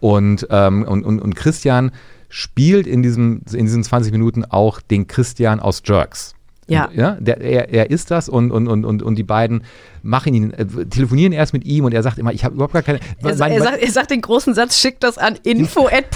und, 0.00 0.46
ähm, 0.50 0.82
und, 0.82 1.04
und, 1.04 1.20
und 1.20 1.34
Christian 1.34 1.90
spielt 2.28 2.86
in, 2.86 3.02
diesem, 3.02 3.42
in 3.52 3.64
diesen 3.64 3.84
20 3.84 4.12
Minuten 4.12 4.44
auch 4.44 4.80
den 4.80 5.06
Christian 5.06 5.60
aus 5.60 5.82
Jerks. 5.84 6.34
Ja. 6.66 6.88
Ja, 6.94 7.16
der, 7.20 7.40
er, 7.40 7.68
er 7.72 7.90
ist 7.90 8.10
das 8.10 8.28
und, 8.28 8.50
und, 8.50 8.68
und, 8.68 8.84
und, 8.84 9.02
und 9.02 9.16
die 9.16 9.22
beiden 9.22 9.64
machen 10.02 10.34
ihn, 10.34 10.52
äh, 10.52 10.64
telefonieren 10.66 11.32
erst 11.32 11.52
mit 11.52 11.64
ihm 11.64 11.84
und 11.84 11.92
er 11.94 12.02
sagt 12.02 12.18
immer, 12.18 12.32
ich 12.32 12.44
habe 12.44 12.54
überhaupt 12.54 12.72
gar 12.74 12.82
keine. 12.82 13.00
Er, 13.22 13.34
mein- 13.36 13.52
er, 13.52 13.62
sagt, 13.62 13.78
er 13.82 13.90
sagt 13.90 14.10
den 14.10 14.20
großen 14.20 14.54
Satz, 14.54 14.78
schickt 14.78 15.02
das 15.02 15.18
an 15.18 15.34
großartiger 15.44 15.60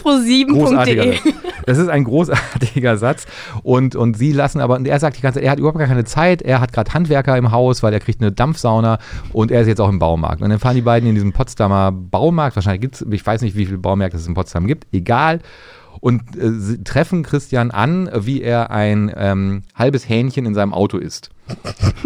info.pro7.de. 0.04 1.12
Satz. 1.16 1.34
Das 1.66 1.76
ist 1.76 1.88
ein 1.88 2.04
großartiger 2.04 2.96
Satz. 2.96 3.26
Und, 3.62 3.94
und 3.94 4.16
sie 4.16 4.32
lassen 4.32 4.60
aber, 4.60 4.76
und 4.76 4.86
er 4.88 4.98
sagt 5.00 5.18
die 5.18 5.20
ganze 5.20 5.38
Zeit, 5.38 5.44
er 5.44 5.50
hat 5.50 5.58
überhaupt 5.58 5.78
gar 5.78 5.86
keine 5.86 6.04
Zeit, 6.04 6.40
er 6.40 6.60
hat 6.62 6.72
gerade 6.72 6.94
Handwerker 6.94 7.36
im 7.36 7.52
Haus, 7.52 7.82
weil 7.82 7.92
er 7.92 8.00
kriegt 8.00 8.22
eine 8.22 8.32
Dampfsauna 8.32 8.98
und 9.34 9.50
er 9.50 9.60
ist 9.60 9.66
jetzt 9.66 9.80
auch 9.80 9.90
im 9.90 9.98
Baumarkt. 9.98 10.40
Und 10.40 10.48
dann 10.48 10.58
fahren 10.58 10.76
die 10.76 10.82
beiden 10.82 11.06
in 11.08 11.14
diesen 11.14 11.32
Potsdamer 11.32 11.92
Baumarkt, 11.92 12.56
wahrscheinlich 12.56 12.80
gibt 12.80 12.94
es, 12.94 13.06
ich 13.10 13.26
weiß 13.26 13.42
nicht, 13.42 13.54
wie 13.54 13.66
viele 13.66 13.76
Baumärkte 13.78 14.16
es 14.16 14.26
in 14.26 14.32
Potsdam 14.34 14.66
gibt, 14.66 14.86
egal. 14.92 15.40
Und 16.00 16.36
äh, 16.36 16.50
sie 16.52 16.82
treffen 16.84 17.22
Christian 17.22 17.70
an, 17.70 18.08
wie 18.14 18.42
er 18.42 18.70
ein 18.70 19.12
ähm, 19.16 19.62
halbes 19.74 20.08
Hähnchen 20.08 20.46
in 20.46 20.54
seinem 20.54 20.72
Auto 20.72 20.98
isst. 20.98 21.30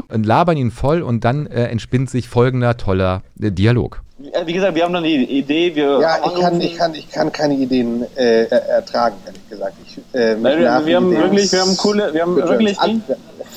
und 0.08 0.24
labern 0.24 0.56
ihn 0.56 0.70
voll 0.70 1.02
und 1.02 1.24
dann 1.24 1.46
äh, 1.46 1.64
entspinnt 1.66 2.08
sich 2.10 2.28
folgender 2.28 2.76
toller 2.76 3.22
äh, 3.40 3.50
Dialog. 3.50 4.02
Äh, 4.32 4.46
Wie 4.46 4.52
gesagt, 4.52 4.76
wir 4.76 4.84
haben 4.84 4.92
dann 4.92 5.02
die 5.02 5.24
Idee, 5.24 5.74
wir 5.74 5.98
Ja, 6.00 6.18
ich 6.24 6.40
kann, 6.40 6.60
ich 6.60 6.76
kann, 6.76 6.94
ich 6.94 7.08
kann 7.10 7.32
keine 7.32 7.54
Ideen 7.54 8.04
äh, 8.14 8.44
er- 8.44 8.68
ertragen, 8.68 9.16
ehrlich 9.26 9.48
gesagt. 9.50 9.74
Ich, 9.84 9.98
äh, 10.14 10.36
Nein, 10.36 10.60
wir, 10.60 10.72
haben 10.72 11.10
wirklich, 11.10 11.50
wir 11.50 11.60
haben 11.60 11.76
coole, 11.76 12.14
wir 12.14 12.22
haben 12.22 12.36
wirklich 12.36 12.78
An- 12.78 13.02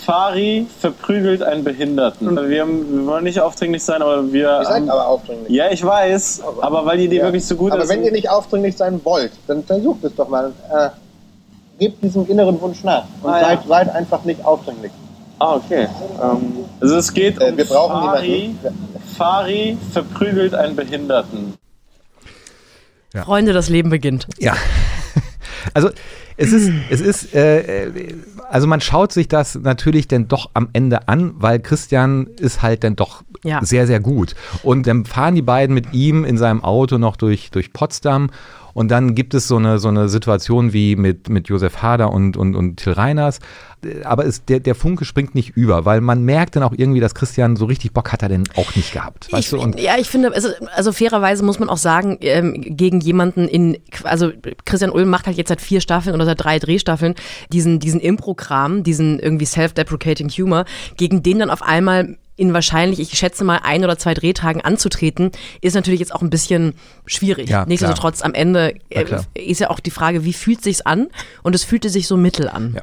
Fari 0.05 0.67
verprügelt 0.79 1.41
einen 1.41 1.63
Behinderten. 1.63 2.35
Wir, 2.49 2.61
haben, 2.61 2.97
wir 2.99 3.05
wollen 3.07 3.23
nicht 3.23 3.39
aufdringlich 3.39 3.83
sein, 3.83 4.01
aber 4.01 4.31
wir. 4.31 4.59
Ihr 4.59 4.63
seid 4.65 4.73
haben- 4.81 4.89
aber 4.89 5.07
aufdringlich. 5.07 5.49
ja, 5.51 5.71
ich 5.71 5.83
weiß, 5.83 6.41
aber 6.61 6.85
weil 6.85 6.97
die 6.99 7.05
Idee 7.05 7.17
Ja. 7.17 7.23
wirklich 7.23 7.45
so 7.45 7.55
gut 7.55 7.71
aber 7.71 7.83
ist. 7.83 7.89
wenn 7.89 8.03
ihr 8.03 8.11
nicht 8.11 8.29
aufdringlich 8.29 8.77
sein 8.77 9.01
wollt, 9.03 9.31
dann 9.47 9.63
versucht 9.63 10.03
es 10.03 10.13
doch 10.15 10.27
mal. 10.29 10.51
Äh, 10.71 10.89
gebt 11.79 12.01
diesem 12.03 12.25
inneren 12.29 12.59
Wunsch 12.61 12.83
nach 12.83 13.03
und 13.21 13.29
Ah, 13.29 13.41
ja. 13.41 13.47
seid, 13.47 13.67
seid 13.67 13.95
einfach 13.95 14.23
nicht 14.23 14.45
aufdringlich. 14.45 14.91
ah, 15.39 15.55
okay. 15.55 15.87
Ähm, 16.23 16.53
also 16.79 16.95
es 16.97 17.13
geht 17.13 17.41
Äh, 17.41 17.49
um 17.51 17.57
wir 17.57 17.65
brauchen 17.65 18.01
Fari. 18.05 18.55
niemanden. 18.63 18.95
Fari 19.17 19.77
verprügelt 19.91 20.53
einen 20.55 20.75
Behinderten. 20.75 21.55
Freunde, 23.23 23.53
das 23.53 23.69
Leben 23.69 23.89
beginnt. 23.89 24.27
Ja. 24.39 24.53
Also 25.73 25.89
es 26.37 26.51
ist, 26.51 26.71
es 26.89 27.01
ist, 27.01 27.33
äh, 27.33 27.85
äh, 27.87 28.13
also 28.49 28.67
man 28.67 28.81
schaut 28.81 29.11
sich 29.11 29.27
das 29.27 29.55
natürlich 29.55 30.07
dann 30.07 30.27
doch 30.27 30.49
am 30.53 30.69
Ende 30.73 31.07
an, 31.07 31.33
weil 31.37 31.59
Christian 31.59 32.27
ist 32.39 32.61
halt 32.61 32.83
dann 32.83 32.95
doch 32.95 33.23
Ja. 33.43 33.63
sehr, 33.63 33.87
sehr 33.87 33.99
gut. 33.99 34.35
Und 34.63 34.85
dann 34.87 35.05
fahren 35.05 35.35
die 35.35 35.41
beiden 35.41 35.73
mit 35.73 35.93
ihm 35.93 36.25
in 36.25 36.37
seinem 36.37 36.63
Auto 36.63 36.97
noch 36.97 37.15
durch, 37.15 37.51
durch 37.51 37.71
Potsdam 37.73 38.29
und 38.75 38.91
dann 38.91 39.15
gibt 39.15 39.33
es 39.33 39.47
so 39.47 39.55
eine, 39.55 39.79
so 39.79 39.87
eine 39.87 40.09
Situation 40.09 40.73
wie 40.73 40.97
mit, 40.97 41.29
mit 41.29 41.47
Josef 41.47 41.81
Hader 41.81 42.11
und, 42.11 42.35
und, 42.35 42.55
und 42.55 42.75
Till 42.75 42.91
Reiners. 42.91 43.39
Aber 44.03 44.25
es, 44.25 44.43
der, 44.43 44.59
der 44.59 44.75
Funke 44.75 45.05
springt 45.05 45.33
nicht 45.33 45.51
über, 45.55 45.85
weil 45.85 46.01
man 46.01 46.23
merkt 46.23 46.57
dann 46.57 46.63
auch 46.63 46.73
irgendwie, 46.75 46.99
dass 46.99 47.15
Christian 47.15 47.55
so 47.55 47.65
richtig 47.65 47.93
Bock 47.93 48.11
hat 48.11 48.21
er 48.21 48.27
denn 48.27 48.43
auch 48.57 48.75
nicht 48.75 48.91
gehabt. 48.91 49.31
Weißt 49.31 49.45
ich, 49.45 49.49
du? 49.51 49.63
Und 49.63 49.79
ja, 49.79 49.93
ich 49.97 50.09
finde, 50.09 50.33
also, 50.35 50.49
also 50.75 50.91
fairerweise 50.91 51.41
muss 51.45 51.57
man 51.57 51.69
auch 51.69 51.77
sagen, 51.77 52.17
ähm, 52.19 52.61
gegen 52.61 52.99
jemanden 52.99 53.47
in, 53.47 53.77
also 54.03 54.31
Christian 54.65 54.91
Ulm 54.91 55.09
macht 55.09 55.27
halt 55.27 55.37
jetzt 55.37 55.49
seit 55.49 55.61
vier 55.61 55.79
Staffeln 55.79 56.13
oder 56.13 56.25
seit 56.25 56.43
drei 56.43 56.59
Drehstaffeln 56.59 57.15
diesen, 57.53 57.79
diesen 57.79 58.01
Impro-Kram, 58.01 58.83
diesen 58.83 59.19
irgendwie 59.19 59.45
self-deprecating 59.45 60.27
Humor, 60.27 60.65
gegen 60.97 61.23
den 61.23 61.39
dann 61.39 61.49
auf 61.49 61.61
einmal 61.61 62.17
in 62.35 62.53
wahrscheinlich, 62.53 62.99
ich 62.99 63.17
schätze 63.17 63.43
mal, 63.43 63.59
ein 63.63 63.83
oder 63.83 63.97
zwei 63.97 64.13
Drehtagen 64.13 64.61
anzutreten, 64.61 65.31
ist 65.61 65.73
natürlich 65.73 65.99
jetzt 65.99 66.13
auch 66.13 66.21
ein 66.21 66.29
bisschen 66.29 66.73
schwierig. 67.05 67.49
Ja, 67.49 67.65
Nichtsdestotrotz 67.65 68.21
am 68.21 68.33
Ende 68.33 68.75
äh, 68.89 69.05
ist 69.33 69.59
ja 69.59 69.69
auch 69.69 69.79
die 69.79 69.91
Frage, 69.91 70.25
wie 70.25 70.33
fühlt 70.33 70.61
sich's 70.61 70.81
an? 70.81 71.07
Und 71.43 71.55
es 71.55 71.63
fühlte 71.63 71.89
sich 71.89 72.07
so 72.07 72.17
mittel 72.17 72.49
an. 72.49 72.73
Ja. 72.75 72.81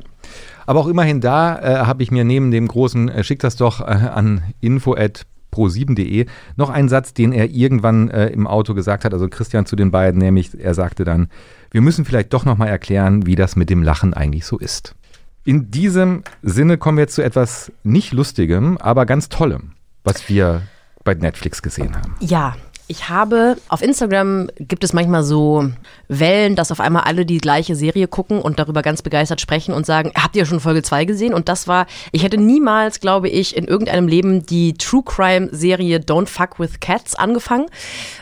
Aber 0.67 0.81
auch 0.81 0.87
immerhin 0.87 1.21
da 1.21 1.59
äh, 1.59 1.87
habe 1.87 2.03
ich 2.03 2.11
mir 2.11 2.25
neben 2.25 2.51
dem 2.51 2.69
großen 2.69 3.09
äh, 3.09 3.25
Schick 3.25 3.41
das 3.41 3.57
doch 3.57 3.81
äh, 3.81 3.85
an 3.85 4.43
info@pro7.de 4.61 6.27
noch 6.57 6.71
einen 6.71 6.89
Satz, 6.89 7.13
den 7.15 7.33
er 7.33 7.51
irgendwann 7.51 8.09
äh, 8.09 8.29
im 8.29 8.47
Auto 8.47 8.75
gesagt 8.75 9.05
hat, 9.05 9.13
also 9.13 9.29
Christian 9.29 9.67
zu 9.67 9.77
den 9.77 9.91
beiden, 9.91 10.19
nämlich 10.21 10.51
er 10.59 10.75
sagte 10.75 11.05
dann, 11.05 11.29
wir 11.71 11.81
müssen 11.81 12.05
vielleicht 12.05 12.33
doch 12.33 12.45
noch 12.45 12.59
mal 12.59 12.69
erklären, 12.69 13.27
wie 13.27 13.35
das 13.35 13.57
mit 13.57 13.71
dem 13.71 13.83
Lachen 13.83 14.15
eigentlich 14.15 14.47
so 14.47 14.59
ist. 14.59 14.95
In 15.45 15.71
diesem 15.71 16.23
Sinne 16.43 16.79
kommen 16.79 16.99
wir 16.99 17.03
jetzt 17.03 17.15
zu 17.15 17.23
etwas 17.23 17.73
nicht 17.83 18.13
lustigem, 18.13 18.79
aber 18.79 19.07
ganz 19.07 19.29
tollem, 19.29 19.73
was 20.05 20.29
wir 20.29 20.63
bei 21.05 21.15
Netflix 21.15 21.63
gesehen 21.63 21.97
haben. 21.97 22.15
Ja, 22.21 22.55
ich 22.87 23.09
habe 23.09 23.57
auf 23.69 23.81
Instagram 23.81 24.51
gibt 24.59 24.85
es 24.85 24.93
manchmal 24.93 25.25
so 25.25 25.71
Wellen, 26.09 26.57
dass 26.57 26.71
auf 26.71 26.79
einmal 26.79 27.05
alle 27.05 27.25
die 27.25 27.39
gleiche 27.39 27.75
Serie 27.75 28.07
gucken 28.07 28.41
und 28.41 28.59
darüber 28.59 28.83
ganz 28.83 29.03
begeistert 29.03 29.41
sprechen 29.41 29.73
und 29.73 29.87
sagen, 29.87 30.13
habt 30.15 30.37
ihr 30.37 30.47
schon 30.47 30.61
Folge 30.61 30.83
2 30.83 31.07
gesehen? 31.07 31.33
Und 31.33 31.49
das 31.49 31.67
war, 31.67 31.87
ich 32.13 32.23
hätte 32.23 32.37
niemals, 32.37 33.01
glaube 33.01 33.29
ich, 33.29 33.57
in 33.57 33.65
irgendeinem 33.65 34.09
Leben 34.09 34.47
die 34.47 34.75
True 34.75 35.03
Crime 35.05 35.49
Serie 35.53 35.99
Don't 36.01 36.27
Fuck 36.27 36.61
with 36.61 36.81
Cats 36.81 37.15
angefangen, 37.15 37.67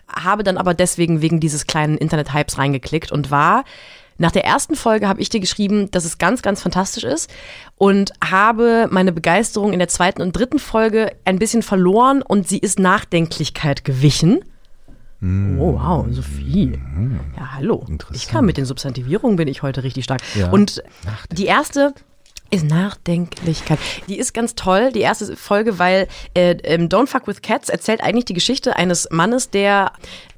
habe 0.09 0.45
dann 0.45 0.57
aber 0.57 0.73
deswegen 0.73 1.21
wegen 1.21 1.41
dieses 1.41 1.67
kleinen 1.67 1.99
Internet-Hypes 1.99 2.57
reingeklickt 2.57 3.13
und 3.13 3.31
war 3.31 3.65
Nach 4.21 4.31
der 4.31 4.45
ersten 4.45 4.77
Folge 4.77 5.09
habe 5.09 5.23
ich 5.23 5.31
dir 5.31 5.41
geschrieben, 5.41 5.91
dass 5.93 6.05
es 6.05 6.19
ganz, 6.19 6.43
ganz 6.43 6.61
fantastisch 6.61 7.05
ist 7.05 7.31
und 7.77 8.13
habe 8.23 8.87
meine 8.91 9.13
Begeisterung 9.13 9.73
in 9.73 9.79
der 9.79 9.89
zweiten 9.89 10.21
und 10.21 10.37
dritten 10.37 10.59
Folge 10.59 11.13
ein 11.25 11.39
bisschen 11.39 11.63
verloren 11.63 12.21
und 12.21 12.47
sie 12.47 12.59
ist 12.59 12.79
Nachdenklichkeit 12.79 13.83
gewichen. 13.83 14.45
Oh, 15.23 15.73
wow, 15.73 16.07
Sophie. 16.11 16.79
Ja, 17.39 17.55
hallo. 17.55 17.87
Ich 18.13 18.29
kann 18.29 18.45
mit 18.45 18.59
den 18.59 18.67
Substantivierungen 18.67 19.37
bin 19.37 19.49
ich 19.49 19.63
heute 19.63 19.85
richtig 19.85 20.05
stark. 20.05 20.21
Ja. 20.35 20.51
Und 20.51 20.83
die 21.33 21.47
erste 21.47 21.95
ist 22.51 22.65
Nachdenklichkeit. 22.65 23.79
Die 24.09 24.19
ist 24.19 24.35
ganz 24.35 24.55
toll, 24.55 24.91
die 24.93 25.01
erste 25.01 25.37
Folge, 25.37 25.79
weil 25.79 26.09
äh, 26.35 26.57
ähm, 26.65 26.89
Don't 26.89 27.07
Fuck 27.07 27.27
with 27.27 27.43
Cats 27.43 27.69
erzählt 27.69 28.03
eigentlich 28.03 28.25
die 28.25 28.35
Geschichte 28.35 28.77
eines 28.77 29.09
Mannes, 29.11 29.51
der 29.51 29.93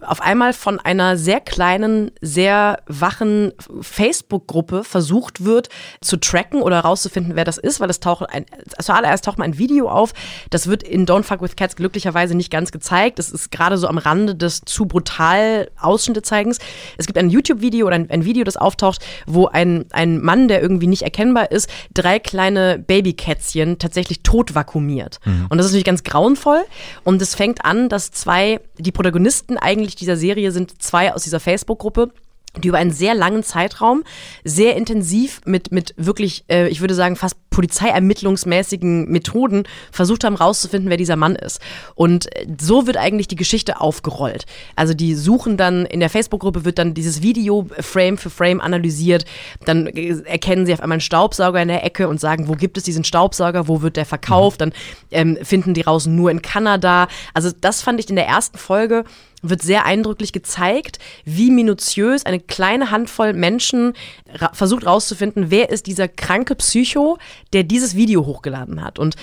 auf 0.06 0.20
einmal 0.20 0.52
von 0.52 0.80
einer 0.80 1.16
sehr 1.16 1.40
kleinen, 1.40 2.10
sehr 2.20 2.78
wachen 2.86 3.52
Facebook-Gruppe 3.80 4.84
versucht 4.84 5.44
wird 5.44 5.68
zu 6.00 6.16
tracken 6.16 6.62
oder 6.62 6.76
herauszufinden, 6.76 7.36
wer 7.36 7.44
das 7.44 7.58
ist, 7.58 7.80
weil 7.80 7.90
es 7.90 8.00
taucht 8.00 8.28
ein, 8.28 8.46
zuallererst 8.80 9.24
taucht 9.24 9.38
mal 9.38 9.44
ein 9.44 9.58
Video 9.58 9.88
auf. 9.88 10.12
Das 10.50 10.66
wird 10.66 10.82
in 10.82 11.06
Don't 11.06 11.22
Fuck 11.22 11.42
with 11.42 11.56
Cats 11.56 11.76
glücklicherweise 11.76 12.34
nicht 12.34 12.50
ganz 12.50 12.72
gezeigt. 12.72 13.18
Das 13.18 13.30
ist 13.30 13.50
gerade 13.50 13.78
so 13.78 13.88
am 13.88 13.98
Rande 13.98 14.34
des 14.34 14.62
zu 14.64 14.86
brutal 14.86 15.70
Ausschnitte 15.80 16.22
zeigens. 16.22 16.58
Es 16.98 17.06
gibt 17.06 17.18
ein 17.18 17.30
YouTube-Video 17.30 17.86
oder 17.86 17.96
ein, 17.96 18.10
ein 18.10 18.24
Video, 18.24 18.44
das 18.44 18.56
auftaucht, 18.56 19.00
wo 19.26 19.46
ein, 19.46 19.86
ein 19.92 20.20
Mann, 20.20 20.48
der 20.48 20.62
irgendwie 20.62 20.86
nicht 20.86 21.02
erkennbar 21.02 21.50
ist, 21.50 21.68
drei 21.94 22.18
kleine 22.18 22.78
Babykätzchen 22.78 23.78
tatsächlich 23.78 24.22
tot 24.22 24.54
vakuumiert. 24.54 25.20
Und 25.48 25.58
das 25.58 25.66
ist 25.66 25.72
natürlich 25.72 25.84
ganz 25.84 26.02
grauenvoll. 26.04 26.62
Und 27.04 27.20
es 27.22 27.34
fängt 27.34 27.64
an, 27.64 27.88
dass 27.88 28.10
zwei, 28.10 28.60
die 28.78 28.92
Protagonisten 28.92 29.58
eigentlich 29.58 29.91
dieser 29.94 30.16
Serie 30.16 30.52
sind 30.52 30.82
zwei 30.82 31.12
aus 31.12 31.22
dieser 31.22 31.40
Facebook-Gruppe 31.40 32.12
die 32.60 32.68
über 32.68 32.78
einen 32.78 32.90
sehr 32.90 33.14
langen 33.14 33.42
Zeitraum 33.42 34.04
sehr 34.44 34.76
intensiv 34.76 35.40
mit, 35.46 35.72
mit 35.72 35.94
wirklich, 35.96 36.44
äh, 36.50 36.68
ich 36.68 36.80
würde 36.80 36.94
sagen, 36.94 37.16
fast 37.16 37.36
polizeiermittlungsmäßigen 37.48 39.10
Methoden 39.10 39.64
versucht 39.90 40.24
haben, 40.24 40.36
rauszufinden, 40.36 40.90
wer 40.90 40.96
dieser 40.96 41.16
Mann 41.16 41.34
ist. 41.34 41.60
Und 41.94 42.34
äh, 42.36 42.46
so 42.60 42.86
wird 42.86 42.98
eigentlich 42.98 43.28
die 43.28 43.36
Geschichte 43.36 43.80
aufgerollt. 43.80 44.44
Also 44.76 44.92
die 44.92 45.14
suchen 45.14 45.56
dann, 45.56 45.86
in 45.86 46.00
der 46.00 46.10
Facebook-Gruppe 46.10 46.64
wird 46.66 46.78
dann 46.78 46.92
dieses 46.92 47.22
Video 47.22 47.66
Frame 47.80 48.18
für 48.18 48.30
Frame 48.30 48.60
analysiert. 48.60 49.24
Dann 49.64 49.86
äh, 49.86 50.20
erkennen 50.24 50.66
sie 50.66 50.74
auf 50.74 50.80
einmal 50.80 50.96
einen 50.96 51.00
Staubsauger 51.00 51.62
in 51.62 51.68
der 51.68 51.84
Ecke 51.84 52.06
und 52.08 52.20
sagen, 52.20 52.48
wo 52.48 52.52
gibt 52.52 52.76
es 52.76 52.84
diesen 52.84 53.04
Staubsauger, 53.04 53.66
wo 53.66 53.80
wird 53.80 53.96
der 53.96 54.06
verkauft? 54.06 54.60
Dann 54.60 54.72
ähm, 55.10 55.38
finden 55.42 55.72
die 55.72 55.82
raus 55.82 56.04
nur 56.04 56.30
in 56.30 56.42
Kanada. 56.42 57.08
Also 57.32 57.50
das 57.58 57.80
fand 57.80 57.98
ich 57.98 58.10
in 58.10 58.16
der 58.16 58.26
ersten 58.26 58.58
Folge 58.58 59.04
wird 59.42 59.60
sehr 59.62 59.84
eindrücklich 59.84 60.32
gezeigt, 60.32 60.98
wie 61.24 61.50
minutiös 61.50 62.24
eine 62.24 62.38
kleine 62.40 62.90
Handvoll 62.90 63.32
Menschen 63.32 63.92
ra 64.32 64.50
versucht 64.54 64.86
rauszufinden, 64.86 65.50
wer 65.50 65.70
ist 65.70 65.86
dieser 65.86 66.06
kranke 66.08 66.54
Psycho, 66.54 67.18
der 67.52 67.64
dieses 67.64 67.96
Video 67.96 68.24
hochgeladen 68.24 68.82
hat. 68.82 68.98
Und 68.98 69.16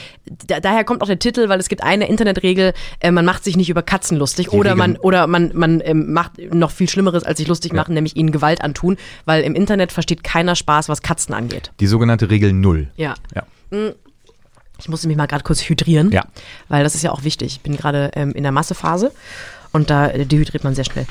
da 0.47 0.59
daher 0.59 0.83
kommt 0.83 1.01
auch 1.01 1.07
der 1.07 1.19
Titel, 1.19 1.47
weil 1.49 1.59
es 1.59 1.69
gibt 1.69 1.83
eine 1.83 2.07
Internetregel, 2.09 2.73
äh, 2.99 3.11
man 3.11 3.25
macht 3.25 3.43
sich 3.43 3.55
nicht 3.57 3.69
über 3.69 3.81
Katzen 3.81 4.17
lustig 4.17 4.51
oder 4.51 4.71
Regel- 4.71 4.77
man 4.77 4.97
oder 4.97 5.27
man 5.27 5.51
man 5.53 5.81
ähm, 5.83 6.11
macht 6.13 6.33
noch 6.53 6.71
viel 6.71 6.89
Schlimmeres, 6.89 7.23
als 7.23 7.37
sich 7.39 7.47
lustig 7.47 7.73
machen, 7.73 7.93
nämlich 7.93 8.15
ihnen 8.15 8.31
Gewalt 8.31 8.61
antun, 8.61 8.97
weil 9.25 9.43
im 9.43 9.55
Internet 9.55 9.91
versteht 9.91 10.23
keiner 10.23 10.55
Spaß, 10.55 10.89
was 10.89 11.01
Katzen 11.01 11.33
angeht. 11.33 11.71
Die 11.79 11.87
sogenannte 11.87 12.29
Regel 12.29 12.53
Null. 12.53 12.89
Ja. 12.97 13.15
Ja. 13.35 13.43
Ich 14.79 14.87
musste 14.89 15.07
mich 15.07 15.17
mal 15.17 15.25
gerade 15.27 15.43
kurz 15.43 15.61
hydrieren, 15.61 16.11
Ja. 16.11 16.25
weil 16.69 16.83
das 16.83 16.95
ist 16.95 17.03
ja 17.03 17.11
auch 17.11 17.23
wichtig. 17.23 17.53
Ich 17.53 17.61
bin 17.61 17.75
gerade 17.75 18.11
ähm, 18.15 18.31
in 18.31 18.43
der 18.43 18.51
Massephase 18.51 19.11
und 19.71 19.89
da 19.89 20.07
äh, 20.07 20.25
dehydriert 20.25 20.63
man 20.63 20.75
sehr 20.75 20.85
schnell. 20.85 21.05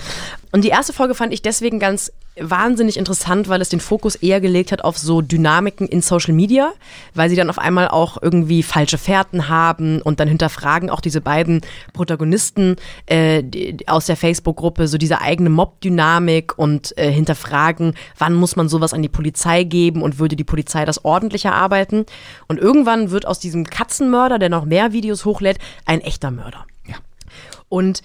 Und 0.50 0.64
die 0.64 0.68
erste 0.68 0.92
Folge 0.92 1.14
fand 1.14 1.32
ich 1.32 1.42
deswegen 1.42 1.78
ganz 1.78 2.10
wahnsinnig 2.40 2.96
interessant, 2.96 3.48
weil 3.48 3.60
es 3.60 3.68
den 3.68 3.80
Fokus 3.80 4.14
eher 4.14 4.40
gelegt 4.40 4.72
hat 4.72 4.84
auf 4.84 4.98
so 4.98 5.20
Dynamiken 5.20 5.86
in 5.86 6.00
Social 6.02 6.34
Media, 6.34 6.72
weil 7.14 7.28
sie 7.28 7.36
dann 7.36 7.50
auf 7.50 7.58
einmal 7.58 7.88
auch 7.88 8.20
irgendwie 8.20 8.62
falsche 8.62 8.98
Fährten 8.98 9.48
haben 9.48 10.00
und 10.00 10.20
dann 10.20 10.28
hinterfragen 10.28 10.90
auch 10.90 11.00
diese 11.00 11.20
beiden 11.20 11.62
Protagonisten 11.92 12.76
äh, 13.06 13.42
aus 13.86 14.06
der 14.06 14.16
Facebook-Gruppe 14.16 14.88
so 14.88 14.98
diese 14.98 15.20
eigene 15.20 15.50
Mob-Dynamik 15.50 16.56
und 16.56 16.96
äh, 16.96 17.10
hinterfragen, 17.10 17.94
wann 18.16 18.34
muss 18.34 18.56
man 18.56 18.68
sowas 18.68 18.94
an 18.94 19.02
die 19.02 19.08
Polizei 19.08 19.64
geben 19.64 20.02
und 20.02 20.18
würde 20.18 20.36
die 20.36 20.44
Polizei 20.44 20.84
das 20.84 21.04
ordentlicher 21.04 21.52
arbeiten. 21.52 22.06
Und 22.46 22.58
irgendwann 22.58 23.10
wird 23.10 23.26
aus 23.26 23.38
diesem 23.38 23.64
Katzenmörder, 23.64 24.38
der 24.38 24.48
noch 24.48 24.64
mehr 24.64 24.92
Videos 24.92 25.24
hochlädt, 25.24 25.58
ein 25.84 26.00
echter 26.00 26.30
Mörder. 26.30 26.66
Ja. 26.86 26.96
Und 27.68 28.02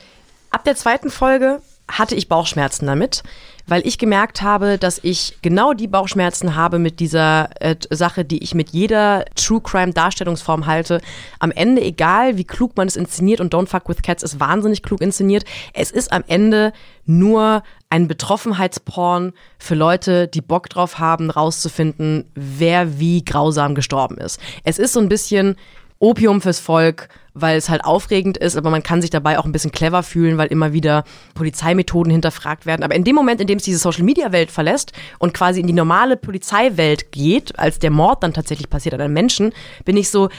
ab 0.53 0.63
der 0.63 0.75
zweiten 0.75 1.09
Folge 1.09 1.61
hatte 1.91 2.15
ich 2.15 2.29
Bauchschmerzen 2.29 2.87
damit, 2.87 3.23
weil 3.67 3.85
ich 3.85 3.97
gemerkt 3.97 4.41
habe, 4.41 4.77
dass 4.77 4.99
ich 5.03 5.37
genau 5.41 5.73
die 5.73 5.87
Bauchschmerzen 5.87 6.55
habe 6.55 6.79
mit 6.79 6.99
dieser 7.01 7.49
äh, 7.59 7.75
Sache, 7.89 8.23
die 8.23 8.41
ich 8.41 8.55
mit 8.55 8.69
jeder 8.69 9.25
True 9.35 9.61
Crime 9.61 9.91
Darstellungsform 9.91 10.65
halte. 10.65 11.01
Am 11.39 11.51
Ende, 11.51 11.81
egal 11.81 12.37
wie 12.37 12.45
klug 12.45 12.77
man 12.77 12.87
es 12.87 12.95
inszeniert 12.95 13.41
und 13.41 13.53
Don't 13.53 13.67
Fuck 13.67 13.89
with 13.89 14.01
Cats 14.01 14.23
ist 14.23 14.39
wahnsinnig 14.39 14.81
klug 14.81 15.01
inszeniert, 15.01 15.43
es 15.73 15.91
ist 15.91 16.11
am 16.13 16.23
Ende 16.27 16.71
nur 17.05 17.63
ein 17.89 18.07
Betroffenheitsporn 18.07 19.33
für 19.59 19.75
Leute, 19.75 20.27
die 20.27 20.41
Bock 20.41 20.69
drauf 20.69 20.99
haben, 20.99 21.29
rauszufinden, 21.29 22.25
wer 22.33 22.97
wie 22.99 23.25
grausam 23.25 23.75
gestorben 23.75 24.17
ist. 24.17 24.39
Es 24.63 24.79
ist 24.79 24.93
so 24.93 24.99
ein 24.99 25.09
bisschen 25.09 25.57
Opium 25.99 26.41
fürs 26.41 26.59
Volk, 26.59 27.09
weil 27.33 27.57
es 27.57 27.69
halt 27.69 27.83
aufregend 27.83 28.37
ist, 28.37 28.55
aber 28.55 28.69
man 28.69 28.83
kann 28.83 29.01
sich 29.01 29.09
dabei 29.09 29.39
auch 29.39 29.45
ein 29.45 29.51
bisschen 29.51 29.71
clever 29.71 30.03
fühlen, 30.03 30.37
weil 30.37 30.47
immer 30.47 30.73
wieder 30.73 31.03
Polizeimethoden 31.33 32.11
hinterfragt 32.11 32.65
werden. 32.65 32.83
Aber 32.83 32.95
in 32.95 33.03
dem 33.03 33.15
Moment, 33.15 33.41
in 33.41 33.47
dem 33.47 33.57
es 33.57 33.63
diese 33.63 33.79
Social-Media-Welt 33.79 34.51
verlässt 34.51 34.93
und 35.19 35.33
quasi 35.33 35.59
in 35.59 35.67
die 35.67 35.73
normale 35.73 36.17
Polizeiwelt 36.17 37.11
geht, 37.11 37.57
als 37.57 37.79
der 37.79 37.91
Mord 37.91 38.23
dann 38.23 38.33
tatsächlich 38.33 38.69
passiert 38.69 38.93
an 38.93 39.01
einem 39.01 39.13
Menschen, 39.13 39.51
bin 39.83 39.97
ich 39.97 40.09
so, 40.09 40.29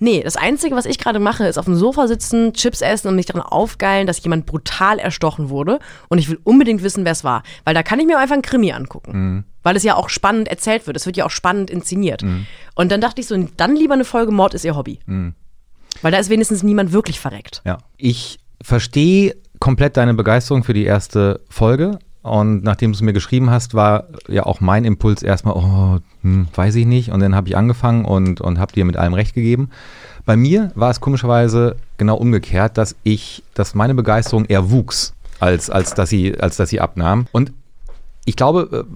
nee, 0.00 0.22
das 0.22 0.36
Einzige, 0.36 0.74
was 0.74 0.86
ich 0.86 0.98
gerade 0.98 1.20
mache, 1.20 1.46
ist 1.46 1.58
auf 1.58 1.66
dem 1.66 1.76
Sofa 1.76 2.08
sitzen, 2.08 2.52
Chips 2.52 2.80
essen 2.80 3.08
und 3.08 3.16
mich 3.16 3.26
daran 3.26 3.42
aufgeilen, 3.42 4.06
dass 4.06 4.22
jemand 4.22 4.46
brutal 4.46 4.98
erstochen 4.98 5.50
wurde 5.50 5.78
und 6.08 6.18
ich 6.18 6.28
will 6.28 6.40
unbedingt 6.42 6.82
wissen, 6.82 7.04
wer 7.04 7.12
es 7.12 7.22
war. 7.22 7.44
Weil 7.64 7.74
da 7.74 7.82
kann 7.84 8.00
ich 8.00 8.06
mir 8.06 8.18
einfach 8.18 8.34
einen 8.34 8.42
Krimi 8.42 8.72
angucken. 8.72 9.12
Weil 9.62 9.76
es 9.76 9.82
ja 9.82 9.94
auch 9.94 10.08
spannend 10.08 10.48
erzählt 10.48 10.86
wird. 10.86 10.96
Es 10.96 11.04
wird 11.04 11.18
ja 11.18 11.26
auch 11.26 11.30
spannend 11.30 11.70
inszeniert. 11.70 12.22
Und 12.74 12.90
dann 12.90 13.00
dachte 13.02 13.20
ich 13.20 13.26
so, 13.26 13.36
dann 13.56 13.76
lieber 13.76 13.94
eine 13.94 14.04
Folge 14.06 14.32
Mord 14.32 14.54
ist 14.54 14.64
ihr 14.64 14.74
Hobby. 14.74 15.00
Weil 16.02 16.12
da 16.12 16.18
ist 16.18 16.30
wenigstens 16.30 16.62
niemand 16.62 16.92
wirklich 16.92 17.20
verreckt. 17.20 17.62
Ja. 17.64 17.78
Ich 17.96 18.38
verstehe 18.62 19.36
komplett 19.58 19.96
deine 19.96 20.14
Begeisterung 20.14 20.64
für 20.64 20.74
die 20.74 20.84
erste 20.84 21.40
Folge. 21.48 21.98
Und 22.22 22.62
nachdem 22.64 22.92
du 22.92 22.96
es 22.96 23.02
mir 23.02 23.14
geschrieben 23.14 23.50
hast, 23.50 23.74
war 23.74 24.04
ja 24.28 24.44
auch 24.44 24.60
mein 24.60 24.84
Impuls 24.84 25.22
erstmal, 25.22 25.54
oh, 25.54 25.98
hm, 26.22 26.48
weiß 26.54 26.74
ich 26.74 26.86
nicht. 26.86 27.12
Und 27.12 27.20
dann 27.20 27.34
habe 27.34 27.48
ich 27.48 27.56
angefangen 27.56 28.04
und, 28.04 28.40
und 28.40 28.58
habe 28.58 28.72
dir 28.72 28.84
mit 28.84 28.96
allem 28.96 29.14
recht 29.14 29.34
gegeben. 29.34 29.70
Bei 30.26 30.36
mir 30.36 30.70
war 30.74 30.90
es 30.90 31.00
komischerweise 31.00 31.76
genau 31.96 32.16
umgekehrt, 32.16 32.76
dass 32.76 32.94
ich, 33.04 33.42
dass 33.54 33.74
meine 33.74 33.94
Begeisterung 33.94 34.44
eher 34.44 34.70
wuchs, 34.70 35.14
als, 35.38 35.70
als, 35.70 35.94
dass, 35.94 36.10
sie, 36.10 36.38
als 36.38 36.56
dass 36.56 36.68
sie 36.68 36.80
abnahm. 36.80 37.26
Und 37.32 37.52
ich 38.26 38.36
glaube, 38.36 38.86
äh, 38.86 38.94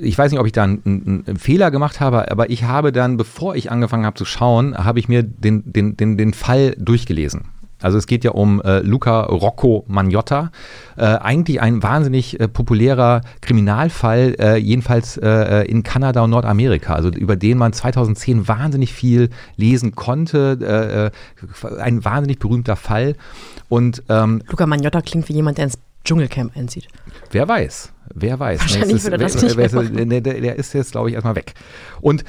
ich 0.00 0.16
weiß 0.16 0.30
nicht, 0.30 0.40
ob 0.40 0.46
ich 0.46 0.52
da 0.52 0.64
einen, 0.64 1.24
einen, 1.26 1.36
Fehler 1.36 1.70
gemacht 1.70 2.00
habe, 2.00 2.30
aber 2.30 2.50
ich 2.50 2.64
habe 2.64 2.92
dann, 2.92 3.16
bevor 3.16 3.54
ich 3.54 3.70
angefangen 3.70 4.06
habe 4.06 4.16
zu 4.16 4.24
schauen, 4.24 4.76
habe 4.76 4.98
ich 4.98 5.08
mir 5.08 5.22
den, 5.22 5.62
den, 5.72 5.96
den, 5.96 6.16
den 6.16 6.34
Fall 6.34 6.74
durchgelesen. 6.78 7.42
Also 7.82 7.98
es 7.98 8.06
geht 8.06 8.24
ja 8.24 8.30
um 8.30 8.62
äh, 8.62 8.78
Luca 8.78 9.24
Rocco 9.24 9.84
Magnotta, 9.88 10.50
äh, 10.96 11.04
eigentlich 11.04 11.60
ein 11.60 11.82
wahnsinnig 11.82 12.40
äh, 12.40 12.48
populärer 12.48 13.20
Kriminalfall, 13.42 14.36
äh, 14.38 14.56
jedenfalls 14.56 15.18
äh, 15.18 15.64
in 15.64 15.82
Kanada 15.82 16.22
und 16.22 16.30
Nordamerika, 16.30 16.94
also 16.94 17.10
über 17.10 17.36
den 17.36 17.58
man 17.58 17.74
2010 17.74 18.48
wahnsinnig 18.48 18.94
viel 18.94 19.28
lesen 19.56 19.94
konnte, 19.94 20.58
äh, 20.62 21.76
äh, 21.76 21.80
ein 21.80 22.04
wahnsinnig 22.06 22.38
berühmter 22.38 22.76
Fall. 22.76 23.16
Und 23.68 24.02
ähm, 24.08 24.42
Luca 24.48 24.66
Magnotta 24.66 25.02
klingt 25.02 25.28
wie 25.28 25.34
jemand, 25.34 25.58
der 25.58 25.66
ins 25.66 25.78
Dschungelcamp 26.04 26.56
einzieht. 26.56 26.88
Wer 27.30 27.48
weiß, 27.48 27.92
wer 28.14 28.38
weiß. 28.38 28.60
Wahrscheinlich 28.60 28.88
Nee, 28.90 28.96
es 28.96 29.04
würde 29.04 29.18
das 29.18 29.34
wer- 29.36 29.42
nicht 29.44 29.56
wer- 29.72 29.82
machen. 29.82 30.22
der, 30.42 30.56
ist 30.56 30.72
jetzt, 30.74 30.92
glaube 30.92 31.08
ich, 31.08 31.14
erstmal 31.14 31.36
weg. 31.36 31.54
Und 32.00 32.24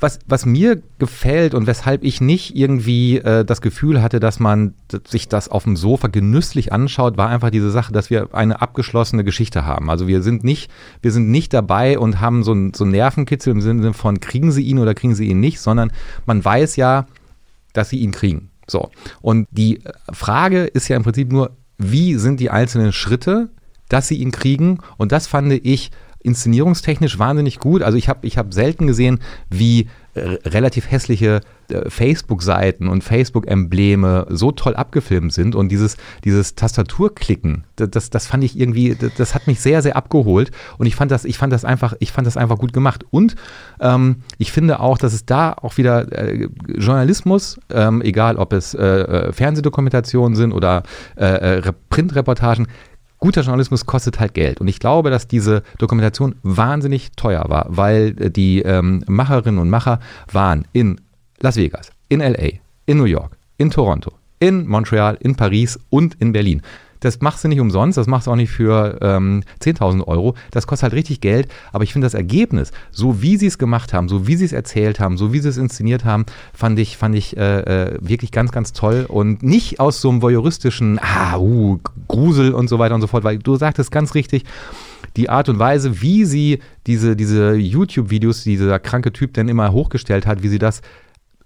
was, 0.00 0.20
was 0.26 0.46
mir 0.46 0.80
gefällt 1.00 1.54
und 1.54 1.66
weshalb 1.66 2.04
ich 2.04 2.20
nicht 2.20 2.54
irgendwie 2.54 3.18
äh, 3.18 3.44
das 3.44 3.60
Gefühl 3.60 4.00
hatte, 4.00 4.20
dass 4.20 4.38
man 4.38 4.74
sich 5.04 5.26
das 5.28 5.48
auf 5.48 5.64
dem 5.64 5.74
Sofa 5.74 6.06
genüsslich 6.06 6.72
anschaut, 6.72 7.16
war 7.16 7.28
einfach 7.28 7.50
diese 7.50 7.72
Sache, 7.72 7.92
dass 7.92 8.08
wir 8.08 8.28
eine 8.32 8.62
abgeschlossene 8.62 9.24
Geschichte 9.24 9.64
haben. 9.64 9.90
Also 9.90 10.06
wir 10.06 10.22
sind 10.22 10.44
nicht, 10.44 10.70
wir 11.02 11.10
sind 11.10 11.30
nicht 11.32 11.52
dabei 11.52 11.98
und 11.98 12.20
haben 12.20 12.44
so 12.44 12.52
ein 12.52 12.74
so 12.74 12.84
einen 12.84 12.92
Nervenkitzel 12.92 13.50
im 13.50 13.60
Sinne 13.60 13.92
von 13.92 14.20
kriegen 14.20 14.52
sie 14.52 14.62
ihn 14.62 14.78
oder 14.78 14.94
kriegen 14.94 15.16
sie 15.16 15.26
ihn 15.26 15.40
nicht, 15.40 15.58
sondern 15.60 15.90
man 16.26 16.44
weiß 16.44 16.76
ja, 16.76 17.06
dass 17.72 17.88
sie 17.90 17.98
ihn 17.98 18.12
kriegen. 18.12 18.50
So. 18.68 18.90
Und 19.20 19.48
die 19.50 19.80
Frage 20.12 20.62
ist 20.64 20.86
ja 20.86 20.96
im 20.96 21.02
Prinzip 21.02 21.32
nur, 21.32 21.50
wie 21.78 22.16
sind 22.16 22.40
die 22.40 22.50
einzelnen 22.50 22.92
Schritte, 22.92 23.48
dass 23.88 24.08
sie 24.08 24.16
ihn 24.16 24.32
kriegen? 24.32 24.78
Und 24.96 25.12
das 25.12 25.26
fand 25.26 25.52
ich 25.52 25.90
inszenierungstechnisch 26.20 27.18
wahnsinnig 27.18 27.58
gut. 27.58 27.82
Also 27.82 27.96
ich 27.96 28.08
habe 28.08 28.26
ich 28.26 28.36
hab 28.36 28.52
selten 28.52 28.86
gesehen, 28.86 29.20
wie 29.48 29.88
relativ 30.18 30.90
hässliche 30.90 31.40
äh, 31.70 31.88
Facebook-Seiten 31.88 32.88
und 32.88 33.04
Facebook-Embleme 33.04 34.26
so 34.30 34.52
toll 34.52 34.74
abgefilmt 34.74 35.32
sind 35.32 35.54
und 35.54 35.70
dieses, 35.70 35.96
dieses 36.24 36.54
Tastaturklicken, 36.54 37.64
das, 37.76 38.10
das, 38.10 38.26
fand 38.26 38.44
ich 38.44 38.58
irgendwie, 38.58 38.94
das, 38.94 39.14
das, 39.16 39.34
hat 39.34 39.46
mich 39.46 39.60
sehr, 39.60 39.82
sehr 39.82 39.96
abgeholt 39.96 40.50
und 40.78 40.86
ich 40.86 40.96
fand 40.96 41.10
das, 41.10 41.24
ich 41.24 41.38
fand 41.38 41.52
das 41.52 41.64
einfach, 41.64 41.94
ich 42.00 42.12
fand 42.12 42.26
das 42.26 42.36
einfach 42.36 42.58
gut 42.58 42.72
gemacht. 42.72 43.04
Und 43.10 43.36
ähm, 43.80 44.22
ich 44.38 44.52
finde 44.52 44.80
auch, 44.80 44.98
dass 44.98 45.12
es 45.12 45.26
da 45.26 45.52
auch 45.52 45.76
wieder 45.76 46.10
äh, 46.12 46.48
Journalismus, 46.66 47.58
ähm, 47.70 48.02
egal 48.02 48.36
ob 48.36 48.52
es 48.52 48.74
äh, 48.74 48.84
äh 48.84 49.32
Fernsehdokumentationen 49.32 50.36
sind 50.36 50.52
oder 50.52 50.82
äh, 51.16 51.62
Printreportagen, 51.90 52.66
guter 53.18 53.42
Journalismus 53.42 53.86
kostet 53.86 54.20
halt 54.20 54.34
Geld. 54.34 54.60
Und 54.60 54.68
ich 54.68 54.80
glaube, 54.80 55.10
dass 55.10 55.28
diese 55.28 55.62
Dokumentation 55.78 56.36
wahnsinnig 56.42 57.12
teuer 57.16 57.44
war, 57.48 57.66
weil 57.68 58.12
die 58.12 58.62
ähm, 58.62 59.02
Macherinnen 59.06 59.60
und 59.60 59.70
Macher 59.70 60.00
waren 60.32 60.66
in 60.72 61.00
Las 61.40 61.56
Vegas, 61.56 61.90
in 62.08 62.20
LA, 62.20 62.58
in 62.86 62.98
New 62.98 63.04
York, 63.04 63.36
in 63.56 63.70
Toronto, 63.70 64.12
in 64.40 64.66
Montreal, 64.66 65.16
in 65.20 65.34
Paris 65.34 65.78
und 65.90 66.14
in 66.20 66.32
Berlin. 66.32 66.62
Das 67.00 67.20
machst 67.20 67.44
du 67.44 67.48
nicht 67.48 67.60
umsonst, 67.60 67.98
das 67.98 68.06
machst 68.06 68.26
du 68.26 68.32
auch 68.32 68.36
nicht 68.36 68.50
für 68.50 68.98
ähm, 69.00 69.42
10.000 69.62 70.06
Euro. 70.06 70.34
Das 70.50 70.66
kostet 70.66 70.84
halt 70.84 70.94
richtig 70.94 71.20
Geld. 71.20 71.48
Aber 71.72 71.84
ich 71.84 71.92
finde 71.92 72.06
das 72.06 72.14
Ergebnis, 72.14 72.72
so 72.90 73.22
wie 73.22 73.36
sie 73.36 73.46
es 73.46 73.58
gemacht 73.58 73.92
haben, 73.92 74.08
so 74.08 74.26
wie 74.26 74.36
sie 74.36 74.44
es 74.44 74.52
erzählt 74.52 75.00
haben, 75.00 75.16
so 75.16 75.32
wie 75.32 75.38
sie 75.38 75.48
es 75.48 75.56
inszeniert 75.56 76.04
haben, 76.04 76.26
fand 76.52 76.78
ich, 76.78 76.96
fand 76.96 77.14
ich 77.14 77.36
äh, 77.36 77.60
äh, 77.60 77.98
wirklich 78.00 78.32
ganz, 78.32 78.52
ganz 78.52 78.72
toll. 78.72 79.06
Und 79.08 79.42
nicht 79.42 79.80
aus 79.80 80.00
so 80.00 80.10
einem 80.10 80.22
voyeuristischen, 80.22 80.98
ah, 81.00 81.38
uh, 81.38 81.78
Grusel 82.08 82.52
und 82.52 82.68
so 82.68 82.78
weiter 82.78 82.94
und 82.94 83.00
so 83.00 83.06
fort, 83.06 83.24
weil 83.24 83.38
du 83.38 83.56
sagtest 83.56 83.90
ganz 83.90 84.14
richtig, 84.14 84.44
die 85.16 85.28
Art 85.28 85.48
und 85.48 85.58
Weise, 85.58 86.00
wie 86.00 86.24
sie 86.24 86.60
diese, 86.86 87.16
diese 87.16 87.54
YouTube-Videos, 87.54 88.44
die 88.44 88.50
dieser 88.50 88.78
kranke 88.78 89.12
Typ 89.12 89.34
dann 89.34 89.48
immer 89.48 89.72
hochgestellt 89.72 90.26
hat, 90.26 90.42
wie 90.42 90.48
sie 90.48 90.58
das 90.58 90.80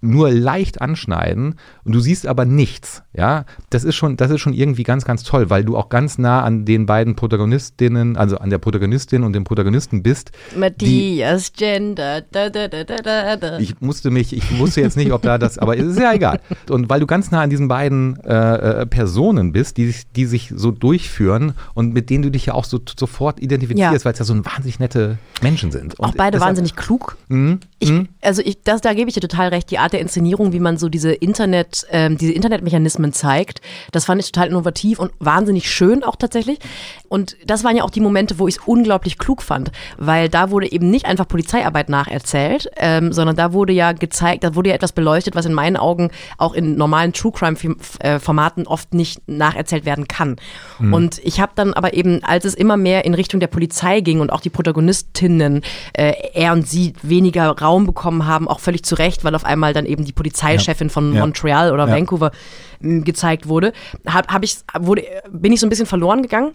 nur 0.03 0.31
leicht 0.31 0.81
anschneiden 0.81 1.55
und 1.83 1.93
du 1.93 1.99
siehst 1.99 2.27
aber 2.27 2.45
nichts. 2.45 3.03
Ja, 3.13 3.45
das 3.69 3.83
ist 3.83 3.95
schon, 3.95 4.17
das 4.17 4.31
ist 4.31 4.41
schon 4.41 4.53
irgendwie 4.53 4.83
ganz, 4.83 5.05
ganz 5.05 5.23
toll, 5.23 5.49
weil 5.49 5.63
du 5.63 5.77
auch 5.77 5.89
ganz 5.89 6.17
nah 6.17 6.43
an 6.43 6.65
den 6.65 6.85
beiden 6.85 7.15
Protagonistinnen, 7.15 8.17
also 8.17 8.37
an 8.37 8.49
der 8.49 8.57
Protagonistin 8.57 9.23
und 9.23 9.33
dem 9.33 9.43
Protagonisten 9.43 10.03
bist. 10.03 10.31
Matthias 10.55 11.53
Gender. 11.53 12.21
Da, 12.31 12.49
da, 12.49 12.67
da, 12.67 13.59
ich 13.59 13.79
musste 13.81 14.11
mich, 14.11 14.35
ich 14.35 14.57
wusste 14.59 14.81
jetzt 14.81 14.97
nicht, 14.97 15.11
ob 15.11 15.21
da 15.21 15.37
das, 15.37 15.57
aber 15.57 15.77
es 15.77 15.85
ist 15.85 15.99
ja 15.99 16.13
egal. 16.13 16.39
Und 16.69 16.89
weil 16.89 16.99
du 16.99 17.07
ganz 17.07 17.31
nah 17.31 17.41
an 17.41 17.49
diesen 17.49 17.67
beiden 17.67 18.19
äh, 18.23 18.81
äh 18.81 18.85
Personen 18.85 19.53
bist, 19.53 19.77
die, 19.77 19.93
die 20.15 20.25
sich 20.25 20.51
so 20.55 20.71
durchführen 20.71 21.53
und 21.73 21.93
mit 21.93 22.09
denen 22.09 22.23
du 22.23 22.31
dich 22.31 22.47
ja 22.47 22.53
auch 22.53 22.65
so 22.65 22.79
sofort 22.97 23.39
identifizierst, 23.39 23.93
ja. 23.93 24.05
weil 24.05 24.13
es 24.13 24.19
ja 24.19 24.25
so 24.25 24.33
wahnsinnig 24.45 24.79
nette 24.79 25.17
Menschen 25.41 25.71
sind. 25.71 25.97
Und 25.99 26.05
auch 26.05 26.15
beide 26.15 26.31
deshalb, 26.31 26.49
wahnsinnig 26.49 26.75
klug. 26.75 27.17
Mh, 27.29 27.59
ich, 27.79 27.91
mh. 27.91 28.05
Also 28.21 28.41
ich, 28.43 28.61
das, 28.63 28.81
da 28.81 28.93
gebe 28.93 29.09
ich 29.09 29.13
dir 29.13 29.21
total 29.21 29.49
recht. 29.49 29.71
Die 29.71 29.77
Art 29.77 29.92
der 29.93 30.01
Inszenierung, 30.01 30.51
wie 30.51 30.59
man 30.59 30.77
so 30.77 30.89
diese 30.89 31.13
Internet, 31.13 31.85
ähm, 31.91 32.17
diese 32.17 32.33
Internetmechanismen 32.33 32.73
Mechanismen 32.73 33.13
zeigt. 33.13 33.61
Das 33.91 34.05
fand 34.05 34.21
ich 34.21 34.31
total 34.31 34.49
innovativ 34.49 34.99
und 34.99 35.11
wahnsinnig 35.19 35.71
schön 35.71 36.03
auch 36.03 36.15
tatsächlich. 36.15 36.59
Und 37.07 37.37
das 37.45 37.63
waren 37.63 37.75
ja 37.75 37.83
auch 37.83 37.91
die 37.91 37.99
Momente, 37.99 38.39
wo 38.39 38.47
ich 38.47 38.55
es 38.55 38.61
unglaublich 38.65 39.17
klug 39.17 39.41
fand, 39.41 39.71
weil 39.97 40.29
da 40.29 40.49
wurde 40.49 40.71
eben 40.71 40.89
nicht 40.89 41.05
einfach 41.05 41.27
Polizeiarbeit 41.27 41.89
nacherzählt, 41.89 42.69
ähm, 42.77 43.13
sondern 43.13 43.35
da 43.35 43.53
wurde 43.53 43.73
ja 43.73 43.91
gezeigt, 43.91 44.43
da 44.43 44.55
wurde 44.55 44.69
ja 44.69 44.75
etwas 44.75 44.93
beleuchtet, 44.93 45.35
was 45.35 45.45
in 45.45 45.53
meinen 45.53 45.77
Augen 45.77 46.09
auch 46.37 46.53
in 46.53 46.75
normalen 46.75 47.13
True 47.13 47.31
Crime 47.31 47.55
äh, 47.99 48.19
Formaten 48.19 48.65
oft 48.65 48.93
nicht 48.93 49.21
nacherzählt 49.27 49.85
werden 49.85 50.07
kann. 50.07 50.37
Mhm. 50.79 50.93
Und 50.93 51.19
ich 51.23 51.39
habe 51.39 51.51
dann 51.55 51.73
aber 51.73 51.93
eben, 51.93 52.23
als 52.23 52.45
es 52.45 52.55
immer 52.55 52.77
mehr 52.77 53.05
in 53.05 53.13
Richtung 53.13 53.39
der 53.39 53.47
Polizei 53.47 53.99
ging 53.99 54.19
und 54.19 54.31
auch 54.31 54.41
die 54.41 54.49
Protagonistinnen, 54.49 55.61
äh, 55.93 56.13
er 56.33 56.53
und 56.53 56.67
sie 56.67 56.93
weniger 57.03 57.49
Raum 57.49 57.85
bekommen 57.85 58.25
haben, 58.25 58.47
auch 58.47 58.59
völlig 58.59 58.83
zu 58.83 58.95
Recht, 58.95 59.23
weil 59.23 59.35
auf 59.35 59.45
einmal 59.45 59.73
dann 59.73 59.82
eben 59.85 60.05
die 60.05 60.13
Polizeichefin 60.13 60.87
ja. 60.87 60.93
von 60.93 61.13
ja. 61.13 61.21
Montreal 61.21 61.71
oder 61.71 61.87
ja. 61.87 61.95
Vancouver 61.95 62.31
gezeigt 62.79 63.47
wurde, 63.47 63.73
hab, 64.05 64.27
hab 64.31 64.43
ich, 64.43 64.57
wurde, 64.77 65.05
bin 65.31 65.53
ich 65.53 65.59
so 65.59 65.65
ein 65.65 65.69
bisschen 65.69 65.85
verloren 65.85 66.21
gegangen. 66.21 66.53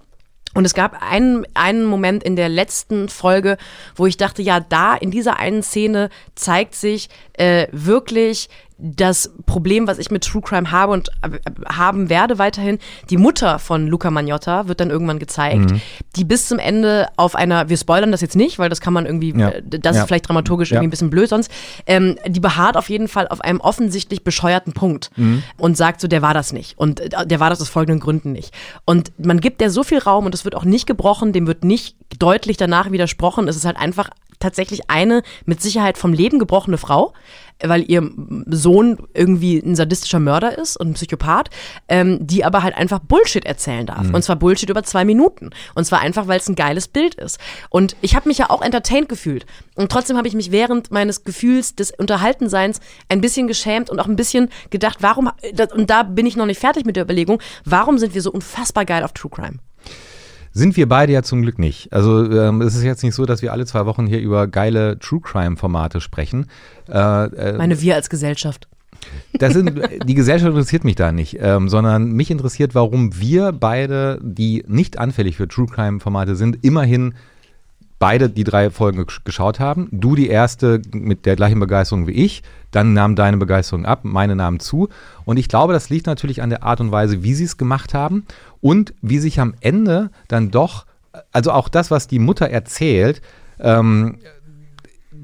Und 0.54 0.64
es 0.64 0.72
gab 0.72 1.02
einen, 1.02 1.46
einen 1.54 1.84
Moment 1.84 2.22
in 2.24 2.34
der 2.34 2.48
letzten 2.48 3.08
Folge, 3.08 3.58
wo 3.96 4.06
ich 4.06 4.16
dachte, 4.16 4.40
ja, 4.40 4.60
da 4.60 4.94
in 4.94 5.10
dieser 5.10 5.38
einen 5.38 5.62
Szene 5.62 6.08
zeigt 6.34 6.74
sich 6.74 7.10
äh, 7.34 7.68
wirklich 7.70 8.48
das 8.78 9.32
Problem, 9.44 9.88
was 9.88 9.98
ich 9.98 10.12
mit 10.12 10.22
True 10.24 10.40
Crime 10.40 10.70
habe 10.70 10.92
und 10.92 11.08
äh, 11.22 11.38
haben 11.68 12.08
werde 12.08 12.38
weiterhin, 12.38 12.78
die 13.10 13.16
Mutter 13.16 13.58
von 13.58 13.88
Luca 13.88 14.10
Magnotta 14.10 14.68
wird 14.68 14.78
dann 14.78 14.90
irgendwann 14.90 15.18
gezeigt, 15.18 15.72
mhm. 15.72 15.80
die 16.14 16.24
bis 16.24 16.46
zum 16.46 16.60
Ende 16.60 17.08
auf 17.16 17.34
einer, 17.34 17.68
wir 17.68 17.76
spoilern 17.76 18.12
das 18.12 18.20
jetzt 18.20 18.36
nicht, 18.36 18.60
weil 18.60 18.68
das 18.68 18.80
kann 18.80 18.92
man 18.92 19.04
irgendwie, 19.04 19.36
ja. 19.36 19.48
Äh, 19.48 19.62
das 19.66 19.96
ja. 19.96 20.02
ist 20.02 20.08
vielleicht 20.08 20.28
dramaturgisch 20.28 20.70
ja. 20.70 20.76
irgendwie 20.76 20.88
ein 20.88 20.90
bisschen 20.90 21.10
blöd 21.10 21.28
sonst, 21.28 21.50
ähm, 21.86 22.16
die 22.24 22.38
beharrt 22.38 22.76
auf 22.76 22.88
jeden 22.88 23.08
Fall 23.08 23.26
auf 23.26 23.40
einem 23.40 23.60
offensichtlich 23.60 24.22
bescheuerten 24.22 24.72
Punkt 24.72 25.10
mhm. 25.16 25.42
und 25.56 25.76
sagt 25.76 26.00
so, 26.00 26.06
der 26.06 26.22
war 26.22 26.32
das 26.32 26.52
nicht 26.52 26.78
und 26.78 27.00
äh, 27.00 27.26
der 27.26 27.40
war 27.40 27.50
das 27.50 27.60
aus 27.60 27.68
folgenden 27.68 27.98
Gründen 27.98 28.30
nicht. 28.30 28.54
Und 28.84 29.10
man 29.18 29.40
gibt 29.40 29.60
der 29.60 29.70
so 29.70 29.82
viel 29.82 29.98
Raum 29.98 30.24
und 30.24 30.34
es 30.34 30.44
wird 30.44 30.54
auch 30.54 30.64
nicht 30.64 30.86
gebrochen, 30.86 31.32
dem 31.32 31.48
wird 31.48 31.64
nicht 31.64 31.96
deutlich 32.20 32.56
danach 32.56 32.92
widersprochen, 32.92 33.48
es 33.48 33.56
ist 33.56 33.64
halt 33.64 33.76
einfach 33.76 34.10
tatsächlich 34.38 34.90
eine 34.90 35.22
mit 35.44 35.62
Sicherheit 35.62 35.98
vom 35.98 36.12
Leben 36.12 36.38
gebrochene 36.38 36.78
Frau, 36.78 37.12
weil 37.62 37.90
ihr 37.90 38.08
Sohn 38.46 38.98
irgendwie 39.14 39.58
ein 39.58 39.74
sadistischer 39.74 40.20
Mörder 40.20 40.56
ist 40.56 40.76
und 40.76 40.90
ein 40.90 40.94
Psychopath, 40.94 41.50
ähm, 41.88 42.18
die 42.20 42.44
aber 42.44 42.62
halt 42.62 42.76
einfach 42.76 43.00
Bullshit 43.00 43.44
erzählen 43.44 43.86
darf. 43.86 44.08
Mhm. 44.08 44.14
Und 44.14 44.22
zwar 44.22 44.36
Bullshit 44.36 44.70
über 44.70 44.84
zwei 44.84 45.04
Minuten. 45.04 45.50
Und 45.74 45.84
zwar 45.84 46.00
einfach, 46.00 46.28
weil 46.28 46.38
es 46.38 46.48
ein 46.48 46.54
geiles 46.54 46.88
Bild 46.88 47.14
ist. 47.16 47.38
Und 47.70 47.96
ich 48.00 48.14
habe 48.14 48.28
mich 48.28 48.38
ja 48.38 48.50
auch 48.50 48.62
entertained 48.62 49.08
gefühlt. 49.08 49.46
Und 49.74 49.90
trotzdem 49.90 50.16
habe 50.16 50.28
ich 50.28 50.34
mich 50.34 50.52
während 50.52 50.90
meines 50.90 51.24
Gefühls 51.24 51.74
des 51.74 51.90
Unterhaltenseins 51.90 52.80
ein 53.08 53.20
bisschen 53.20 53.48
geschämt 53.48 53.90
und 53.90 53.98
auch 53.98 54.06
ein 54.06 54.16
bisschen 54.16 54.50
gedacht, 54.70 54.98
warum, 55.00 55.30
und 55.74 55.90
da 55.90 56.02
bin 56.04 56.26
ich 56.26 56.36
noch 56.36 56.46
nicht 56.46 56.60
fertig 56.60 56.84
mit 56.84 56.96
der 56.96 57.04
Überlegung, 57.04 57.40
warum 57.64 57.98
sind 57.98 58.14
wir 58.14 58.22
so 58.22 58.30
unfassbar 58.30 58.84
geil 58.84 59.02
auf 59.02 59.12
True 59.12 59.30
Crime? 59.30 59.58
Sind 60.58 60.76
wir 60.76 60.88
beide 60.88 61.12
ja 61.12 61.22
zum 61.22 61.42
Glück 61.42 61.60
nicht. 61.60 61.92
Also 61.92 62.28
ähm, 62.32 62.62
es 62.62 62.74
ist 62.74 62.82
jetzt 62.82 63.04
nicht 63.04 63.14
so, 63.14 63.26
dass 63.26 63.42
wir 63.42 63.52
alle 63.52 63.64
zwei 63.64 63.86
Wochen 63.86 64.08
hier 64.08 64.18
über 64.18 64.48
geile 64.48 64.98
True 64.98 65.20
Crime-Formate 65.20 66.00
sprechen. 66.00 66.46
Äh, 66.88 66.94
äh, 66.94 67.56
Meine 67.56 67.80
wir 67.80 67.94
als 67.94 68.10
Gesellschaft. 68.10 68.66
Das 69.34 69.52
sind, 69.52 69.80
die 70.04 70.14
Gesellschaft 70.14 70.50
interessiert 70.50 70.82
mich 70.82 70.96
da 70.96 71.12
nicht, 71.12 71.38
ähm, 71.40 71.68
sondern 71.68 72.10
mich 72.10 72.32
interessiert, 72.32 72.74
warum 72.74 73.20
wir 73.20 73.52
beide, 73.52 74.18
die 74.20 74.64
nicht 74.66 74.98
anfällig 74.98 75.36
für 75.36 75.46
True 75.46 75.66
Crime-Formate 75.66 76.34
sind, 76.34 76.64
immerhin 76.64 77.14
beide 77.98 78.30
die 78.30 78.44
drei 78.44 78.70
Folgen 78.70 79.04
geschaut 79.24 79.60
haben. 79.60 79.88
Du 79.90 80.14
die 80.14 80.28
erste 80.28 80.80
mit 80.92 81.26
der 81.26 81.36
gleichen 81.36 81.58
Begeisterung 81.58 82.06
wie 82.06 82.12
ich, 82.12 82.42
dann 82.70 82.92
nahm 82.92 83.16
deine 83.16 83.36
Begeisterung 83.36 83.86
ab, 83.86 84.00
meine 84.02 84.36
nahmen 84.36 84.60
zu. 84.60 84.88
Und 85.24 85.36
ich 85.36 85.48
glaube, 85.48 85.72
das 85.72 85.90
liegt 85.90 86.06
natürlich 86.06 86.42
an 86.42 86.50
der 86.50 86.62
Art 86.62 86.80
und 86.80 86.92
Weise, 86.92 87.22
wie 87.22 87.34
sie 87.34 87.44
es 87.44 87.56
gemacht 87.56 87.94
haben 87.94 88.24
und 88.60 88.94
wie 89.02 89.18
sich 89.18 89.40
am 89.40 89.54
Ende 89.60 90.10
dann 90.28 90.50
doch, 90.50 90.86
also 91.32 91.52
auch 91.52 91.68
das, 91.68 91.90
was 91.90 92.06
die 92.06 92.18
Mutter 92.18 92.48
erzählt, 92.48 93.20
ähm, 93.60 94.18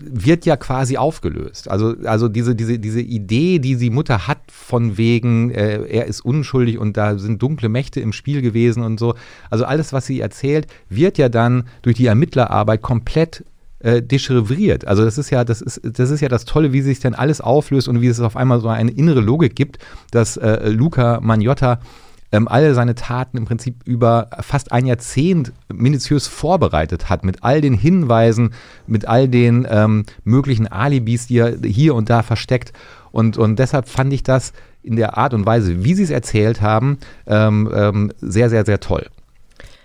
wird 0.03 0.47
ja 0.47 0.57
quasi 0.57 0.97
aufgelöst. 0.97 1.70
Also, 1.70 1.95
also 2.05 2.28
diese, 2.28 2.55
diese, 2.55 2.78
diese 2.78 3.01
Idee, 3.01 3.59
die 3.59 3.76
die 3.76 3.90
Mutter 3.90 4.26
hat, 4.26 4.38
von 4.51 4.97
wegen, 4.97 5.51
äh, 5.51 5.84
er 5.84 6.07
ist 6.07 6.20
unschuldig 6.20 6.78
und 6.78 6.97
da 6.97 7.18
sind 7.18 7.42
dunkle 7.42 7.68
Mächte 7.68 8.01
im 8.01 8.12
Spiel 8.12 8.42
gewesen 8.42 8.82
und 8.82 8.99
so. 8.99 9.14
Also 9.51 9.64
alles, 9.64 9.92
was 9.92 10.07
sie 10.07 10.20
erzählt, 10.20 10.66
wird 10.88 11.18
ja 11.18 11.28
dann 11.28 11.64
durch 11.82 11.97
die 11.97 12.07
Ermittlerarbeit 12.07 12.82
komplett 12.82 13.45
äh, 13.80 14.03
dechiffriert. 14.03 14.86
Also 14.86 15.05
das 15.05 15.18
ist 15.18 15.30
ja, 15.30 15.45
das 15.45 15.61
ist, 15.61 15.80
das 15.84 16.11
ist 16.11 16.20
ja 16.20 16.28
das 16.28 16.45
Tolle, 16.45 16.72
wie 16.72 16.80
sich 16.80 17.01
dann 17.01 17.14
alles 17.14 17.40
auflöst 17.40 17.88
und 17.88 18.01
wie 18.01 18.07
es 18.07 18.20
auf 18.20 18.36
einmal 18.36 18.61
so 18.61 18.68
eine 18.68 18.90
innere 18.90 19.20
Logik 19.20 19.55
gibt, 19.55 19.78
dass 20.11 20.36
äh, 20.36 20.70
Luca 20.70 21.20
Magnotta 21.20 21.80
ähm, 22.35 22.49
alle 22.49 22.74
seine 22.74 22.95
Taten 22.95 23.37
im 23.37 23.45
Prinzip 23.45 23.76
über 23.85 24.28
fast 24.41 24.72
ein 24.72 24.87
Jahrzehnt 24.87 25.53
minutiös 25.72 26.26
vorbereitet 26.26 27.09
hat, 27.09 27.24
mit 27.24 27.45
all 27.45 27.61
den 27.61 27.74
Hinweisen, 27.74 28.53
mit 28.87 29.07
all 29.07 29.28
den 29.28 29.66
ähm, 29.70 30.05
möglichen 30.24 30.66
Alibis, 30.66 31.28
die 31.28 31.39
er 31.39 31.57
hier 31.64 31.95
und 31.95 32.11
da 32.11 32.22
versteckt. 32.22 32.72
Und, 33.12 33.39
und 33.39 33.59
deshalb 33.59 33.89
fand 33.89 34.12
ich 34.12 34.24
das 34.24 34.53
in 34.82 34.97
der 34.97 35.16
Art 35.16 35.32
und 35.32 35.47
Weise, 35.47 35.85
wie 35.85 35.95
sie 35.95 36.03
es 36.03 36.11
erzählt 36.11 36.61
haben, 36.61 36.99
ähm, 37.26 37.70
ähm 37.72 38.12
sehr, 38.20 38.51
sehr, 38.51 38.64
sehr 38.66 38.80
toll. 38.80 39.07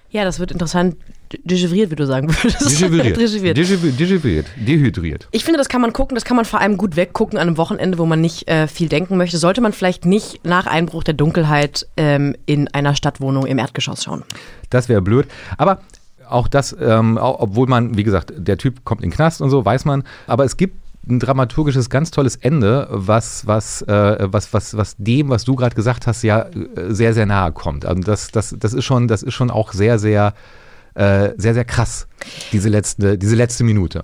Ja, 0.09 0.23
das 0.23 0.39
wird 0.39 0.51
interessant 0.51 0.95
Degivriert, 1.43 1.91
wie 1.91 1.95
du 1.95 2.05
sagen 2.05 2.29
würdest. 2.29 2.81
Degivriert. 2.81 3.17
Degivriert. 3.99 4.47
Dehydriert. 4.57 5.27
Ich 5.31 5.43
finde, 5.43 5.57
das 5.57 5.69
kann 5.69 5.81
man 5.81 5.93
gucken, 5.93 6.15
das 6.15 6.25
kann 6.25 6.35
man 6.35 6.45
vor 6.45 6.59
allem 6.59 6.77
gut 6.77 6.95
weggucken 6.95 7.37
an 7.37 7.47
einem 7.47 7.57
Wochenende, 7.57 7.97
wo 7.97 8.05
man 8.05 8.19
nicht 8.19 8.47
äh, 8.47 8.67
viel 8.67 8.89
denken 8.89 9.17
möchte. 9.17 9.37
Sollte 9.37 9.61
man 9.61 9.73
vielleicht 9.73 10.05
nicht 10.05 10.45
nach 10.45 10.65
Einbruch 10.65 11.03
der 11.03 11.13
Dunkelheit 11.13 11.87
ähm, 11.97 12.35
in 12.45 12.67
einer 12.69 12.95
Stadtwohnung 12.95 13.45
im 13.45 13.59
Erdgeschoss 13.59 14.03
schauen. 14.03 14.23
Das 14.69 14.89
wäre 14.89 15.01
blöd. 15.01 15.27
Aber 15.57 15.81
auch 16.27 16.47
das, 16.47 16.75
ähm, 16.79 17.19
obwohl 17.21 17.67
man, 17.67 17.97
wie 17.97 18.03
gesagt, 18.03 18.33
der 18.35 18.57
Typ 18.57 18.83
kommt 18.85 19.01
in 19.01 19.09
den 19.09 19.15
Knast 19.15 19.41
und 19.41 19.49
so, 19.49 19.63
weiß 19.65 19.85
man. 19.85 20.03
Aber 20.27 20.45
es 20.45 20.57
gibt 20.57 20.77
ein 21.07 21.19
dramaturgisches, 21.19 21.89
ganz 21.89 22.11
tolles 22.11 22.35
Ende, 22.35 22.87
was, 22.91 23.47
was, 23.47 23.81
äh, 23.83 24.27
was, 24.31 24.53
was, 24.53 24.77
was 24.77 24.95
dem, 24.97 25.29
was 25.29 25.43
du 25.43 25.55
gerade 25.55 25.75
gesagt 25.75 26.07
hast, 26.07 26.23
ja 26.23 26.41
äh, 26.41 26.49
sehr, 26.89 27.13
sehr 27.13 27.25
nahe 27.25 27.51
kommt. 27.51 27.85
Also 27.85 28.01
das, 28.01 28.31
das, 28.31 28.55
das 28.57 28.73
ist 28.73 28.85
schon, 28.85 29.07
das 29.07 29.23
ist 29.23 29.33
schon 29.33 29.49
auch 29.49 29.73
sehr, 29.73 29.97
sehr 29.97 30.33
äh, 30.99 31.33
sehr, 31.37 31.53
sehr 31.53 31.65
krass, 31.65 32.07
diese 32.51 32.69
letzte, 32.69 33.17
diese 33.17 33.35
letzte 33.35 33.63
Minute. 33.63 34.03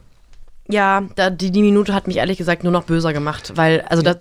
Ja, 0.68 1.04
da, 1.16 1.30
die, 1.30 1.52
die 1.52 1.62
Minute 1.62 1.94
hat 1.94 2.08
mich 2.08 2.18
ehrlich 2.18 2.40
gesagt 2.40 2.64
nur 2.64 2.72
noch 2.72 2.86
böser 2.86 3.14
gemacht, 3.14 3.54
weil, 3.56 3.82
also 3.82 4.02
das, 4.02 4.18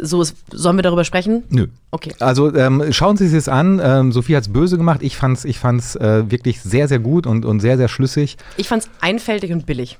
so 0.00 0.22
ist, 0.22 0.36
sollen 0.50 0.76
wir 0.76 0.82
darüber 0.82 1.04
sprechen? 1.04 1.42
Nö. 1.50 1.66
Okay. 1.90 2.14
Also 2.18 2.54
ähm, 2.54 2.84
schauen 2.92 3.18
Sie 3.18 3.26
es 3.26 3.32
jetzt 3.32 3.50
an. 3.50 3.78
Ähm, 3.84 4.10
Sophie 4.10 4.36
hat 4.36 4.44
es 4.44 4.52
böse 4.52 4.78
gemacht. 4.78 5.00
Ich 5.02 5.16
fand 5.16 5.36
es 5.36 5.44
ich 5.44 5.58
fand's, 5.58 5.96
äh, 5.96 6.30
wirklich 6.30 6.62
sehr, 6.62 6.88
sehr 6.88 6.98
gut 6.98 7.26
und, 7.26 7.44
und 7.44 7.60
sehr, 7.60 7.76
sehr 7.76 7.88
schlüssig. 7.88 8.38
Ich 8.56 8.68
fand 8.68 8.84
es 8.84 8.90
einfältig 9.02 9.52
und 9.52 9.66
billig. 9.66 9.98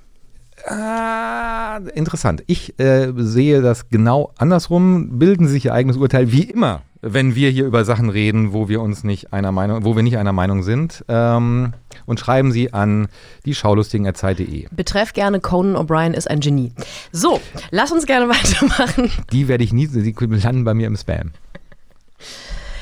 Ah, 0.67 1.79
interessant. 1.95 2.43
Ich 2.47 2.79
äh, 2.79 3.13
sehe 3.17 3.61
das 3.61 3.89
genau 3.89 4.33
andersrum. 4.39 5.19
Bilden 5.19 5.47
Sie 5.47 5.55
sich 5.55 5.65
Ihr 5.67 5.75
eigenes 5.75 5.97
Urteil, 5.97 6.31
wie 6.33 6.45
immer, 6.45 6.83
wenn 7.03 7.35
wir 7.35 7.51
hier 7.51 7.67
über 7.67 7.85
Sachen 7.85 8.09
reden, 8.09 8.53
wo 8.53 8.69
wir 8.69 8.81
uns 8.81 9.05
nicht 9.05 9.33
einer 9.33 9.53
Meinung, 9.53 9.85
wo 9.85 9.97
wir 9.97 10.03
nicht 10.03 10.19
einer 10.19 10.33
Meinung 10.33 10.63
sind. 10.63 11.05
Ähm, 11.09 11.75
und 12.07 12.21
schreiben 12.21 12.53
Sie 12.53 12.73
an 12.73 13.09
die 13.45 13.55
Schaulustigen.zeit.de. 13.55 14.67
Betreff 14.71 15.13
gerne 15.13 15.41
Conan 15.41 15.77
O'Brien 15.77 16.13
ist 16.15 16.29
ein 16.31 16.41
Genie. 16.41 16.73
So, 17.13 17.41
lass 17.71 17.93
uns 17.93 18.07
gerne 18.07 18.29
weitermachen. 18.31 19.11
Die 19.33 19.49
werde 19.49 19.65
ich 19.65 19.73
nie, 19.73 19.87
die 19.89 20.15
landen 20.19 20.65
bei 20.65 20.75
mir 20.75 20.87
im 20.87 20.97
Spam. 20.97 21.33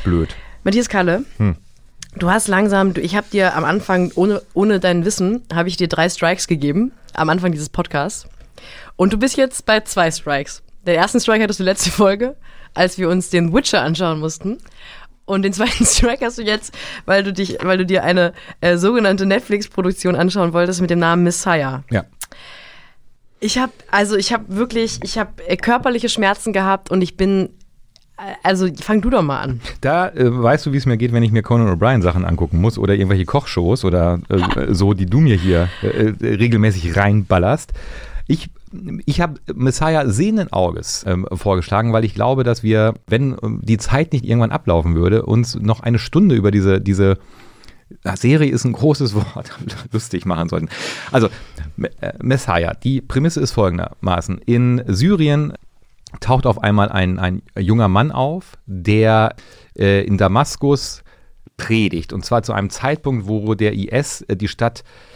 Blöd. 0.04 0.34
Matthias 0.64 0.88
Kalle, 0.88 1.24
Hm. 1.38 1.56
du 2.16 2.30
hast 2.30 2.48
langsam, 2.48 2.94
ich 2.96 3.16
habe 3.16 3.26
dir 3.32 3.54
am 3.56 3.64
Anfang, 3.64 4.12
ohne, 4.14 4.42
ohne 4.54 4.80
dein 4.80 5.04
Wissen, 5.04 5.42
habe 5.52 5.68
ich 5.68 5.76
dir 5.76 5.88
drei 5.88 6.08
Strikes 6.08 6.46
gegeben, 6.46 6.92
am 7.14 7.30
Anfang 7.30 7.52
dieses 7.52 7.68
Podcasts. 7.68 8.26
Und 8.96 9.12
du 9.12 9.18
bist 9.18 9.36
jetzt 9.36 9.64
bei 9.66 9.80
zwei 9.80 10.10
Strikes. 10.10 10.62
Den 10.86 10.94
ersten 10.96 11.20
Strike 11.20 11.42
hattest 11.42 11.60
du 11.60 11.64
letzte 11.64 11.90
Folge, 11.90 12.36
als 12.74 12.98
wir 12.98 13.08
uns 13.08 13.30
den 13.30 13.52
Witcher 13.52 13.82
anschauen 13.82 14.20
mussten. 14.20 14.58
Und 15.30 15.42
den 15.42 15.52
zweiten 15.52 15.86
Strike 15.86 16.24
hast 16.24 16.38
du 16.38 16.42
jetzt, 16.42 16.76
weil 17.06 17.22
du 17.22 17.32
dich, 17.32 17.58
weil 17.62 17.78
du 17.78 17.86
dir 17.86 18.02
eine 18.02 18.32
äh, 18.60 18.76
sogenannte 18.76 19.26
Netflix-Produktion 19.26 20.16
anschauen 20.16 20.52
wolltest 20.52 20.80
mit 20.80 20.90
dem 20.90 20.98
Namen 20.98 21.22
Messiah. 21.22 21.84
Ja. 21.88 22.04
Ich 23.38 23.56
habe, 23.56 23.72
also 23.92 24.16
ich 24.16 24.32
habe 24.32 24.44
wirklich, 24.48 24.98
ich 25.04 25.18
habe 25.18 25.30
äh, 25.46 25.56
körperliche 25.56 26.08
Schmerzen 26.08 26.52
gehabt 26.52 26.90
und 26.90 27.00
ich 27.00 27.16
bin, 27.16 27.50
äh, 28.18 28.32
also 28.42 28.66
fang 28.82 29.02
du 29.02 29.08
doch 29.08 29.22
mal 29.22 29.40
an. 29.40 29.60
Da 29.80 30.08
äh, 30.08 30.42
weißt 30.42 30.66
du, 30.66 30.72
wie 30.72 30.78
es 30.78 30.86
mir 30.86 30.96
geht, 30.96 31.12
wenn 31.12 31.22
ich 31.22 31.30
mir 31.30 31.42
Conan 31.42 31.72
O'Brien 31.72 32.02
Sachen 32.02 32.24
angucken 32.24 32.60
muss 32.60 32.76
oder 32.76 32.94
irgendwelche 32.94 33.24
Kochshows 33.24 33.84
oder 33.84 34.18
äh, 34.30 34.74
so, 34.74 34.94
die 34.94 35.06
du 35.06 35.20
mir 35.20 35.36
hier 35.36 35.68
äh, 35.84 35.86
äh, 35.86 36.34
regelmäßig 36.34 36.96
reinballerst. 36.96 37.72
Ich, 38.26 38.50
ich 39.06 39.20
habe 39.20 39.40
Messiah 39.54 40.08
sehenden 40.08 40.52
Auges 40.52 41.04
ähm, 41.06 41.26
vorgeschlagen, 41.32 41.92
weil 41.92 42.04
ich 42.04 42.14
glaube, 42.14 42.44
dass 42.44 42.62
wir, 42.62 42.94
wenn 43.06 43.36
ähm, 43.42 43.60
die 43.62 43.78
Zeit 43.78 44.12
nicht 44.12 44.24
irgendwann 44.24 44.52
ablaufen 44.52 44.94
würde, 44.94 45.26
uns 45.26 45.56
noch 45.56 45.80
eine 45.80 45.98
Stunde 45.98 46.34
über 46.34 46.50
diese, 46.50 46.80
diese 46.80 47.18
Serie 48.14 48.50
ist 48.50 48.64
ein 48.64 48.72
großes 48.72 49.14
Wort, 49.34 49.50
lustig 49.92 50.24
machen 50.24 50.48
sollten. 50.48 50.68
Also, 51.10 51.28
äh, 52.00 52.12
Messiah, 52.22 52.74
die 52.74 53.00
Prämisse 53.00 53.40
ist 53.40 53.52
folgendermaßen. 53.52 54.38
In 54.38 54.82
Syrien 54.86 55.54
taucht 56.20 56.46
auf 56.46 56.62
einmal 56.62 56.90
ein, 56.90 57.18
ein 57.18 57.42
junger 57.58 57.88
Mann 57.88 58.12
auf, 58.12 58.56
der 58.66 59.34
äh, 59.76 60.04
in 60.04 60.16
Damaskus 60.16 61.02
predigt. 61.56 62.12
Und 62.12 62.24
zwar 62.24 62.42
zu 62.42 62.52
einem 62.52 62.70
Zeitpunkt, 62.70 63.26
wo 63.26 63.54
der 63.54 63.74
IS 63.74 64.22
äh, 64.22 64.36
die 64.36 64.48
Stadt 64.48 64.80
äh, 64.80 65.09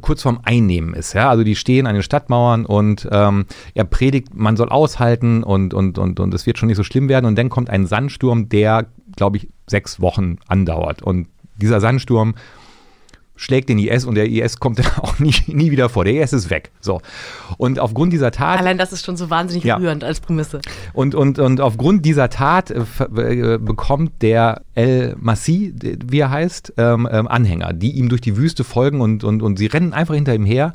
kurz 0.00 0.22
vorm 0.22 0.40
Einnehmen 0.44 0.94
ist. 0.94 1.14
Ja? 1.14 1.30
Also 1.30 1.44
die 1.44 1.56
stehen 1.56 1.86
an 1.86 1.94
den 1.94 2.02
Stadtmauern 2.02 2.66
und 2.66 3.08
ähm, 3.10 3.46
er 3.74 3.84
predigt, 3.84 4.34
man 4.34 4.56
soll 4.56 4.68
aushalten 4.68 5.42
und, 5.42 5.74
und, 5.74 5.98
und, 5.98 6.20
und 6.20 6.34
es 6.34 6.46
wird 6.46 6.58
schon 6.58 6.66
nicht 6.68 6.76
so 6.76 6.84
schlimm 6.84 7.08
werden. 7.08 7.26
Und 7.26 7.36
dann 7.36 7.48
kommt 7.48 7.70
ein 7.70 7.86
Sandsturm, 7.86 8.48
der, 8.48 8.86
glaube 9.16 9.38
ich, 9.38 9.48
sechs 9.66 10.00
Wochen 10.00 10.38
andauert. 10.46 11.02
Und 11.02 11.28
dieser 11.56 11.80
Sandsturm 11.80 12.34
schlägt 13.40 13.70
den 13.70 13.78
IS 13.78 14.04
und 14.04 14.16
der 14.16 14.28
IS 14.28 14.60
kommt 14.60 14.78
dann 14.80 14.86
auch 14.98 15.18
nie, 15.18 15.34
nie 15.46 15.70
wieder 15.70 15.88
vor. 15.88 16.04
Der 16.04 16.22
IS 16.22 16.34
ist 16.34 16.50
weg. 16.50 16.70
So. 16.80 17.00
Und 17.56 17.78
aufgrund 17.78 18.12
dieser 18.12 18.30
Tat. 18.30 18.60
Allein 18.60 18.76
das 18.76 18.92
ist 18.92 19.04
schon 19.04 19.16
so 19.16 19.30
wahnsinnig 19.30 19.64
Ja. 19.64 19.76
rührend 19.76 20.04
als 20.04 20.20
Prämisse. 20.20 20.60
Und, 20.92 21.14
und, 21.14 21.38
und 21.38 21.60
aufgrund 21.60 22.04
dieser 22.04 22.28
Tat 22.28 22.70
äh, 22.70 22.82
äh, 23.16 23.58
bekommt 23.58 24.20
der 24.20 24.62
El 24.74 25.16
Massi, 25.18 25.74
wie 26.04 26.18
er 26.18 26.30
heißt, 26.30 26.74
ähm, 26.76 27.08
ähm, 27.10 27.28
Anhänger, 27.28 27.72
die 27.72 27.92
ihm 27.92 28.10
durch 28.10 28.20
die 28.20 28.36
Wüste 28.36 28.62
folgen 28.62 29.00
und, 29.00 29.24
und, 29.24 29.42
und 29.42 29.58
sie 29.58 29.66
rennen 29.66 29.94
einfach 29.94 30.14
hinter 30.14 30.34
ihm 30.34 30.44
her. 30.44 30.74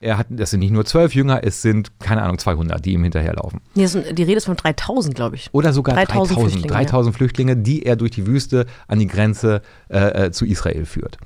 Er 0.00 0.18
hat, 0.18 0.26
das 0.30 0.50
sind 0.50 0.60
nicht 0.60 0.72
nur 0.72 0.84
zwölf 0.84 1.14
Jünger, 1.14 1.40
es 1.42 1.62
sind, 1.62 1.98
keine 1.98 2.22
Ahnung, 2.22 2.38
200, 2.38 2.84
die 2.84 2.92
ihm 2.92 3.02
hinterherlaufen. 3.02 3.60
Nee, 3.74 3.86
sind, 3.86 4.16
die 4.16 4.22
Rede 4.22 4.36
ist 4.36 4.44
von 4.44 4.56
3000, 4.56 5.14
glaube 5.14 5.36
ich. 5.36 5.48
Oder 5.52 5.72
sogar 5.72 5.94
3000 5.96 6.38
3000, 6.38 6.40
Flüchtlinge, 6.40 6.72
3000 6.74 7.16
Flüchtlinge, 7.16 7.56
die 7.56 7.86
er 7.86 7.96
durch 7.96 8.12
die 8.12 8.26
Wüste 8.26 8.66
an 8.86 8.98
die 8.98 9.06
Grenze 9.06 9.62
äh, 9.88 10.26
äh, 10.26 10.30
zu 10.30 10.44
Israel 10.44 10.84
führt. 10.84 11.18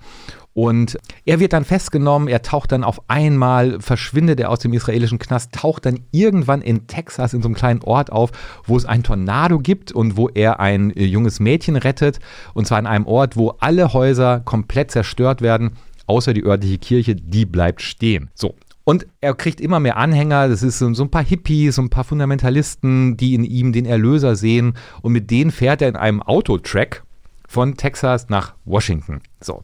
Und 0.59 0.99
er 1.25 1.39
wird 1.39 1.53
dann 1.53 1.65
festgenommen, 1.65 2.27
er 2.27 2.43
taucht 2.43 2.73
dann 2.73 2.83
auf 2.83 3.01
einmal, 3.07 3.81
verschwindet 3.81 4.41
er 4.41 4.51
aus 4.51 4.59
dem 4.59 4.73
israelischen 4.73 5.21
Knast, 5.21 5.53
taucht 5.53 5.87
dann 5.87 6.01
irgendwann 6.11 6.63
in 6.63 6.89
Texas 6.89 7.33
in 7.33 7.43
so 7.43 7.47
einem 7.47 7.55
kleinen 7.55 7.81
Ort 7.83 8.11
auf, 8.11 8.33
wo 8.67 8.77
es 8.77 8.85
einen 8.85 9.05
Tornado 9.05 9.61
gibt 9.61 9.93
und 9.93 10.17
wo 10.17 10.29
er 10.29 10.59
ein 10.59 10.91
äh, 10.97 11.05
junges 11.05 11.39
Mädchen 11.39 11.77
rettet. 11.77 12.19
Und 12.55 12.67
zwar 12.67 12.79
an 12.79 12.89
einem 12.89 13.07
Ort, 13.07 13.37
wo 13.37 13.51
alle 13.61 13.93
Häuser 13.93 14.41
komplett 14.41 14.91
zerstört 14.91 15.43
werden, 15.43 15.77
außer 16.09 16.35
die 16.35 16.45
örtliche 16.45 16.79
Kirche, 16.79 17.15
die 17.15 17.47
bleibt 17.47 17.81
stehen. 17.81 18.29
So. 18.35 18.57
Und 18.83 19.07
er 19.21 19.35
kriegt 19.35 19.61
immer 19.61 19.79
mehr 19.79 19.97
Anhänger, 19.97 20.49
das 20.49 20.65
ist 20.65 20.81
so 20.81 20.87
ein 20.89 21.11
paar 21.11 21.25
Hippies, 21.25 21.77
so 21.77 21.83
ein 21.83 21.91
paar 21.91 22.03
Fundamentalisten, 22.03 23.17
die 23.17 23.35
in 23.35 23.45
ihm 23.45 23.73
den 23.73 23.87
Erlöser 23.87 24.35
sehen. 24.35 24.75
Und 25.03 25.13
mit 25.13 25.31
denen 25.31 25.53
fährt 25.53 25.83
er 25.83 25.89
in 25.89 25.95
einem 25.95 26.21
Autotrack 26.21 27.05
von 27.47 27.77
Texas 27.77 28.29
nach 28.29 28.55
Washington. 28.65 29.21
So. 29.41 29.63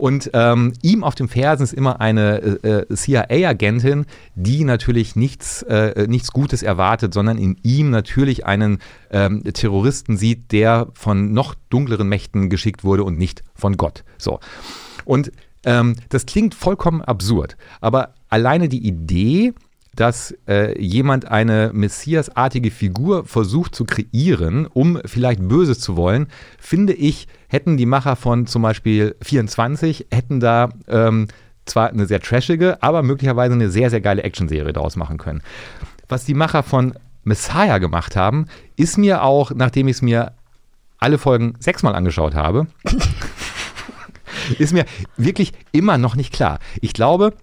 Und 0.00 0.30
ähm, 0.32 0.72
ihm 0.80 1.04
auf 1.04 1.14
dem 1.14 1.28
Fersen 1.28 1.62
ist 1.62 1.74
immer 1.74 2.00
eine 2.00 2.58
äh, 2.62 2.84
äh, 2.90 2.94
CIA-Agentin, 2.94 4.06
die 4.34 4.64
natürlich 4.64 5.14
nichts, 5.14 5.62
äh, 5.64 6.06
nichts 6.08 6.32
Gutes 6.32 6.62
erwartet, 6.62 7.12
sondern 7.12 7.36
in 7.36 7.58
ihm 7.62 7.90
natürlich 7.90 8.46
einen 8.46 8.78
ähm, 9.10 9.44
Terroristen 9.44 10.16
sieht, 10.16 10.52
der 10.52 10.88
von 10.94 11.34
noch 11.34 11.54
dunkleren 11.68 12.08
Mächten 12.08 12.48
geschickt 12.48 12.82
wurde 12.82 13.04
und 13.04 13.18
nicht 13.18 13.44
von 13.54 13.76
Gott. 13.76 14.02
So. 14.16 14.40
Und 15.04 15.32
ähm, 15.66 15.96
das 16.08 16.24
klingt 16.24 16.54
vollkommen 16.54 17.02
absurd, 17.02 17.58
aber 17.82 18.14
alleine 18.30 18.70
die 18.70 18.86
Idee, 18.86 19.52
dass 19.94 20.34
äh, 20.48 20.80
jemand 20.80 21.26
eine 21.26 21.70
Messias-artige 21.72 22.70
Figur 22.70 23.24
versucht 23.24 23.74
zu 23.74 23.84
kreieren, 23.84 24.66
um 24.66 25.00
vielleicht 25.04 25.46
Böses 25.46 25.80
zu 25.80 25.96
wollen, 25.96 26.28
finde 26.58 26.92
ich, 26.92 27.26
hätten 27.48 27.76
die 27.76 27.86
Macher 27.86 28.16
von 28.16 28.46
zum 28.46 28.62
Beispiel 28.62 29.16
24, 29.22 30.06
hätten 30.10 30.40
da 30.40 30.70
ähm, 30.88 31.28
zwar 31.66 31.88
eine 31.88 32.06
sehr 32.06 32.20
trashige, 32.20 32.82
aber 32.82 33.02
möglicherweise 33.02 33.54
eine 33.54 33.70
sehr, 33.70 33.90
sehr 33.90 34.00
geile 34.00 34.22
Actionserie 34.22 34.72
daraus 34.72 34.96
machen 34.96 35.18
können. 35.18 35.42
Was 36.08 36.24
die 36.24 36.34
Macher 36.34 36.62
von 36.62 36.94
Messiah 37.24 37.78
gemacht 37.78 38.16
haben, 38.16 38.46
ist 38.76 38.96
mir 38.96 39.22
auch, 39.22 39.52
nachdem 39.52 39.88
ich 39.88 39.96
es 39.96 40.02
mir 40.02 40.32
alle 40.98 41.18
Folgen 41.18 41.54
sechsmal 41.58 41.94
angeschaut 41.94 42.34
habe, 42.34 42.66
ist 44.58 44.72
mir 44.72 44.84
wirklich 45.16 45.52
immer 45.72 45.98
noch 45.98 46.16
nicht 46.16 46.32
klar. 46.32 46.58
Ich 46.80 46.92
glaube, 46.92 47.34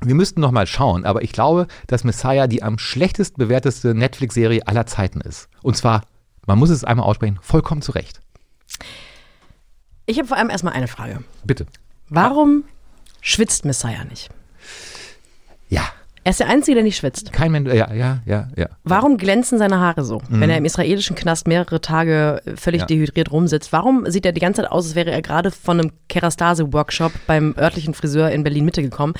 wir 0.00 0.14
müssten 0.14 0.40
noch 0.40 0.52
mal 0.52 0.66
schauen, 0.66 1.04
aber 1.04 1.22
ich 1.22 1.32
glaube, 1.32 1.66
dass 1.86 2.04
Messiah 2.04 2.46
die 2.46 2.62
am 2.62 2.78
schlechtest 2.78 3.36
bewerteste 3.36 3.94
Netflix-Serie 3.94 4.66
aller 4.66 4.86
Zeiten 4.86 5.20
ist. 5.20 5.48
Und 5.62 5.76
zwar, 5.76 6.02
man 6.46 6.58
muss 6.58 6.70
es 6.70 6.84
einmal 6.84 7.06
aussprechen, 7.06 7.38
vollkommen 7.42 7.82
zu 7.82 7.92
Recht. 7.92 8.20
Ich 10.06 10.18
habe 10.18 10.28
vor 10.28 10.36
allem 10.36 10.50
erstmal 10.50 10.72
eine 10.74 10.88
Frage. 10.88 11.22
Bitte. 11.44 11.66
Warum 12.08 12.64
schwitzt 13.20 13.64
Messiah 13.64 14.04
nicht? 14.04 14.30
Ja, 15.68 15.82
Er 16.28 16.32
ist 16.32 16.40
der 16.40 16.48
Einzige, 16.50 16.74
der 16.74 16.84
nicht 16.84 16.98
schwitzt. 16.98 17.32
kein 17.32 17.50
Mensch, 17.52 17.72
ja, 17.72 17.90
ja, 17.94 18.18
ja, 18.26 18.48
ja. 18.54 18.66
Warum 18.84 19.16
glänzen 19.16 19.56
seine 19.56 19.80
Haare 19.80 20.04
so, 20.04 20.20
wenn 20.28 20.50
er 20.50 20.58
im 20.58 20.66
israelischen 20.66 21.16
Knast 21.16 21.48
mehrere 21.48 21.80
Tage 21.80 22.42
völlig 22.54 22.82
Ja. 22.82 22.86
dehydriert 22.86 23.30
rumsitzt? 23.32 23.72
Warum 23.72 24.04
sieht 24.10 24.26
er 24.26 24.32
die 24.32 24.40
ganze 24.42 24.60
Zeit 24.60 24.70
aus, 24.70 24.84
als 24.88 24.94
wäre 24.94 25.10
er 25.10 25.22
gerade 25.22 25.50
von 25.50 25.80
einem 25.80 25.92
Kerastase-Workshop 26.10 27.12
beim 27.26 27.54
örtlichen 27.56 27.94
Friseur 27.94 28.30
in 28.30 28.42
Berlin-Mitte 28.44 28.82
gekommen? 28.82 29.14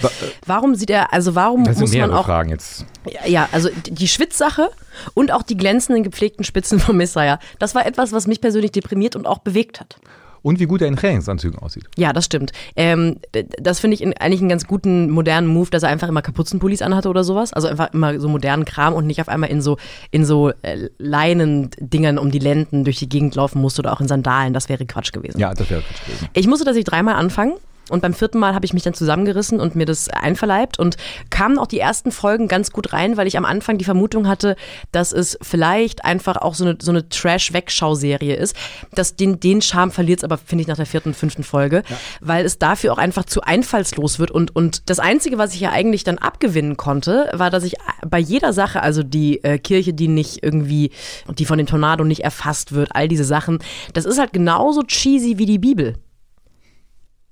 Warum 0.45 0.75
sieht 0.75 0.91
er, 0.91 1.15
also 1.15 1.35
warum 1.35 1.65
Das 1.65 1.79
muss 1.79 1.95
man 1.95 2.13
auch 2.13 2.27
Fragen 2.27 2.51
jetzt. 2.51 2.85
Ja, 3.27 3.49
also 3.53 3.71
die- 3.87 3.93
die 3.95 4.09
Schwitzsache 4.09 4.69
und 5.15 5.33
auch 5.33 5.43
die 5.43 5.57
glänzenden, 5.57 6.03
gepflegten 6.05 6.45
Spitzen 6.45 6.79
von 6.79 6.95
Messiah, 6.99 7.39
das 7.59 7.75
war 7.75 7.87
etwas, 7.87 8.13
was 8.13 8.27
mich 8.27 8.43
persönlich 8.43 8.73
deprimiert 8.73 9.17
und 9.17 9.27
auch 9.27 9.39
bewegt 9.39 9.81
hat. 9.81 9.97
Und 10.43 10.61
wie 10.61 10.67
gut 10.67 10.83
er 10.83 10.89
in 10.89 10.97
Trainingsanzügen 10.97 11.59
aussieht. 11.59 11.85
Ja, 11.97 12.13
das 12.13 12.25
stimmt. 12.25 12.53
Ähm, 12.77 13.17
das 13.61 13.81
finde 13.81 13.95
ich 13.95 14.03
in, 14.03 14.17
eigentlich 14.17 14.41
einen 14.41 14.49
ganz 14.49 14.67
guten 14.67 15.11
modernen 15.11 15.49
Move, 15.49 15.71
dass 15.71 15.83
er 15.83 15.89
einfach 15.89 16.09
immer 16.09 16.23
Kapuzenpullis 16.23 16.83
anhatte 16.83 17.09
oder 17.09 17.25
sowas. 17.25 17.53
Also 17.53 17.69
einfach 17.69 17.93
immer 17.93 18.19
so 18.21 18.29
modernen 18.29 18.65
Kram 18.65 18.95
und 18.95 19.07
nicht 19.07 19.21
auf 19.21 19.29
einmal 19.29 19.51
in 19.51 19.63
so, 19.63 19.77
in 20.11 20.25
so 20.25 20.51
äh, 20.63 20.89
Leinen-Dingern 20.99 22.19
um 22.19 22.31
die 22.31 22.39
Lenden 22.39 22.85
durch 22.85 22.99
die 22.99 23.09
Gegend 23.09 23.35
laufen 23.35 23.61
musste 23.61 23.83
oder 23.83 23.93
auch 23.93 24.01
in 24.01 24.09
Sandalen. 24.09 24.53
Das 24.53 24.69
wäre 24.69 24.85
Quatsch 24.87 25.13
gewesen. 25.13 25.39
Ja, 25.39 25.55
das 25.55 25.71
wäre 25.71 25.83
Quatsch 25.83 26.05
gewesen. 26.07 26.29
Ich 26.35 26.47
musste 26.47 26.65
tatsächlich 26.65 26.89
dreimal 26.89 27.15
anfangen. 27.15 27.55
Und 27.91 28.03
beim 28.03 28.15
vierten 28.15 28.39
Mal 28.39 28.55
habe 28.55 28.67
ich 28.67 28.75
mich 28.75 28.83
dann 28.83 28.95
zusammengerissen 28.95 29.61
und 29.61 29.75
mir 29.75 29.87
das 29.87 30.09
einverleibt 30.09 30.79
und 30.79 30.97
kamen 31.31 31.59
auch 31.59 31.67
die 31.67 31.81
ersten 31.81 32.13
Folgen 32.13 32.49
ganz 32.49 32.71
gut 32.71 32.93
rein, 32.93 33.17
weil 33.17 33.27
ich 33.27 33.37
am 33.37 33.45
Anfang 33.45 33.79
die 33.79 33.85
Vermutung 33.85 34.29
hatte, 34.29 34.57
dass 34.93 35.13
es 35.13 35.39
vielleicht 35.43 36.05
einfach 36.05 36.37
auch 36.37 36.55
so 36.55 36.65
eine, 36.65 36.77
so 36.81 36.91
eine 36.91 37.09
Trash-Wegschau-Serie 37.09 38.37
ist. 38.37 38.57
Das, 38.93 39.17
den, 39.17 39.41
den 39.41 39.63
Charme 39.63 39.91
verliert 39.91 40.21
es 40.21 40.25
aber, 40.25 40.39
finde 40.39 40.63
ich, 40.63 40.69
nach 40.69 40.77
der 40.77 40.87
vierten, 40.87 41.15
fünften 41.15 41.45
Folge, 41.45 41.83
ja. 41.89 41.97
weil 42.21 42.45
es 42.45 42.59
dafür 42.59 42.93
auch 42.93 42.99
einfach 42.99 43.25
zu 43.25 43.43
einfallslos 43.43 44.19
wird. 44.19 44.31
Und, 44.31 44.55
und 44.55 44.91
das 44.91 44.99
Einzige, 44.99 45.39
was 45.39 45.55
ich 45.55 45.61
ja 45.61 45.71
eigentlich 45.71 46.05
dann 46.05 46.19
abgewinnen 46.19 46.77
konnte, 46.77 47.31
war, 47.33 47.51
dass 47.51 47.65
ich 47.65 47.75
bei 48.07 48.19
jeder 48.19 48.53
Sache, 48.53 48.83
also 48.83 49.03
die 49.03 49.43
äh, 49.45 49.59
Kirche, 49.59 49.93
die 49.93 50.09
nicht 50.09 50.43
irgendwie, 50.43 50.91
die 51.29 51.45
von 51.45 51.59
dem 51.59 51.67
Tornado 51.67 52.05
nicht 52.05 52.25
erfasst 52.25 52.73
wird, 52.73 52.91
all 52.95 53.09
diese 53.09 53.25
Sachen, 53.25 53.59
das 53.95 54.05
ist 54.05 54.19
halt 54.19 54.33
genauso 54.33 54.83
cheesy 54.83 55.39
wie 55.39 55.47
die 55.47 55.59
Bibel. 55.59 55.95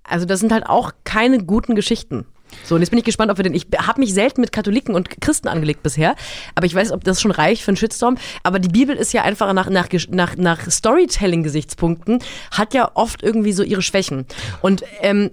Also 0.09 0.27
das 0.27 0.41
sind 0.41 0.53
halt 0.53 0.67
auch 0.67 0.93
keine 1.05 1.39
guten 1.39 1.75
Geschichten. 1.75 2.27
So, 2.65 2.75
und 2.75 2.81
jetzt 2.81 2.91
bin 2.91 2.99
ich 2.99 3.05
gespannt, 3.05 3.31
ob 3.31 3.39
wir 3.39 3.45
den. 3.45 3.55
Ich 3.55 3.67
habe 3.77 4.01
mich 4.01 4.15
selten 4.15 4.41
mit 4.41 4.53
Katholiken 4.53 4.95
und 4.95 5.21
Christen 5.21 5.49
angelegt 5.49 5.83
bisher, 5.83 6.15
aber 6.55 6.67
ich 6.67 6.75
weiß, 6.75 6.93
ob 6.93 7.05
das 7.05 7.21
schon 7.21 7.31
reicht 7.31 7.63
für 7.63 7.69
einen 7.71 7.77
Shitstorm. 7.77 8.19
Aber 8.43 8.59
die 8.59 8.69
Bibel 8.69 8.97
ist 8.97 9.13
ja 9.13 9.23
einfach 9.23 9.53
nach, 9.53 9.69
nach, 9.69 9.89
nach, 10.11 10.37
nach 10.37 10.71
Storytelling-Gesichtspunkten, 10.71 12.21
hat 12.53 12.75
ja 12.75 12.91
oft 12.95 13.23
irgendwie 13.23 13.53
so 13.53 13.63
ihre 13.63 13.83
Schwächen. 13.83 14.27
Und 14.63 14.85
ähm, 15.01 15.31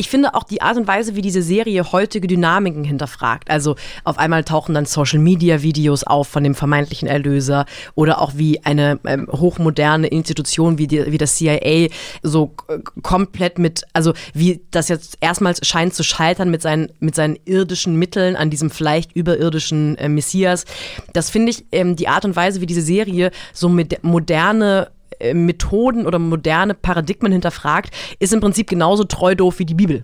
ich 0.00 0.08
finde 0.08 0.34
auch 0.34 0.44
die 0.44 0.62
Art 0.62 0.78
und 0.78 0.88
Weise, 0.88 1.14
wie 1.14 1.20
diese 1.20 1.42
Serie 1.42 1.92
heutige 1.92 2.26
Dynamiken 2.26 2.84
hinterfragt. 2.84 3.50
Also 3.50 3.76
auf 4.02 4.16
einmal 4.16 4.44
tauchen 4.44 4.74
dann 4.74 4.86
Social-Media-Videos 4.86 6.04
auf 6.04 6.26
von 6.26 6.42
dem 6.42 6.54
vermeintlichen 6.54 7.06
Erlöser 7.06 7.66
oder 7.94 8.22
auch 8.22 8.32
wie 8.34 8.64
eine 8.64 8.98
ähm, 9.04 9.28
hochmoderne 9.30 10.06
Institution 10.06 10.78
wie, 10.78 10.86
die, 10.86 11.12
wie 11.12 11.18
das 11.18 11.36
CIA 11.36 11.88
so 12.22 12.54
äh, 12.68 12.78
komplett 13.02 13.58
mit, 13.58 13.82
also 13.92 14.14
wie 14.32 14.62
das 14.70 14.88
jetzt 14.88 15.18
erstmals 15.20 15.66
scheint 15.66 15.92
zu 15.92 16.02
scheitern 16.02 16.50
mit 16.50 16.62
seinen, 16.62 16.90
mit 17.00 17.14
seinen 17.14 17.38
irdischen 17.44 17.96
Mitteln 17.96 18.36
an 18.36 18.48
diesem 18.48 18.70
vielleicht 18.70 19.12
überirdischen 19.12 19.98
äh, 19.98 20.08
Messias. 20.08 20.64
Das 21.12 21.28
finde 21.28 21.50
ich 21.50 21.66
ähm, 21.72 21.94
die 21.94 22.08
Art 22.08 22.24
und 22.24 22.36
Weise, 22.36 22.62
wie 22.62 22.66
diese 22.66 22.80
Serie 22.80 23.32
so 23.52 23.68
mit 23.68 24.02
moderne 24.02 24.88
Methoden 25.34 26.06
oder 26.06 26.18
moderne 26.18 26.74
Paradigmen 26.74 27.32
hinterfragt, 27.32 27.94
ist 28.18 28.32
im 28.32 28.40
Prinzip 28.40 28.68
genauso 28.68 29.04
treu 29.04 29.34
doof 29.34 29.58
wie 29.58 29.66
die 29.66 29.74
Bibel. 29.74 30.02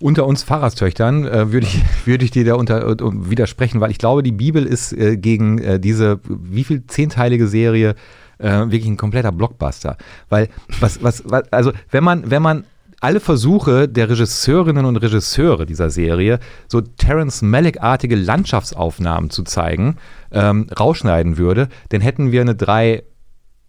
Unter 0.00 0.26
uns 0.26 0.42
Pfarrerstöchtern 0.42 1.26
äh, 1.26 1.52
würde 1.52 1.66
ich, 1.66 1.80
würd 2.04 2.22
ich 2.22 2.30
dir 2.30 2.44
da 2.44 2.54
unter, 2.54 3.00
uh, 3.00 3.10
widersprechen, 3.30 3.80
weil 3.80 3.90
ich 3.90 3.98
glaube, 3.98 4.22
die 4.22 4.32
Bibel 4.32 4.66
ist 4.66 4.92
äh, 4.92 5.16
gegen 5.16 5.58
äh, 5.58 5.80
diese, 5.80 6.20
wie 6.28 6.64
viel 6.64 6.86
zehnteilige 6.86 7.46
Serie 7.46 7.94
äh, 8.38 8.50
wirklich 8.50 8.86
ein 8.86 8.96
kompletter 8.96 9.32
Blockbuster. 9.32 9.96
Weil, 10.28 10.48
was, 10.80 11.02
was, 11.02 11.22
was, 11.26 11.50
also, 11.52 11.72
wenn 11.90 12.04
man, 12.04 12.30
wenn 12.30 12.42
man 12.42 12.64
alle 13.00 13.20
Versuche 13.20 13.86
der 13.86 14.08
Regisseurinnen 14.08 14.84
und 14.84 14.96
Regisseure 14.96 15.66
dieser 15.66 15.90
Serie, 15.90 16.38
so 16.68 16.80
Terence 16.80 17.42
Malick-artige 17.42 18.16
Landschaftsaufnahmen 18.16 19.30
zu 19.30 19.42
zeigen, 19.42 19.96
ähm, 20.32 20.68
rausschneiden 20.78 21.36
würde, 21.36 21.68
dann 21.90 22.00
hätten 22.00 22.32
wir 22.32 22.40
eine 22.40 22.54
drei 22.54 23.04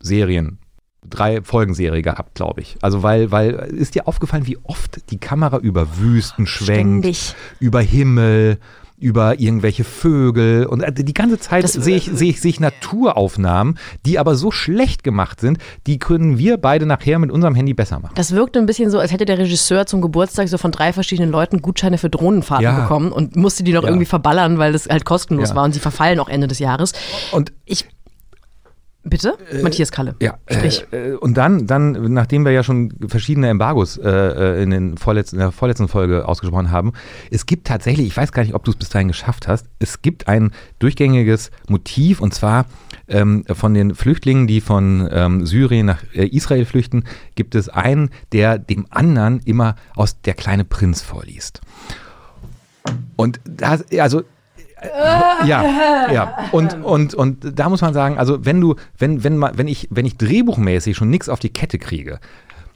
Serien, 0.06 0.60
drei 1.10 1.42
Folgenserie 1.42 2.02
gehabt, 2.02 2.36
glaube 2.36 2.62
ich. 2.62 2.78
Also 2.82 3.04
weil, 3.04 3.32
weil, 3.32 3.54
ist 3.54 3.96
dir 3.96 4.08
aufgefallen, 4.08 4.48
wie 4.48 4.58
oft 4.64 5.10
die 5.12 5.18
Kamera 5.18 5.58
über 5.58 5.98
Wüsten 5.98 6.48
schwenkt, 6.48 7.06
Ständig. 7.06 7.36
über 7.60 7.82
Himmel, 7.82 8.60
über 8.98 9.40
irgendwelche 9.40 9.84
Vögel 9.84 10.66
und 10.66 10.82
äh, 10.82 10.92
die 10.94 11.14
ganze 11.14 11.38
Zeit 11.38 11.68
sehe 11.68 11.98
ich, 11.98 12.06
sehe 12.06 12.30
ich, 12.30 12.40
sehe 12.40 12.50
ich 12.50 12.60
Naturaufnahmen, 12.62 13.78
die 14.06 14.18
aber 14.18 14.36
so 14.36 14.52
schlecht 14.52 15.04
gemacht 15.04 15.42
sind, 15.42 15.58
die 15.86 16.00
können 16.00 16.38
wir 16.38 16.58
beide 16.58 16.86
nachher 16.86 17.20
mit 17.20 17.30
unserem 17.30 17.56
Handy 17.56 17.74
besser 17.74 18.00
machen. 18.00 18.14
Das 18.16 18.32
wirkte 18.32 18.58
ein 18.60 18.66
bisschen 18.66 18.90
so, 18.90 19.00
als 19.00 19.12
hätte 19.12 19.26
der 19.26 19.38
Regisseur 19.38 19.86
zum 19.86 20.00
Geburtstag 20.02 20.48
so 20.48 20.58
von 20.58 20.72
drei 20.72 20.94
verschiedenen 20.94 21.30
Leuten 21.30 21.62
Gutscheine 21.62 21.98
für 21.98 22.10
Drohnenfahrten 22.10 22.64
ja. 22.64 22.80
bekommen 22.82 23.12
und 23.12 23.36
musste 23.36 23.64
die 23.64 23.74
noch 23.74 23.84
ja. 23.84 23.90
irgendwie 23.90 24.06
verballern, 24.06 24.60
weil 24.60 24.72
das 24.72 24.88
halt 24.88 25.04
kostenlos 25.04 25.50
ja. 25.50 25.56
war 25.56 25.66
und 25.66 25.74
sie 25.74 25.82
verfallen 25.82 26.20
auch 26.20 26.30
Ende 26.30 26.48
des 26.48 26.60
Jahres. 26.60 26.94
Und 27.34 27.52
ich 27.66 27.86
Bitte? 29.08 29.38
Äh, 29.52 29.62
Matthias 29.62 29.92
Kalle. 29.92 30.16
Ja. 30.20 30.40
Sprich. 30.50 30.86
Äh, 30.92 31.12
und 31.12 31.36
dann, 31.36 31.68
dann, 31.68 32.12
nachdem 32.12 32.44
wir 32.44 32.52
ja 32.52 32.64
schon 32.64 32.92
verschiedene 33.08 33.50
Embargos 33.50 33.98
äh, 33.98 34.10
äh, 34.10 34.64
in, 34.64 34.72
den 34.72 34.98
vorletzten, 34.98 35.36
in 35.36 35.42
der 35.42 35.52
vorletzten 35.52 35.88
Folge 35.88 36.28
ausgesprochen 36.28 36.72
haben, 36.72 36.94
es 37.30 37.46
gibt 37.46 37.68
tatsächlich, 37.68 38.08
ich 38.08 38.18
weiß 38.18 38.32
gar 38.32 38.42
nicht, 38.42 38.56
ob 38.56 38.64
du 38.64 38.72
es 38.72 38.78
bis 38.78 38.90
dahin 38.90 39.08
geschafft 39.08 39.48
hast, 39.48 39.68
es 39.78 40.02
gibt 40.02 40.28
ein 40.28 40.52
durchgängiges 40.80 41.52
Motiv 41.70 42.20
und 42.20 42.34
zwar 42.34 42.66
ähm, 43.08 43.46
von 43.48 43.76
den 43.76 43.94
Flüchtlingen, 43.94 44.48
die 44.48 44.60
von 44.60 45.08
ähm, 45.12 45.46
Syrien 45.46 45.86
nach 45.86 46.02
äh, 46.14 46.26
Israel 46.26 46.66
flüchten, 46.66 47.04
gibt 47.36 47.54
es 47.54 47.70
einen, 47.70 48.10
der 48.32 48.58
dem 48.58 48.88
anderen 48.90 49.40
immer 49.46 49.76
aus 49.96 50.20
Der 50.22 50.34
kleine 50.34 50.66
Prinz 50.66 51.04
vorliest. 51.04 51.62
Und 53.16 53.40
das, 53.46 53.84
also 54.00 54.24
ja, 55.46 56.12
ja. 56.12 56.38
Und, 56.52 56.84
und, 56.84 57.14
und 57.14 57.60
da 57.60 57.70
muss 57.70 57.82
man 57.82 57.94
sagen, 57.94 58.18
also 58.18 58.46
wenn 58.46 58.62
du, 58.62 58.76
wenn, 58.98 59.24
wenn, 59.24 59.42
wenn 59.42 59.68
ich, 59.68 59.88
wenn 59.92 60.06
ich 60.06 60.18
drehbuchmäßig 60.18 60.96
schon 60.96 61.10
nichts 61.10 61.30
auf 61.30 61.40
die 61.40 61.50
Kette 61.50 61.78
kriege 61.78 62.20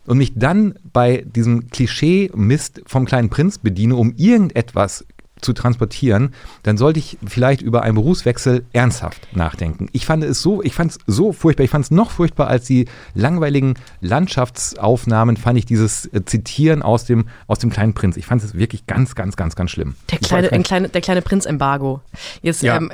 und 0.06 0.18
mich 0.18 0.34
dann 0.36 0.76
bei 0.92 1.26
diesem 1.26 1.70
Klischee-Mist 1.70 2.82
vom 2.86 3.06
kleinen 3.06 3.30
Prinz 3.30 3.58
bediene, 3.58 3.96
um 3.96 4.14
irgendetwas 4.16 5.06
zu 5.42 5.54
transportieren, 5.54 6.34
dann 6.64 6.78
sollte 6.78 7.00
ich 7.00 7.18
vielleicht 7.26 7.62
über 7.62 7.84
einen 7.84 7.96
Berufswechsel 7.96 8.66
ernsthaft 8.74 9.28
nachdenken. 9.36 9.90
Ich 9.94 10.06
fand 10.06 10.24
es 10.24 10.42
so, 10.42 10.62
ich 10.64 10.74
fand 10.74 10.92
es 10.92 10.98
so 11.08 11.34
furchtbar, 11.34 11.64
ich 11.64 11.70
fand 11.70 11.86
es 11.86 11.92
noch 11.92 12.12
furchtbar 12.12 12.48
als 12.48 12.66
die 12.66 12.86
langweiligen 13.14 13.76
Landschaftsaufnahmen, 14.02 15.38
fand 15.38 15.58
ich 15.58 15.66
dieses 15.66 16.06
äh, 16.08 16.24
Zitieren 16.26 16.82
aus 16.82 17.06
dem, 17.06 17.28
aus 17.48 17.60
dem 17.60 17.70
kleinen 17.70 17.94
Prinz. 17.94 18.18
Ich 18.18 18.26
fand 18.26 18.44
es 18.44 18.56
wirklich 18.56 18.86
ganz, 18.88 19.16
ganz, 19.16 19.36
ganz, 19.36 19.56
ganz 19.56 19.72
schlimm. 19.72 19.96
Der 20.12 20.20
kleine, 20.20 20.52
ein 20.52 20.64
kleine, 20.64 20.90
der 20.90 21.02
kleine 21.02 21.22
Prinz-Embargo. 21.22 22.02
Jetzt, 22.42 22.64
ja. 22.64 22.78
ähm, 22.78 22.92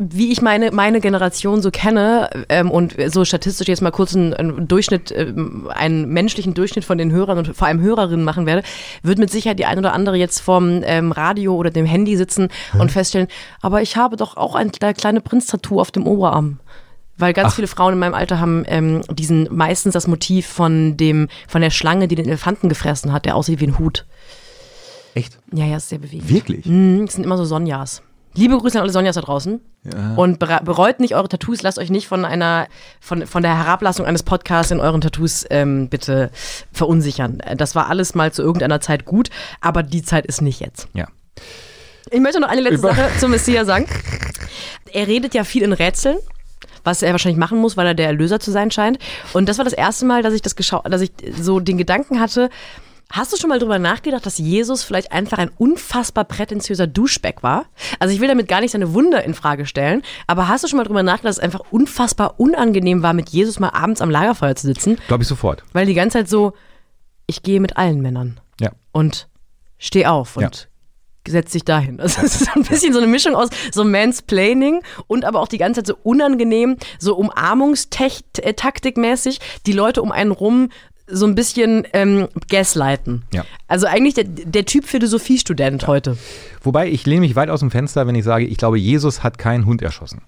wie 0.00 0.32
ich 0.32 0.42
meine, 0.42 0.70
meine 0.70 1.00
Generation 1.00 1.62
so 1.62 1.70
kenne 1.70 2.30
ähm, 2.48 2.70
und 2.70 2.94
so 3.08 3.24
statistisch 3.24 3.68
jetzt 3.68 3.82
mal 3.82 3.90
kurz 3.90 4.14
einen, 4.14 4.34
einen 4.34 4.68
Durchschnitt, 4.68 5.12
ähm, 5.14 5.68
einen 5.74 6.08
menschlichen 6.08 6.54
Durchschnitt 6.54 6.84
von 6.84 6.98
den 6.98 7.12
Hörern 7.12 7.38
und 7.38 7.56
vor 7.56 7.66
allem 7.66 7.80
Hörerinnen 7.80 8.24
machen 8.24 8.46
werde, 8.46 8.62
wird 9.02 9.18
mit 9.18 9.30
Sicherheit 9.30 9.58
die 9.58 9.66
ein 9.66 9.78
oder 9.78 9.92
andere 9.92 10.16
jetzt 10.16 10.40
vom 10.40 10.82
ähm, 10.84 11.12
Radio 11.12 11.55
oder 11.56 11.70
dem 11.70 11.86
Handy 11.86 12.16
sitzen 12.16 12.48
hm. 12.72 12.80
und 12.80 12.92
feststellen, 12.92 13.28
aber 13.60 13.82
ich 13.82 13.96
habe 13.96 14.16
doch 14.16 14.36
auch 14.36 14.54
ein 14.54 14.70
kleine 14.70 15.20
Prinz-Tattoo 15.20 15.80
auf 15.80 15.90
dem 15.90 16.06
Oberarm. 16.06 16.60
Weil 17.18 17.32
ganz 17.32 17.52
Ach. 17.52 17.54
viele 17.56 17.66
Frauen 17.66 17.94
in 17.94 17.98
meinem 17.98 18.14
Alter 18.14 18.40
haben 18.40 18.64
ähm, 18.66 19.00
diesen 19.10 19.48
meistens 19.50 19.94
das 19.94 20.06
Motiv 20.06 20.46
von 20.46 20.98
dem 20.98 21.28
von 21.48 21.62
der 21.62 21.70
Schlange, 21.70 22.08
die 22.08 22.14
den 22.14 22.26
Elefanten 22.26 22.68
gefressen 22.68 23.10
hat, 23.12 23.24
der 23.24 23.36
aussieht 23.36 23.60
wie 23.60 23.66
ein 23.66 23.78
Hut. 23.78 24.04
Echt? 25.14 25.38
Ja, 25.50 25.64
ja, 25.64 25.78
ist 25.78 25.88
sehr 25.88 25.98
bewegend. 25.98 26.28
Wirklich? 26.28 26.66
Mhm, 26.66 27.06
das 27.06 27.14
sind 27.14 27.24
immer 27.24 27.38
so 27.38 27.46
Sonjas. 27.46 28.02
Liebe 28.34 28.58
Grüße 28.58 28.76
an 28.76 28.82
alle 28.82 28.92
Sonjas 28.92 29.14
da 29.14 29.22
draußen. 29.22 29.60
Ja. 29.84 30.14
Und 30.14 30.38
bereut 30.38 31.00
nicht 31.00 31.14
eure 31.14 31.28
Tattoos, 31.28 31.62
lasst 31.62 31.78
euch 31.78 31.88
nicht 31.88 32.06
von 32.06 32.26
einer, 32.26 32.66
von, 33.00 33.26
von 33.26 33.42
der 33.42 33.56
Herablassung 33.56 34.04
eines 34.04 34.22
Podcasts 34.22 34.70
in 34.70 34.78
euren 34.78 35.00
Tattoos 35.00 35.46
ähm, 35.48 35.88
bitte 35.88 36.30
verunsichern. 36.70 37.40
Das 37.56 37.74
war 37.74 37.88
alles 37.88 38.14
mal 38.14 38.32
zu 38.32 38.42
irgendeiner 38.42 38.82
Zeit 38.82 39.06
gut, 39.06 39.30
aber 39.62 39.82
die 39.82 40.02
Zeit 40.02 40.26
ist 40.26 40.42
nicht 40.42 40.60
jetzt. 40.60 40.88
Ja. 40.92 41.06
Ich 42.10 42.20
möchte 42.20 42.40
noch 42.40 42.48
eine 42.48 42.60
letzte 42.60 42.78
Über 42.78 42.94
Sache 42.94 43.10
zum 43.18 43.32
Messias 43.32 43.66
sagen. 43.66 43.86
Er 44.92 45.08
redet 45.08 45.34
ja 45.34 45.44
viel 45.44 45.62
in 45.62 45.72
Rätseln 45.72 46.18
was 46.86 47.02
er 47.02 47.12
wahrscheinlich 47.12 47.38
machen 47.38 47.58
muss, 47.58 47.76
weil 47.76 47.86
er 47.86 47.94
der 47.94 48.06
Erlöser 48.06 48.40
zu 48.40 48.50
sein 48.50 48.70
scheint. 48.70 48.98
Und 49.32 49.48
das 49.48 49.58
war 49.58 49.64
das 49.64 49.74
erste 49.74 50.06
Mal, 50.06 50.22
dass 50.22 50.32
ich 50.32 50.40
das 50.40 50.56
geschaut, 50.56 50.82
dass 50.90 51.00
ich 51.00 51.10
so 51.38 51.60
den 51.60 51.76
Gedanken 51.76 52.20
hatte. 52.20 52.48
Hast 53.10 53.32
du 53.32 53.36
schon 53.36 53.50
mal 53.50 53.60
drüber 53.60 53.78
nachgedacht, 53.78 54.26
dass 54.26 54.38
Jesus 54.38 54.82
vielleicht 54.82 55.12
einfach 55.12 55.38
ein 55.38 55.50
unfassbar 55.58 56.24
prätentiöser 56.24 56.88
Duschbeck 56.88 57.42
war? 57.42 57.66
Also 58.00 58.12
ich 58.14 58.20
will 58.20 58.26
damit 58.26 58.48
gar 58.48 58.60
nicht 58.60 58.72
seine 58.72 58.94
Wunder 58.94 59.22
in 59.22 59.34
Frage 59.34 59.66
stellen, 59.66 60.02
aber 60.26 60.48
hast 60.48 60.64
du 60.64 60.68
schon 60.68 60.78
mal 60.78 60.84
drüber 60.84 61.04
nachgedacht, 61.04 61.28
dass 61.28 61.38
es 61.38 61.42
einfach 61.42 61.60
unfassbar 61.70 62.40
unangenehm 62.40 63.02
war, 63.02 63.12
mit 63.12 63.28
Jesus 63.30 63.60
mal 63.60 63.70
abends 63.70 64.00
am 64.00 64.10
Lagerfeuer 64.10 64.56
zu 64.56 64.66
sitzen? 64.66 64.98
Glaube 65.06 65.22
ich 65.22 65.28
sofort. 65.28 65.62
Weil 65.72 65.86
die 65.86 65.94
ganze 65.94 66.18
Zeit 66.18 66.28
so, 66.28 66.52
ich 67.26 67.42
gehe 67.42 67.60
mit 67.60 67.76
allen 67.76 68.00
Männern. 68.00 68.40
Ja. 68.60 68.72
Und 68.90 69.28
steh 69.78 70.06
auf 70.06 70.36
und 70.36 70.42
ja 70.42 70.50
setz 71.28 71.52
dich 71.52 71.64
dahin. 71.64 72.00
Also 72.06 72.22
es 72.22 72.40
ist 72.40 72.54
ein 72.54 72.62
bisschen 72.68 72.92
so 72.92 72.98
eine 72.98 73.08
Mischung 73.08 73.34
aus 73.34 73.48
so 73.72 73.82
Mansplaining 73.84 74.82
und 75.06 75.24
aber 75.24 75.40
auch 75.40 75.48
die 75.48 75.58
ganze 75.58 75.82
Zeit 75.82 75.88
so 75.88 75.96
unangenehm, 76.02 76.76
so 76.98 77.18
Umarmungstaktik-mäßig, 77.18 79.40
die 79.66 79.72
Leute 79.72 80.02
um 80.02 80.12
einen 80.12 80.30
rum 80.30 80.68
so 81.08 81.26
ein 81.26 81.34
bisschen 81.34 81.86
ähm, 81.92 82.28
gaslighten. 82.48 83.24
Ja. 83.32 83.44
Also 83.68 83.86
eigentlich 83.86 84.14
der, 84.14 84.24
der 84.24 84.64
Typ 84.64 84.86
Philosophiestudent 84.86 85.82
ja. 85.82 85.88
heute. 85.88 86.18
Wobei 86.62 86.88
ich 86.88 87.06
lehne 87.06 87.20
mich 87.20 87.36
weit 87.36 87.50
aus 87.50 87.60
dem 87.60 87.70
Fenster, 87.70 88.06
wenn 88.06 88.14
ich 88.14 88.24
sage, 88.24 88.44
ich 88.44 88.56
glaube, 88.56 88.78
Jesus 88.78 89.22
hat 89.22 89.38
keinen 89.38 89.66
Hund 89.66 89.82
erschossen. 89.82 90.22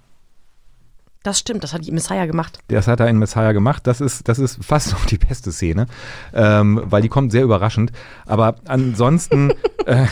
Das 1.24 1.38
stimmt, 1.38 1.64
das 1.64 1.72
hat 1.72 1.84
die 1.84 1.90
Messiah 1.90 2.26
gemacht. 2.26 2.60
Das 2.68 2.86
hat 2.86 3.00
er 3.00 3.08
in 3.08 3.18
Messiah 3.18 3.52
gemacht. 3.52 3.86
Das 3.86 4.00
ist, 4.00 4.28
das 4.28 4.38
ist 4.38 4.64
fast 4.64 4.92
noch 4.92 5.04
die 5.04 5.18
beste 5.18 5.50
Szene, 5.50 5.86
ähm, 6.32 6.80
weil 6.84 7.02
die 7.02 7.08
kommt 7.08 7.32
sehr 7.32 7.42
überraschend. 7.42 7.90
Aber 8.24 8.54
ansonsten. 8.66 9.52
äh, 9.86 10.06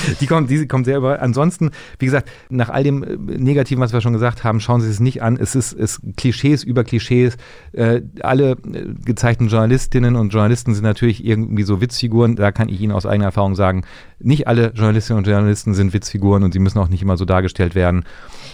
Die 0.20 0.26
kommt, 0.26 0.50
die 0.50 0.66
kommt 0.66 0.86
sehr 0.86 0.98
über. 0.98 1.20
Ansonsten, 1.20 1.70
wie 1.98 2.06
gesagt, 2.06 2.28
nach 2.48 2.68
all 2.68 2.82
dem 2.82 3.02
äh, 3.02 3.16
Negativen, 3.16 3.82
was 3.82 3.92
wir 3.92 4.00
schon 4.00 4.12
gesagt 4.12 4.44
haben, 4.44 4.60
schauen 4.60 4.80
Sie 4.80 4.90
es 4.90 5.00
nicht 5.00 5.22
an. 5.22 5.36
Es 5.36 5.54
ist, 5.54 5.72
es 5.72 6.00
Klischees 6.16 6.64
über 6.64 6.84
Klischees. 6.84 7.36
Äh, 7.72 8.02
alle 8.20 8.52
äh, 8.52 8.94
gezeigten 9.04 9.48
Journalistinnen 9.48 10.16
und 10.16 10.32
Journalisten 10.32 10.74
sind 10.74 10.84
natürlich 10.84 11.24
irgendwie 11.24 11.62
so 11.62 11.80
Witzfiguren. 11.80 12.36
Da 12.36 12.52
kann 12.52 12.68
ich 12.68 12.80
Ihnen 12.80 12.92
aus 12.92 13.06
eigener 13.06 13.26
Erfahrung 13.26 13.54
sagen, 13.54 13.84
nicht 14.18 14.48
alle 14.48 14.72
Journalistinnen 14.74 15.18
und 15.18 15.26
Journalisten 15.26 15.74
sind 15.74 15.92
Witzfiguren 15.92 16.42
und 16.42 16.52
sie 16.52 16.58
müssen 16.58 16.78
auch 16.78 16.88
nicht 16.88 17.02
immer 17.02 17.16
so 17.16 17.24
dargestellt 17.24 17.74
werden. 17.74 18.04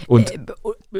Und 0.07 0.31
äh, 0.31 0.37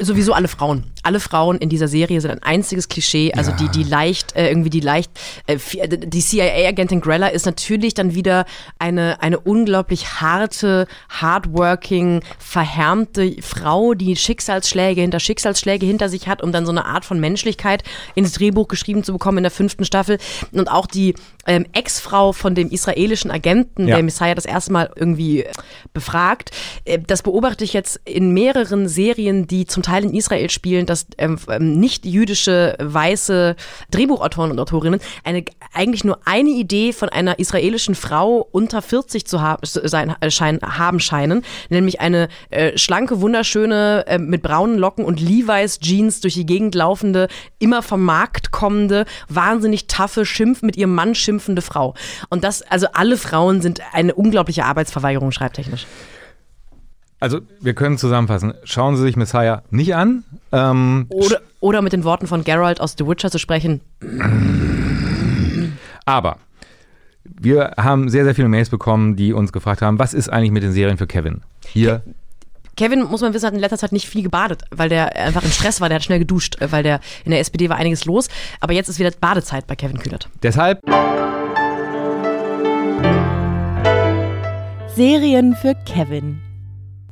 sowieso 0.00 0.32
alle 0.32 0.48
Frauen. 0.48 0.84
Alle 1.02 1.20
Frauen 1.20 1.58
in 1.58 1.68
dieser 1.68 1.88
Serie 1.88 2.20
sind 2.20 2.30
ein 2.30 2.42
einziges 2.42 2.88
Klischee. 2.88 3.32
Also 3.34 3.52
ja. 3.52 3.56
die, 3.58 3.68
die 3.68 3.82
leicht, 3.84 4.34
äh, 4.34 4.48
irgendwie 4.48 4.70
die 4.70 4.80
leicht, 4.80 5.10
äh, 5.46 5.58
die 5.88 6.20
CIA-Agentin 6.20 7.00
Grella 7.00 7.28
ist 7.28 7.46
natürlich 7.46 7.94
dann 7.94 8.14
wieder 8.14 8.44
eine, 8.78 9.22
eine 9.22 9.38
unglaublich 9.38 10.20
harte, 10.20 10.86
hardworking, 11.10 12.22
verhärmte 12.38 13.36
Frau, 13.40 13.94
die 13.94 14.16
Schicksalsschläge 14.16 15.00
hinter 15.00 15.20
Schicksalsschläge 15.20 15.86
hinter 15.86 16.08
sich 16.08 16.26
hat, 16.26 16.42
um 16.42 16.52
dann 16.52 16.66
so 16.66 16.72
eine 16.72 16.86
Art 16.86 17.04
von 17.04 17.20
Menschlichkeit 17.20 17.84
ins 18.14 18.32
Drehbuch 18.32 18.68
geschrieben 18.68 19.04
zu 19.04 19.12
bekommen 19.12 19.38
in 19.38 19.44
der 19.44 19.50
fünften 19.50 19.84
Staffel. 19.84 20.18
Und 20.52 20.70
auch 20.70 20.86
die 20.86 21.14
ähm, 21.46 21.66
Ex-Frau 21.72 22.32
von 22.32 22.54
dem 22.54 22.70
israelischen 22.70 23.30
Agenten, 23.30 23.86
ja. 23.86 23.96
der 23.96 24.04
Messiah 24.04 24.34
das 24.34 24.46
erste 24.46 24.72
Mal 24.72 24.90
irgendwie 24.96 25.44
befragt. 25.92 26.50
Äh, 26.84 26.98
das 27.06 27.22
beobachte 27.22 27.62
ich 27.62 27.72
jetzt 27.72 28.00
in 28.04 28.32
mehreren 28.32 28.88
Serien, 28.88 29.46
die 29.46 29.66
zum 29.66 29.83
Teil 29.84 30.04
in 30.04 30.14
Israel 30.14 30.50
spielen, 30.50 30.86
dass 30.86 31.06
ähm, 31.18 31.38
ähm, 31.48 31.78
nicht 31.78 32.04
jüdische 32.04 32.76
weiße 32.80 33.54
Drehbuchautoren 33.90 34.50
und 34.50 34.58
Autorinnen 34.58 35.00
eine 35.22 35.44
eigentlich 35.72 36.04
nur 36.04 36.18
eine 36.24 36.50
Idee 36.50 36.92
von 36.92 37.08
einer 37.08 37.38
israelischen 37.38 37.94
Frau 37.94 38.48
unter 38.50 38.82
40 38.82 39.26
zu 39.26 39.40
haben, 39.40 39.60
sein, 39.64 40.14
äh, 40.20 40.30
schein, 40.30 40.60
haben 40.62 41.00
scheinen, 41.00 41.42
nämlich 41.68 42.00
eine 42.00 42.28
äh, 42.50 42.76
schlanke, 42.78 43.20
wunderschöne, 43.20 44.04
äh, 44.06 44.18
mit 44.18 44.42
braunen 44.42 44.78
Locken 44.78 45.04
und 45.04 45.20
Levi's 45.20 45.78
Jeans 45.80 46.20
durch 46.20 46.34
die 46.34 46.46
Gegend 46.46 46.74
laufende, 46.74 47.28
immer 47.58 47.82
vom 47.82 48.02
Markt 48.02 48.50
kommende, 48.50 49.04
wahnsinnig 49.28 49.86
taffe, 49.86 50.24
schimpf 50.24 50.62
mit 50.62 50.76
ihrem 50.76 50.94
Mann 50.94 51.14
schimpfende 51.14 51.62
Frau. 51.62 51.94
Und 52.30 52.44
das, 52.44 52.62
also 52.62 52.86
alle 52.92 53.16
Frauen 53.16 53.60
sind 53.60 53.80
eine 53.92 54.14
unglaubliche 54.14 54.64
Arbeitsverweigerung 54.64 55.32
schreibtechnisch. 55.32 55.86
Also, 57.24 57.40
wir 57.58 57.72
können 57.72 57.96
zusammenfassen. 57.96 58.52
Schauen 58.64 58.96
Sie 58.96 59.02
sich 59.02 59.16
Messiah 59.16 59.62
nicht 59.70 59.94
an. 59.94 60.24
Ähm, 60.52 61.06
oder, 61.08 61.40
oder 61.60 61.80
mit 61.80 61.94
den 61.94 62.04
Worten 62.04 62.26
von 62.26 62.44
Geralt 62.44 62.82
aus 62.82 62.96
The 62.98 63.06
Witcher 63.06 63.30
zu 63.30 63.38
sprechen. 63.38 63.80
Aber 66.04 66.36
wir 67.24 67.72
haben 67.78 68.10
sehr, 68.10 68.24
sehr 68.24 68.34
viele 68.34 68.48
Mails 68.48 68.68
bekommen, 68.68 69.16
die 69.16 69.32
uns 69.32 69.54
gefragt 69.54 69.80
haben, 69.80 69.98
was 69.98 70.12
ist 70.12 70.28
eigentlich 70.28 70.50
mit 70.50 70.64
den 70.64 70.72
Serien 70.72 70.98
für 70.98 71.06
Kevin? 71.06 71.40
Hier. 71.66 72.02
Kevin, 72.76 73.04
muss 73.04 73.22
man 73.22 73.32
wissen, 73.32 73.46
hat 73.46 73.54
in 73.54 73.60
letzter 73.60 73.78
Zeit 73.78 73.92
nicht 73.92 74.06
viel 74.06 74.22
gebadet, 74.22 74.64
weil 74.70 74.90
der 74.90 75.16
einfach 75.16 75.44
in 75.44 75.50
Stress 75.50 75.80
war. 75.80 75.88
Der 75.88 75.96
hat 75.96 76.04
schnell 76.04 76.18
geduscht, 76.18 76.58
weil 76.60 76.82
der 76.82 77.00
in 77.24 77.30
der 77.30 77.40
SPD 77.40 77.70
war 77.70 77.78
einiges 77.78 78.04
los. 78.04 78.28
Aber 78.60 78.74
jetzt 78.74 78.90
ist 78.90 78.98
wieder 78.98 79.10
Badezeit 79.18 79.66
bei 79.66 79.76
Kevin 79.76 79.98
Kühnert. 79.98 80.28
Deshalb. 80.42 80.82
Serien 84.94 85.56
für 85.56 85.74
Kevin. 85.86 86.43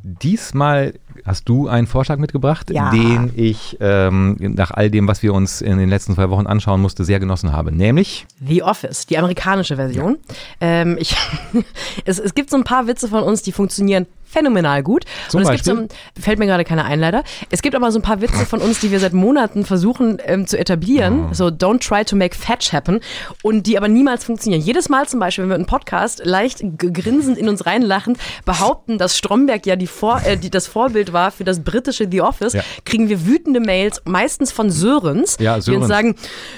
Diesmal 0.05 0.95
hast 1.25 1.49
du 1.49 1.69
einen 1.69 1.87
Vorschlag 1.87 2.19
mitgebracht, 2.19 2.71
ja. 2.71 2.91
den 2.91 3.33
ich 3.37 3.77
ähm, 3.81 4.37
nach 4.41 4.73
all 4.73 4.91
dem, 4.91 5.07
was 5.07 5.23
wir 5.23 5.33
uns 5.33 5.61
in 5.61 5.79
den 5.79 5.89
letzten 5.89 6.15
zwei 6.15 6.29
Wochen 6.31 6.47
anschauen 6.47 6.81
musste, 6.81 7.05
sehr 7.05 7.21
genossen 7.21 7.53
habe. 7.53 7.71
Nämlich 7.71 8.27
The 8.45 8.63
Office, 8.65 9.07
die 9.07 9.17
amerikanische 9.19 9.77
Version. 9.77 10.19
Ja. 10.29 10.37
Ähm, 10.61 10.97
ich, 10.99 11.17
es, 12.05 12.19
es 12.19 12.35
gibt 12.35 12.51
so 12.51 12.57
ein 12.57 12.65
paar 12.65 12.87
Witze 12.87 13.09
von 13.09 13.23
uns, 13.23 13.43
die 13.43 13.53
funktionieren 13.53 14.07
phänomenal 14.33 14.83
gut. 14.83 15.05
Zum 15.29 15.39
und 15.39 15.43
es 15.43 15.49
Beispiel? 15.49 15.77
gibt 15.77 15.93
so, 15.93 16.21
fällt 16.21 16.39
mir 16.39 16.47
gerade 16.47 16.65
keine 16.65 16.85
ein, 16.85 17.01
leider. 17.01 17.25
Es 17.51 17.63
gibt 17.63 17.75
aber 17.75 17.91
so 17.93 17.99
ein 17.99 18.03
paar 18.03 18.21
Witze 18.21 18.47
von 18.47 18.61
uns, 18.61 18.81
die 18.81 18.91
wir 18.91 19.01
seit 19.01 19.13
Monaten 19.13 19.65
versuchen 19.65 20.19
ähm, 20.25 20.47
zu 20.47 20.59
etablieren. 20.59 21.29
Oh. 21.31 21.35
So, 21.35 21.47
don't 21.47 21.87
try 21.87 22.05
to 22.05 22.17
make 22.17 22.37
fetch 22.37 22.73
happen. 22.73 23.01
Und 23.43 23.67
die 23.67 23.77
aber 23.77 23.89
niemals 23.89 24.25
funktionieren. 24.25 24.63
Jedes 24.63 24.89
Mal 24.89 25.09
zum 25.09 25.21
Beispiel, 25.21 25.45
wenn 25.45 25.51
wir 25.51 25.57
einen 25.57 25.67
Podcast 25.67 26.23
leicht 26.25 26.63
grinsend 26.79 27.39
in 27.39 27.49
uns 27.49 27.67
reinlachen, 27.67 28.17
behaupten, 28.45 28.99
dass 28.99 29.17
Stromberg 29.17 29.67
ja 29.67 29.77
die 29.77 29.87
Vor 29.87 30.23
äh, 30.25 30.37
die, 30.37 30.51
das 30.51 30.67
Vorbild 30.67 31.13
war 31.13 31.31
für 31.31 31.45
das 31.45 31.61
britische 31.61 32.09
The 32.11 32.23
Office, 32.23 32.55
ja. 32.55 32.63
kriegen 32.85 33.09
wir 33.09 33.27
wütende 33.27 33.61
Mails, 33.61 34.03
meistens 34.05 34.53
von 34.53 34.71
Sörens, 34.71 35.37
ja, 35.41 35.59
die 35.59 35.73
uns 35.73 35.87
sagen, 35.87 36.15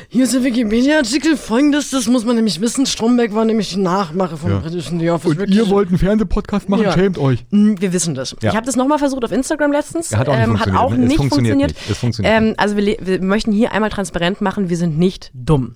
hier 0.08 0.24
ist 0.24 0.34
der 0.34 0.44
Wikipedia-Artikel, 0.44 1.36
folgendes, 1.36 1.90
das 1.90 2.06
muss 2.06 2.24
man 2.24 2.36
nämlich 2.36 2.60
wissen, 2.60 2.86
Stromberg 2.86 3.34
war 3.34 3.44
nämlich 3.44 3.70
die 3.70 3.80
Nachmache 3.80 4.36
vom 4.36 4.50
ja. 4.50 4.58
britischen 4.58 5.00
The 5.00 5.10
Office. 5.10 5.32
Und 5.32 5.38
Wirklich. 5.38 5.58
ihr 5.58 5.68
wollt 5.68 5.88
einen 5.88 5.98
Fernsehpodcast 5.98 6.68
machen, 6.68 6.90
schämt 6.92 7.18
euch. 7.18 7.44
Hm, 7.50 7.63
wir 7.80 7.92
wissen 7.92 8.14
das. 8.14 8.36
Ja. 8.40 8.50
Ich 8.50 8.56
habe 8.56 8.66
das 8.66 8.76
nochmal 8.76 8.98
versucht 8.98 9.24
auf 9.24 9.32
Instagram 9.32 9.72
letztens. 9.72 10.14
Hat 10.14 10.28
auch 10.28 10.36
nicht 10.36 10.44
ähm, 10.44 10.56
funktioniert. 10.56 10.80
Auch 10.80 10.90
nicht 10.90 11.16
funktioniert. 11.16 11.54
funktioniert. 11.54 11.88
Nicht. 11.88 11.98
Funktioniert 11.98 12.34
ähm, 12.34 12.54
also 12.56 12.76
wir, 12.76 12.96
wir, 13.00 13.22
möchten 13.22 13.52
hier 13.52 13.72
einmal 13.72 13.90
transparent 13.90 14.40
machen, 14.40 14.68
wir 14.68 14.76
sind 14.76 14.98
nicht 14.98 15.30
dumm. 15.34 15.74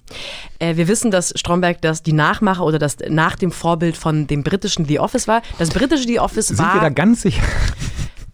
Äh, 0.59 0.77
wir 0.77 0.89
wissen, 0.89 1.11
dass 1.11 1.33
Stromberg 1.37 1.81
das 1.83 2.03
die 2.03 2.13
Nachmache 2.13 2.63
oder 2.63 2.79
das 2.79 2.97
nach 3.09 3.37
dem 3.37 3.53
Vorbild 3.53 3.97
von 3.97 4.27
dem 4.27 4.43
britischen 4.43 4.85
The 4.85 5.01
Office 5.01 5.29
war. 5.29 5.43
Das 5.59 5.71
britische 5.71 6.07
The 6.07 6.21
Office 6.21 6.49
sind 6.49 6.59
war... 6.59 6.73
Sind 6.73 6.83
wir 6.83 6.83
da 6.83 6.91
ganz 6.91 7.23
sicher? 7.23 7.43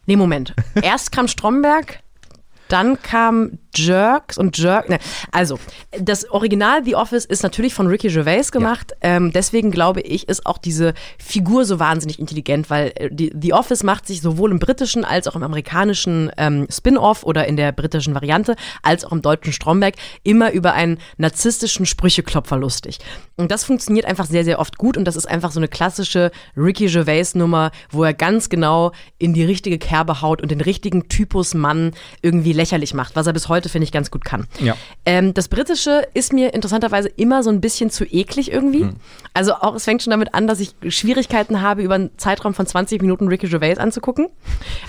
Nee, 0.07 0.17
Moment. 0.17 0.55
Erst 0.83 1.13
kam 1.13 1.29
Stromberg, 1.29 2.01
dann 2.69 3.01
kam 3.03 3.59
Jerks 3.75 4.39
und 4.39 4.57
Jerk. 4.57 4.89
Ne. 4.89 4.99
Also, 5.33 5.59
das 5.99 6.31
Original 6.31 6.85
The 6.85 6.95
Office 6.97 7.25
ist 7.25 7.43
natürlich 7.43 7.75
von 7.75 7.87
Ricky 7.87 8.09
Gervais 8.09 8.51
gemacht. 8.53 8.93
Ja. 9.03 9.17
Ähm, 9.17 9.33
deswegen 9.33 9.71
glaube 9.71 10.01
ich, 10.01 10.29
ist 10.29 10.47
auch 10.47 10.59
diese 10.59 10.95
Figur 11.19 11.65
so 11.65 11.79
wahnsinnig 11.79 12.19
intelligent, 12.19 12.71
weil 12.71 12.93
äh, 12.97 13.09
die, 13.11 13.33
The 13.39 13.53
Office 13.53 13.83
macht 13.83 14.07
sich 14.07 14.21
sowohl 14.21 14.51
im 14.51 14.59
britischen 14.59 15.05
als 15.05 15.27
auch 15.27 15.37
im 15.37 15.43
amerikanischen 15.43 16.31
ähm, 16.37 16.67
Spin-off 16.71 17.25
oder 17.25 17.47
in 17.47 17.57
der 17.57 17.73
britischen 17.73 18.15
Variante, 18.15 18.57
als 18.83 19.05
auch 19.05 19.13
im 19.13 19.23
deutschen 19.23 19.53
Stromberg 19.53 19.95
immer 20.23 20.53
über 20.53 20.75
einen 20.75 20.99
narzisstischen 21.17 21.87
Sprücheklopfer 21.87 22.57
lustig. 22.57 22.99
Und 23.37 23.51
das 23.51 23.65
funktioniert 23.65 24.07
einfach 24.07 24.27
sehr, 24.27 24.45
sehr 24.45 24.61
oft 24.61 24.79
gut 24.79 24.97
und 24.97 25.05
das 25.05 25.17
ist 25.17 25.27
einfach 25.27 25.51
so 25.51 25.61
eine 25.61 25.69
klassische 25.69 26.31
Ricky 26.57 26.87
Gervais-Nummer, 26.87 27.73
wo 27.91 28.05
er 28.05 28.15
ganz 28.15 28.49
genau 28.49 28.93
in 29.19 29.35
die 29.35 29.45
richtige 29.45 29.79
Kerbe 29.79 30.23
haut 30.23 30.41
und 30.41 30.51
den 30.51 30.61
richtigen 30.61 31.09
Typus 31.09 31.55
Mann 31.55 31.93
irgendwie 32.23 32.53
lächerlich 32.65 32.95
macht, 32.95 33.15
was 33.15 33.27
er 33.27 33.35
bis 33.35 33.49
heute 33.49 33.69
finde 33.69 33.85
ich, 33.85 33.93
ganz 33.93 34.11
gut 34.11 34.25
kann. 34.25 34.47
Ja. 34.59 34.75
Ähm, 35.05 35.35
das 35.35 35.49
Britische 35.49 36.07
ist 36.15 36.33
mir 36.33 36.55
interessanterweise 36.55 37.09
immer 37.09 37.43
so 37.43 37.51
ein 37.51 37.61
bisschen 37.61 37.91
zu 37.91 38.05
eklig 38.05 38.51
irgendwie. 38.51 38.85
Mhm. 38.85 38.97
Also 39.35 39.53
auch, 39.55 39.75
es 39.75 39.85
fängt 39.85 40.03
schon 40.03 40.11
damit 40.11 40.33
an, 40.33 40.47
dass 40.47 40.61
ich 40.61 40.75
Schwierigkeiten 40.89 41.61
habe, 41.61 41.83
über 41.83 41.97
einen 41.97 42.17
Zeitraum 42.17 42.55
von 42.55 42.67
20 42.67 43.03
Minuten 43.03 43.29
Ricky 43.29 43.49
Gervais 43.49 43.77
anzugucken. 43.77 44.29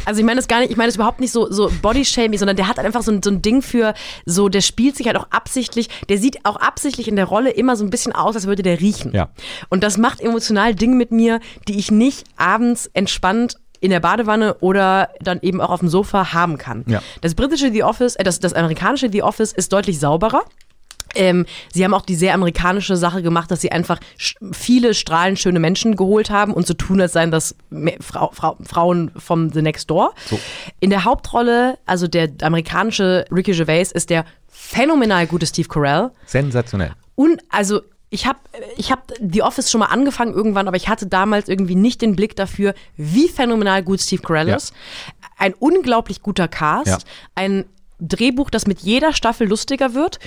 Also 0.06 0.20
ich 0.20 0.26
meine 0.26 0.38
das 0.38 0.48
gar 0.48 0.60
nicht, 0.62 0.72
ich 0.72 0.78
meine 0.78 0.88
das 0.88 0.96
überhaupt 0.96 1.20
nicht 1.20 1.32
so, 1.32 1.52
so 1.52 1.70
Body-Shaming, 1.82 2.40
sondern 2.40 2.56
der 2.56 2.70
hat 2.70 2.78
halt 2.78 2.86
einfach 2.86 3.02
so 3.02 3.12
ein, 3.12 3.22
so 3.22 3.30
ein 3.30 3.42
Ding 3.42 3.62
für, 3.62 3.94
so, 4.26 4.48
der 4.48 4.62
spielt 4.62 4.96
sich 4.96 5.08
halt 5.08 5.18
auch 5.18 5.28
absichtlich, 5.32 5.90
der 6.08 6.18
sieht 6.18 6.46
auch 6.46 6.56
absichtlich 6.56 7.10
in 7.10 7.18
der 7.18 7.26
Rolle 7.26 7.50
immer 7.50 7.76
so 7.76 7.84
ein 7.84 7.90
bisschen 7.90 8.14
aus, 8.14 8.36
als 8.36 8.48
würde 8.48 8.64
der 8.64 8.80
riechen. 8.80 9.12
Ja. 9.14 9.30
Und 9.70 9.84
das 9.84 9.98
macht 9.98 10.22
emotional 10.22 10.74
Dinge 10.76 10.96
mit 10.96 11.12
mir, 11.12 11.42
die 11.68 11.78
ich 11.78 11.92
nicht 11.92 12.24
abends 12.38 12.90
entspannt 12.94 13.58
in 13.82 13.92
der 13.92 14.00
Badewanne 14.00 14.56
oder 14.56 15.10
dann 15.22 15.40
eben 15.42 15.62
auch 15.62 15.70
auf 15.70 15.80
dem 15.80 15.90
Sofa 15.90 16.34
haben 16.34 16.58
kann. 16.58 16.84
Ja. 16.88 17.02
Das 17.22 17.36
britische 17.36 17.72
The 17.72 17.84
Office, 17.84 18.16
äh, 18.16 18.24
das, 18.24 18.40
das 18.40 18.54
amerikanische 18.54 19.10
The 19.12 19.24
Office 19.24 19.52
ist 19.52 19.72
deutlich 19.74 20.00
sauberer. 20.00 20.44
Ähm, 21.16 21.46
sie 21.74 21.84
haben 21.84 21.94
auch 21.94 22.06
die 22.06 22.16
sehr 22.16 22.34
amerikanische 22.34 22.98
Sache 22.98 23.22
gemacht, 23.22 23.50
dass 23.50 23.62
sie 23.62 23.72
einfach 23.72 24.00
viele 24.52 24.94
strahlend 24.94 25.40
schöne 25.40 25.60
Menschen 25.60 25.96
geholt 25.96 26.30
haben 26.30 26.54
und 26.54 26.68
so 26.68 26.74
tun, 26.74 27.00
als 27.00 27.14
seien 27.14 27.32
das 27.32 27.56
Frau, 28.02 28.32
Frau, 28.34 28.58
Frauen 28.64 29.12
vom 29.16 29.50
The 29.52 29.62
Next 29.62 29.90
Door. 29.90 30.14
So. 30.26 30.40
In 30.80 30.90
der 30.90 31.06
Hauptrolle, 31.06 31.78
also 31.86 32.08
der 32.08 32.30
amerikanische 32.42 33.26
Ricky 33.32 33.54
Gervais, 33.54 33.92
ist 33.94 34.10
der 34.10 34.26
phänomenal 34.50 35.28
gute 35.28 35.46
Steve 35.46 35.68
Carell. 35.68 36.12
Sensationell. 36.26 36.92
Und 37.16 37.42
also 37.50 37.82
ich 38.10 38.26
habe 38.26 38.40
ich 38.78 38.92
hab 38.92 39.12
The 39.20 39.42
Office 39.42 39.72
schon 39.72 39.80
mal 39.80 39.88
angefangen 39.88 40.34
irgendwann, 40.34 40.68
aber 40.68 40.78
ich 40.78 40.88
hatte 40.88 41.08
damals 41.08 41.50
irgendwie 41.50 41.76
nicht 41.76 42.02
den 42.02 42.16
Blick 42.16 42.36
dafür, 42.36 42.74
wie 42.96 43.28
phänomenal 43.28 43.84
gut 43.84 44.02
Steve 44.02 44.22
Carell 44.22 44.50
ist. 44.50 44.70
Ja. 44.72 45.30
Ein 45.38 45.54
unglaublich 45.54 46.22
guter 46.22 46.48
Cast, 46.48 46.88
ja. 46.88 46.98
ein 47.34 47.66
Drehbuch, 48.00 48.50
das 48.50 48.68
mit 48.68 48.82
jeder 48.82 49.14
Staffel 49.14 49.48
lustiger 49.48 49.94
wird 49.94 50.20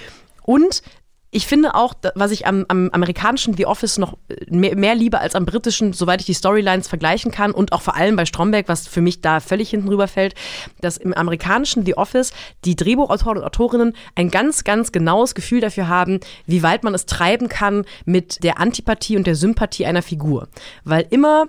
und 0.43 0.83
ich 1.31 1.47
finde 1.47 1.75
auch, 1.75 1.95
was 2.15 2.31
ich 2.31 2.47
am, 2.47 2.65
am, 2.69 2.89
amerikanischen 2.91 3.55
The 3.55 3.67
Office 3.67 3.99
noch 3.99 4.17
mehr, 4.49 4.77
mehr, 4.77 4.95
liebe 4.95 5.21
als 5.21 5.35
am 5.35 5.45
britischen, 5.45 5.93
soweit 5.93 6.21
ich 6.21 6.27
die 6.27 6.35
Storylines 6.35 6.89
vergleichen 6.89 7.31
kann 7.31 7.51
und 7.51 7.73
auch 7.73 7.83
vor 7.83 7.97
allem 7.97 8.17
bei 8.17 8.25
Stromberg, 8.25 8.69
was 8.69 8.89
für 8.89 9.03
mich 9.03 9.21
da 9.21 9.41
völlig 9.41 9.71
hinten 9.71 9.89
rüberfällt, 9.89 10.35
dass 10.81 10.97
im 10.97 11.13
amerikanischen 11.13 11.85
The 11.85 11.97
Office 11.97 12.33
die 12.65 12.77
Drehbuchautoren 12.77 13.39
und 13.39 13.45
Autorinnen 13.45 13.95
ein 14.15 14.31
ganz, 14.31 14.65
ganz 14.65 14.91
genaues 14.91 15.35
Gefühl 15.35 15.61
dafür 15.61 15.89
haben, 15.89 16.21
wie 16.47 16.63
weit 16.63 16.83
man 16.83 16.95
es 16.95 17.05
treiben 17.05 17.49
kann 17.49 17.85
mit 18.07 18.43
der 18.43 18.59
Antipathie 18.59 19.17
und 19.17 19.27
der 19.27 19.35
Sympathie 19.35 19.85
einer 19.85 20.03
Figur. 20.03 20.49
Weil 20.85 21.07
immer 21.11 21.49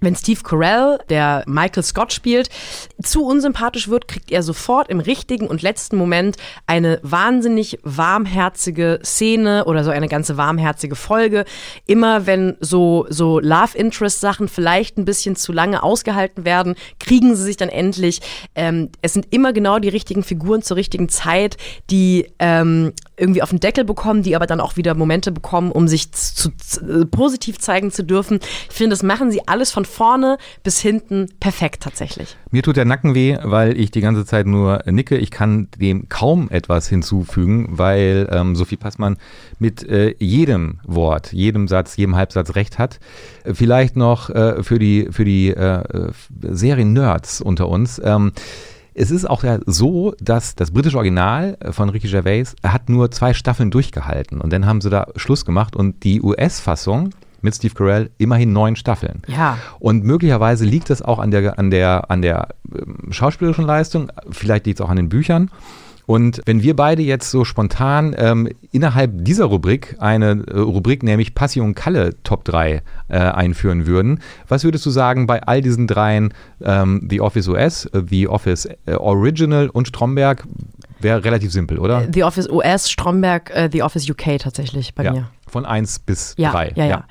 wenn 0.00 0.14
Steve 0.14 0.42
Carell, 0.42 0.98
der 1.08 1.42
Michael 1.46 1.82
Scott 1.82 2.12
spielt, 2.12 2.48
zu 3.02 3.24
unsympathisch 3.24 3.88
wird, 3.88 4.08
kriegt 4.08 4.30
er 4.30 4.42
sofort 4.42 4.88
im 4.88 5.00
richtigen 5.00 5.46
und 5.46 5.62
letzten 5.62 5.96
Moment 5.96 6.36
eine 6.66 7.00
wahnsinnig 7.02 7.78
warmherzige 7.82 9.00
Szene 9.02 9.64
oder 9.64 9.84
so 9.84 9.90
eine 9.90 10.08
ganze 10.08 10.36
warmherzige 10.36 10.94
Folge. 10.94 11.44
Immer 11.86 12.26
wenn 12.26 12.56
so, 12.60 13.06
so 13.08 13.40
Love 13.40 13.76
Interest 13.76 14.20
Sachen 14.20 14.48
vielleicht 14.48 14.98
ein 14.98 15.04
bisschen 15.04 15.36
zu 15.36 15.52
lange 15.52 15.82
ausgehalten 15.82 16.44
werden, 16.44 16.74
kriegen 17.00 17.34
sie 17.34 17.42
sich 17.42 17.56
dann 17.56 17.68
endlich. 17.68 18.20
Ähm, 18.54 18.90
es 19.02 19.12
sind 19.12 19.26
immer 19.30 19.52
genau 19.52 19.78
die 19.78 19.88
richtigen 19.88 20.22
Figuren 20.22 20.62
zur 20.62 20.76
richtigen 20.76 21.08
Zeit, 21.08 21.56
die 21.90 22.30
ähm, 22.38 22.92
irgendwie 23.18 23.42
auf 23.42 23.50
den 23.50 23.60
Deckel 23.60 23.84
bekommen, 23.84 24.22
die 24.22 24.36
aber 24.36 24.46
dann 24.46 24.60
auch 24.60 24.76
wieder 24.76 24.94
Momente 24.94 25.32
bekommen, 25.32 25.72
um 25.72 25.88
sich 25.88 26.12
zu, 26.12 26.50
zu, 26.56 26.80
äh, 26.80 27.04
positiv 27.04 27.58
zeigen 27.58 27.90
zu 27.90 28.04
dürfen. 28.04 28.40
Ich 28.70 28.76
finde, 28.76 28.90
das 28.90 29.02
machen 29.02 29.30
sie 29.30 29.46
alles 29.46 29.70
von 29.70 29.84
vorne 29.84 30.38
bis 30.62 30.80
hinten 30.80 31.28
perfekt 31.40 31.82
tatsächlich. 31.82 32.36
Mir 32.50 32.62
tut 32.62 32.76
der 32.76 32.84
Nacken 32.84 33.14
weh, 33.14 33.36
weil 33.42 33.78
ich 33.78 33.90
die 33.90 34.00
ganze 34.00 34.24
Zeit 34.24 34.46
nur 34.46 34.82
nicke. 34.86 35.16
Ich 35.16 35.30
kann 35.30 35.68
dem 35.78 36.08
kaum 36.08 36.48
etwas 36.50 36.88
hinzufügen, 36.88 37.68
weil 37.70 38.28
ähm, 38.30 38.56
Sophie 38.56 38.76
Passmann 38.76 39.18
mit 39.58 39.86
äh, 39.88 40.14
jedem 40.18 40.80
Wort, 40.84 41.32
jedem 41.32 41.68
Satz, 41.68 41.96
jedem 41.96 42.16
Halbsatz 42.16 42.54
recht 42.54 42.78
hat. 42.78 43.00
Vielleicht 43.44 43.96
noch 43.96 44.30
äh, 44.30 44.62
für 44.62 44.78
die, 44.78 45.08
für 45.10 45.24
die 45.24 45.48
äh, 45.48 45.82
äh 45.82 46.12
Serien-Nerds 46.40 47.40
unter 47.40 47.68
uns. 47.68 48.00
Ähm, 48.04 48.32
es 48.98 49.10
ist 49.12 49.28
auch 49.28 49.44
ja 49.44 49.58
so, 49.64 50.14
dass 50.20 50.56
das 50.56 50.72
britische 50.72 50.96
Original 50.96 51.56
von 51.70 51.88
Ricky 51.88 52.08
Gervais 52.08 52.56
hat 52.64 52.88
nur 52.88 53.10
zwei 53.10 53.32
Staffeln 53.32 53.70
durchgehalten 53.70 54.40
und 54.40 54.52
dann 54.52 54.66
haben 54.66 54.80
sie 54.80 54.90
da 54.90 55.06
Schluss 55.16 55.44
gemacht 55.44 55.76
und 55.76 56.02
die 56.02 56.20
US-Fassung 56.20 57.10
mit 57.40 57.54
Steve 57.54 57.74
Carell 57.74 58.10
immerhin 58.18 58.52
neun 58.52 58.74
Staffeln. 58.74 59.22
Ja. 59.28 59.58
Und 59.78 60.02
möglicherweise 60.02 60.64
liegt 60.64 60.90
es 60.90 61.02
auch 61.02 61.20
an 61.20 61.30
der, 61.30 61.56
an 61.58 61.70
der, 61.70 62.10
an 62.10 62.22
der 62.22 62.48
ähm, 62.74 63.12
schauspielerischen 63.12 63.64
Leistung, 63.64 64.10
vielleicht 64.30 64.66
liegt 64.66 64.80
es 64.80 64.84
auch 64.84 64.90
an 64.90 64.96
den 64.96 65.08
Büchern. 65.08 65.50
Und 66.08 66.40
wenn 66.46 66.62
wir 66.62 66.74
beide 66.74 67.02
jetzt 67.02 67.30
so 67.30 67.44
spontan 67.44 68.16
ähm, 68.16 68.48
innerhalb 68.72 69.10
dieser 69.26 69.44
Rubrik 69.44 69.94
eine 69.98 70.42
äh, 70.48 70.58
Rubrik, 70.58 71.02
nämlich 71.02 71.34
Passion 71.34 71.74
Kalle 71.74 72.14
Top 72.24 72.46
3 72.46 72.80
äh, 73.08 73.18
einführen 73.18 73.86
würden, 73.86 74.20
was 74.48 74.64
würdest 74.64 74.86
du 74.86 74.90
sagen 74.90 75.26
bei 75.26 75.42
all 75.42 75.60
diesen 75.60 75.86
dreien, 75.86 76.32
ähm, 76.64 77.06
The 77.10 77.20
Office 77.20 77.46
US, 77.48 77.84
äh, 77.84 78.00
The 78.08 78.26
Office 78.26 78.64
äh, 78.86 78.94
Original 78.94 79.68
und 79.68 79.86
Stromberg, 79.86 80.46
wäre 80.98 81.22
relativ 81.22 81.52
simpel, 81.52 81.78
oder? 81.78 82.08
The 82.10 82.24
Office 82.24 82.48
US, 82.48 82.90
Stromberg, 82.90 83.52
uh, 83.54 83.68
The 83.70 83.82
Office 83.82 84.08
UK 84.08 84.38
tatsächlich 84.38 84.94
bei 84.94 85.04
ja. 85.04 85.12
mir. 85.12 85.30
Von 85.48 85.66
1 85.66 86.00
bis 86.00 86.34
3. 86.36 86.42
Ja, 86.42 86.52
ja, 86.52 86.72
ja, 86.76 86.84
ja. 86.86 87.04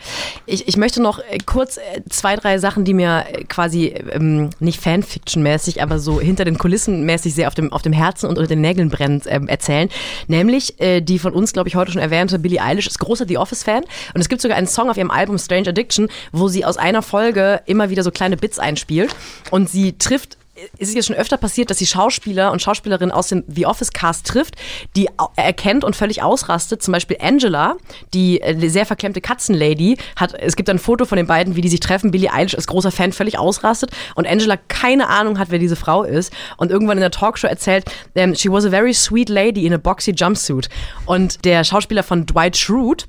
Ich, 0.46 0.68
ich 0.68 0.78
möchte 0.78 1.02
noch 1.02 1.20
äh, 1.20 1.38
kurz 1.46 1.78
äh, 1.78 2.02
zwei, 2.10 2.36
drei 2.36 2.60
Sachen, 2.60 2.86
die 2.86 2.94
mir 2.94 3.26
äh, 3.32 3.44
quasi 3.44 3.88
ähm, 3.88 4.50
nicht 4.60 4.82
Fanfiction-mäßig, 4.82 5.82
aber 5.82 6.00
so 6.00 6.20
hinter 6.20 6.46
den 6.46 6.58
Kulissen 6.58 7.06
mäßig 7.06 7.34
sehr 7.34 7.48
auf 7.48 7.56
dem, 7.56 7.72
auf 7.74 7.82
dem 7.82 7.94
Herzen 7.94 8.28
und 8.28 8.38
unter 8.38 8.48
den 8.48 8.62
Nägeln 8.62 8.90
brennt 8.90 9.26
ähm, 9.28 9.48
erzählen. 9.48 9.90
Nämlich 10.28 10.80
äh, 10.80 11.02
die 11.02 11.20
von 11.20 11.34
uns, 11.34 11.54
glaube 11.54 11.70
ich, 11.70 11.76
heute 11.76 11.92
schon 11.92 12.02
erwähnte 12.02 12.40
Billie 12.40 12.62
Eilish 12.62 12.88
ist 12.88 13.00
großer 13.00 13.26
The 13.28 13.38
Office-Fan 13.38 13.84
und 14.14 14.22
es 14.22 14.30
gibt 14.30 14.42
sogar 14.42 14.58
einen 14.58 14.68
Song 14.68 14.90
auf 14.90 14.98
ihrem 14.98 15.12
Album 15.12 15.38
Strange 15.38 15.70
Addiction, 15.70 16.10
wo 16.32 16.48
sie 16.48 16.66
aus 16.66 16.78
einer 16.78 17.02
Folge 17.02 17.62
immer 17.66 17.90
wieder 17.90 18.04
so 18.04 18.12
kleine 18.12 18.38
Bits 18.38 18.60
einspielt 18.60 19.16
und 19.52 19.70
sie 19.70 19.98
trifft 19.98 20.38
ist 20.78 20.90
es 20.90 20.94
jetzt 20.96 21.08
schon 21.08 21.16
öfter 21.16 21.38
passiert, 21.38 21.70
dass 21.70 21.78
sie 21.78 21.86
Schauspieler 21.86 22.52
und 22.52 22.62
Schauspielerinnen 22.62 23.12
aus 23.12 23.28
dem 23.28 23.44
The 23.48 23.66
Office 23.66 23.92
Cast 23.92 24.28
trifft, 24.28 24.56
die 24.96 25.10
erkennt 25.36 25.84
und 25.84 25.96
völlig 25.96 26.24
ausrastet. 26.24 26.82
Zum 26.82 26.92
Beispiel 26.92 27.18
Angela, 27.20 27.76
die 28.14 28.42
äh, 28.42 28.68
sehr 28.70 28.86
verklemmte 28.86 29.22
Katzenlady, 29.22 29.98
hat, 30.16 30.34
es 30.34 30.56
gibt 30.56 30.70
ein 30.70 30.80
Foto 30.80 31.06
von 31.06 31.18
den 31.18 31.28
beiden, 31.28 31.56
wie 31.56 31.62
die 31.62 31.70
sich 31.70 31.80
treffen. 31.80 32.12
Billie 32.12 32.32
Eilish 32.32 32.56
als 32.56 32.68
großer 32.68 32.92
Fan 32.92 33.14
völlig 33.14 33.38
ausrastet 33.38 33.92
und 34.16 34.28
Angela 34.28 34.58
keine 34.58 35.08
Ahnung 35.08 35.40
hat, 35.40 35.52
wer 35.52 35.60
diese 35.60 35.76
Frau 35.76 36.04
ist 36.04 36.34
und 36.58 36.72
irgendwann 36.72 36.98
in 36.98 37.02
der 37.02 37.12
Talkshow 37.12 37.48
erzählt, 37.48 37.86
ähm, 38.16 38.36
she 38.36 38.52
was 38.52 38.66
a 38.66 38.70
very 38.70 38.94
sweet 38.94 39.30
lady 39.30 39.66
in 39.66 39.74
a 39.74 39.78
boxy 39.78 40.12
jumpsuit. 40.12 40.70
Und 41.06 41.46
der 41.46 41.64
Schauspieler 41.64 42.04
von 42.04 42.26
Dwight 42.26 42.58
Schrute, 42.58 43.06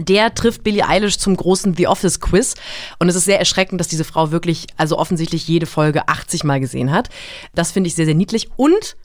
der 0.00 0.34
trifft 0.34 0.64
Billie 0.64 0.86
Eilish 0.86 1.18
zum 1.18 1.36
großen 1.36 1.74
The 1.74 1.86
Office 1.86 2.20
Quiz. 2.20 2.54
Und 2.98 3.08
es 3.08 3.14
ist 3.14 3.24
sehr 3.24 3.38
erschreckend, 3.38 3.80
dass 3.80 3.88
diese 3.88 4.04
Frau 4.04 4.30
wirklich, 4.30 4.66
also 4.76 4.98
offensichtlich 4.98 5.46
jede 5.46 5.66
Folge 5.66 6.08
80 6.08 6.44
Mal 6.44 6.60
gesehen 6.60 6.92
hat. 6.92 7.08
Das 7.54 7.72
finde 7.72 7.88
ich 7.88 7.94
sehr, 7.94 8.06
sehr 8.06 8.14
niedlich. 8.14 8.48
Und 8.56 8.96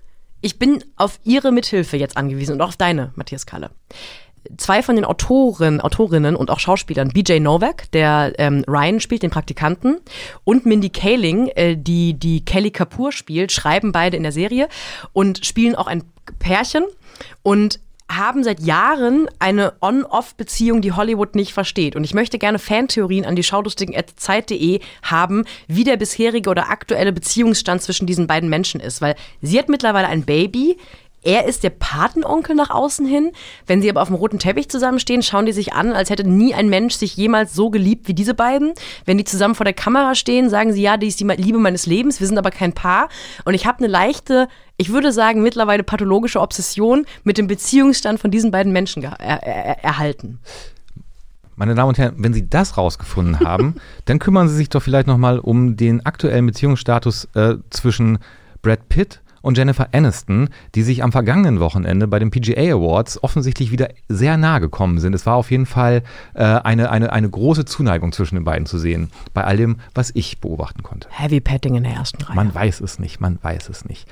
ich 0.42 0.60
bin 0.60 0.84
auf 0.96 1.20
ihre 1.24 1.52
Mithilfe 1.52 1.98
jetzt 1.98 2.18
angewiesen 2.18 2.54
und 2.54 2.62
auch 2.62 2.70
auf 2.70 2.78
deine, 2.78 3.12
Matthias 3.16 3.46
Kalle. 3.46 3.72
Zwei 4.58 4.84
von 4.84 4.96
den 4.96 5.06
Autoren, 5.06 5.82
Autorinnen 5.82 6.36
und 6.36 6.52
auch 6.52 6.60
Schauspielern, 6.60 7.10
BJ 7.10 7.40
Novak, 7.40 7.92
der 7.94 8.34
ähm, 8.38 8.64
Ryan 8.68 9.00
spielt, 9.00 9.24
den 9.24 9.32
Praktikanten, 9.32 9.98
und 10.44 10.68
Mindy 10.68 10.92
Kaling, 10.92 11.48
äh, 11.48 11.76
die 11.76 12.14
die 12.14 12.46
Kelly 12.46 12.70
Kapoor 12.70 13.12
spielt, 13.12 13.52
schreiben 13.52 13.92
beide 13.92 14.18
in 14.18 14.24
der 14.24 14.32
Serie 14.32 14.68
und 15.14 15.44
spielen 15.44 15.76
auch 15.76 15.88
ein 15.88 16.04
Pärchen. 16.38 16.84
Und 17.42 17.80
haben 18.10 18.44
seit 18.44 18.60
Jahren 18.60 19.28
eine 19.40 19.74
On-Off-Beziehung, 19.82 20.82
die 20.82 20.92
Hollywood 20.92 21.36
nicht 21.36 21.54
versteht. 21.54 21.96
Und 21.96 22.04
ich 22.04 22.14
möchte 22.14 22.38
gerne 22.38 22.60
Fantheorien 22.60 23.26
an 23.26 23.36
die 23.36 23.44
schaulustigen.zeit.de 23.44 24.80
haben, 25.02 25.46
wie 25.68 25.84
der 25.84 25.98
bisherige 25.98 26.50
oder 26.50 26.70
aktuelle 26.70 27.12
Beziehungsstand 27.12 27.82
zwischen 27.82 28.06
diesen 28.06 28.28
beiden 28.28 28.50
Menschen 28.50 28.80
ist. 28.80 29.02
Weil 29.02 29.16
sie 29.42 29.58
hat 29.58 29.70
mittlerweile 29.70 30.08
ein 30.08 30.24
Baby, 30.24 30.78
er 31.26 31.46
ist 31.46 31.64
der 31.64 31.72
Patenonkel 31.72 32.56
nach 32.56 32.70
außen 32.70 33.06
hin. 33.06 33.32
Wenn 33.66 33.82
sie 33.82 33.90
aber 33.90 34.02
auf 34.02 34.08
dem 34.08 34.16
roten 34.16 34.40
Teppich 34.40 34.70
zusammenstehen, 34.70 35.24
schauen 35.24 35.46
die 35.46 35.52
sich 35.52 35.74
an, 35.74 35.92
als 35.92 36.10
hätte 36.10 36.28
nie 36.28 36.54
ein 36.54 36.70
Mensch 36.70 36.96
sich 36.96 37.18
jemals 37.18 37.54
so 37.54 37.70
geliebt 37.70 38.08
wie 38.08 38.14
diese 38.14 38.34
beiden. 38.34 38.74
Wenn 39.06 39.18
die 39.18 39.24
zusammen 39.24 39.56
vor 39.56 39.66
der 39.66 39.74
Kamera 39.74 40.16
stehen, 40.16 40.50
sagen 40.50 40.72
sie, 40.72 40.82
ja, 40.82 40.98
die 40.98 41.08
ist 41.08 41.20
die 41.20 41.26
Liebe 41.26 41.58
meines 41.58 41.88
Lebens, 41.88 42.20
wir 42.20 42.28
sind 42.28 42.38
aber 42.38 42.52
kein 42.52 42.74
Paar. 42.74 43.10
Und 43.44 43.56
ich 43.56 43.66
habe 43.66 43.80
eine 43.80 43.88
leichte, 43.88 44.48
ich 44.78 44.92
würde 44.92 45.12
sagen, 45.12 45.42
mittlerweile 45.42 45.84
pathologische 45.84 46.40
Obsession 46.40 47.06
mit 47.24 47.38
dem 47.38 47.48
Beziehungsstand 47.48 48.20
von 48.20 48.32
diesen 48.32 48.52
beiden 48.52 48.72
Menschen 48.72 49.04
er 49.04 49.20
er 49.20 49.84
erhalten. 49.84 50.40
Meine 51.56 51.74
Damen 51.74 51.90
und 51.90 51.98
Herren, 51.98 52.16
wenn 52.18 52.34
Sie 52.34 52.50
das 52.50 52.78
rausgefunden 52.78 53.40
haben, 53.40 53.76
dann 54.06 54.20
kümmern 54.20 54.50
Sie 54.50 54.56
sich 54.56 54.70
doch 54.70 54.82
vielleicht 54.82 55.08
nochmal 55.08 55.40
um 55.40 55.78
den 55.78 56.06
aktuellen 56.06 56.46
Beziehungsstatus 56.46 57.30
äh, 57.34 57.56
zwischen 57.70 58.20
Brad 58.62 58.90
Pitt 58.90 59.22
und 59.46 59.60
Jennifer 59.60 59.90
Aniston, 59.92 60.50
die 60.74 60.82
sich 60.82 61.04
am 61.04 61.12
vergangenen 61.12 61.60
Wochenende 61.60 62.08
bei 62.08 62.18
den 62.18 62.32
PGA 62.32 62.74
Awards 62.74 63.24
offensichtlich 63.24 63.70
wieder 63.72 63.90
sehr 64.10 64.38
nahe 64.38 64.60
gekommen 64.60 65.00
sind. 65.00 65.14
Es 65.14 65.28
war 65.28 65.36
auf 65.36 65.52
jeden 65.52 65.68
Fall 65.68 66.02
äh, 66.34 66.44
eine, 66.44 66.90
eine, 66.90 67.14
eine 67.14 67.30
große 67.30 67.64
Zuneigung 67.66 68.12
zwischen 68.12 68.36
den 68.36 68.44
beiden 68.44 68.66
zu 68.66 68.80
sehen, 68.80 69.12
bei 69.36 69.44
all 69.44 69.58
dem, 69.58 69.78
was 69.94 70.10
ich 70.16 70.42
beobachten 70.42 70.82
konnte. 70.82 71.08
Heavy 71.12 71.42
Petting 71.42 71.76
in 71.76 71.84
der 71.84 71.94
ersten 71.94 72.24
Reihe. 72.24 72.36
Man 72.36 72.56
weiß 72.56 72.82
es 72.82 72.98
nicht, 72.98 73.22
man 73.22 73.38
weiß 73.40 73.70
es 73.70 73.86
nicht. 73.86 74.08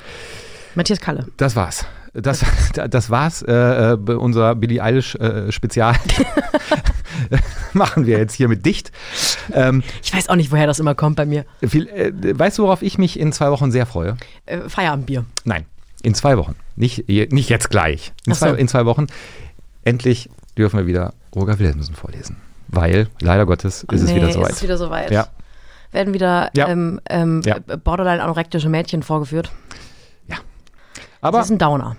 Matthias 0.75 1.01
Kalle. 1.01 1.25
Das 1.38 1.55
war's. 1.55 1.88
Das, 2.13 2.45
das 2.89 3.09
war's, 3.09 3.41
äh, 3.41 3.93
äh 3.93 3.97
unser 4.13 4.53
Billie 4.53 4.84
Eilish 4.84 5.15
äh, 5.15 5.51
Spezial. 5.51 5.95
Machen 7.74 8.05
wir 8.05 8.18
jetzt 8.18 8.34
hier 8.34 8.47
mit 8.47 8.66
dicht. 8.66 8.91
Ähm, 9.53 9.84
ich 10.01 10.14
weiß 10.14 10.30
auch 10.30 10.36
nicht, 10.36 10.51
woher 10.51 10.68
das 10.68 10.80
immer 10.80 10.95
kommt 10.95 11.16
bei 11.16 11.26
mir. 11.26 11.45
Viel, 11.66 11.88
äh, 11.88 12.11
weißt 12.38 12.57
du, 12.57 12.64
worauf 12.64 12.82
ich 12.82 12.97
mich 12.97 13.20
in 13.20 13.32
zwei 13.32 13.51
Wochen 13.51 13.72
sehr 13.72 13.86
freue? 13.86 14.18
Äh, 14.45 14.70
Feierabendbier. 14.70 15.26
Nein, 15.43 15.66
in 16.01 16.16
zwei 16.16 16.38
Wochen. 16.38 16.55
Nicht, 16.76 17.07
nicht 17.07 17.49
jetzt 17.49 17.70
gleich. 17.70 18.14
In, 18.26 18.34
so. 18.34 18.39
zwei, 18.39 18.51
in 18.53 18.68
zwei 18.68 18.86
Wochen. 18.86 19.07
Endlich 19.84 20.30
dürfen 20.57 20.80
wir 20.80 20.88
wieder 20.88 21.14
Roger 21.36 21.59
Wilhelmsen 21.59 21.95
vorlesen. 21.95 22.38
Weil, 22.68 23.07
leider 23.20 23.45
Gottes, 23.45 23.84
ist 23.84 23.86
oh, 23.89 23.95
nee, 23.95 24.01
es 24.01 24.16
wieder 24.16 24.32
soweit. 24.32 24.49
Ist 24.49 24.57
es 24.57 24.64
wieder 24.64 24.78
soweit. 24.78 25.11
Ja. 25.11 25.28
Werden 25.91 26.14
wieder 26.14 26.49
ja. 26.55 26.68
ähm, 26.68 26.99
ähm, 27.07 27.41
ja. 27.45 27.57
borderline 27.59 28.24
anorektische 28.24 28.70
Mädchen 28.70 29.03
vorgeführt. 29.03 29.51
Ja. 30.28 30.38
Aber, 31.22 31.38
das 31.38 31.47
ist 31.47 31.51
ein 31.51 31.59
Downer. 31.59 31.95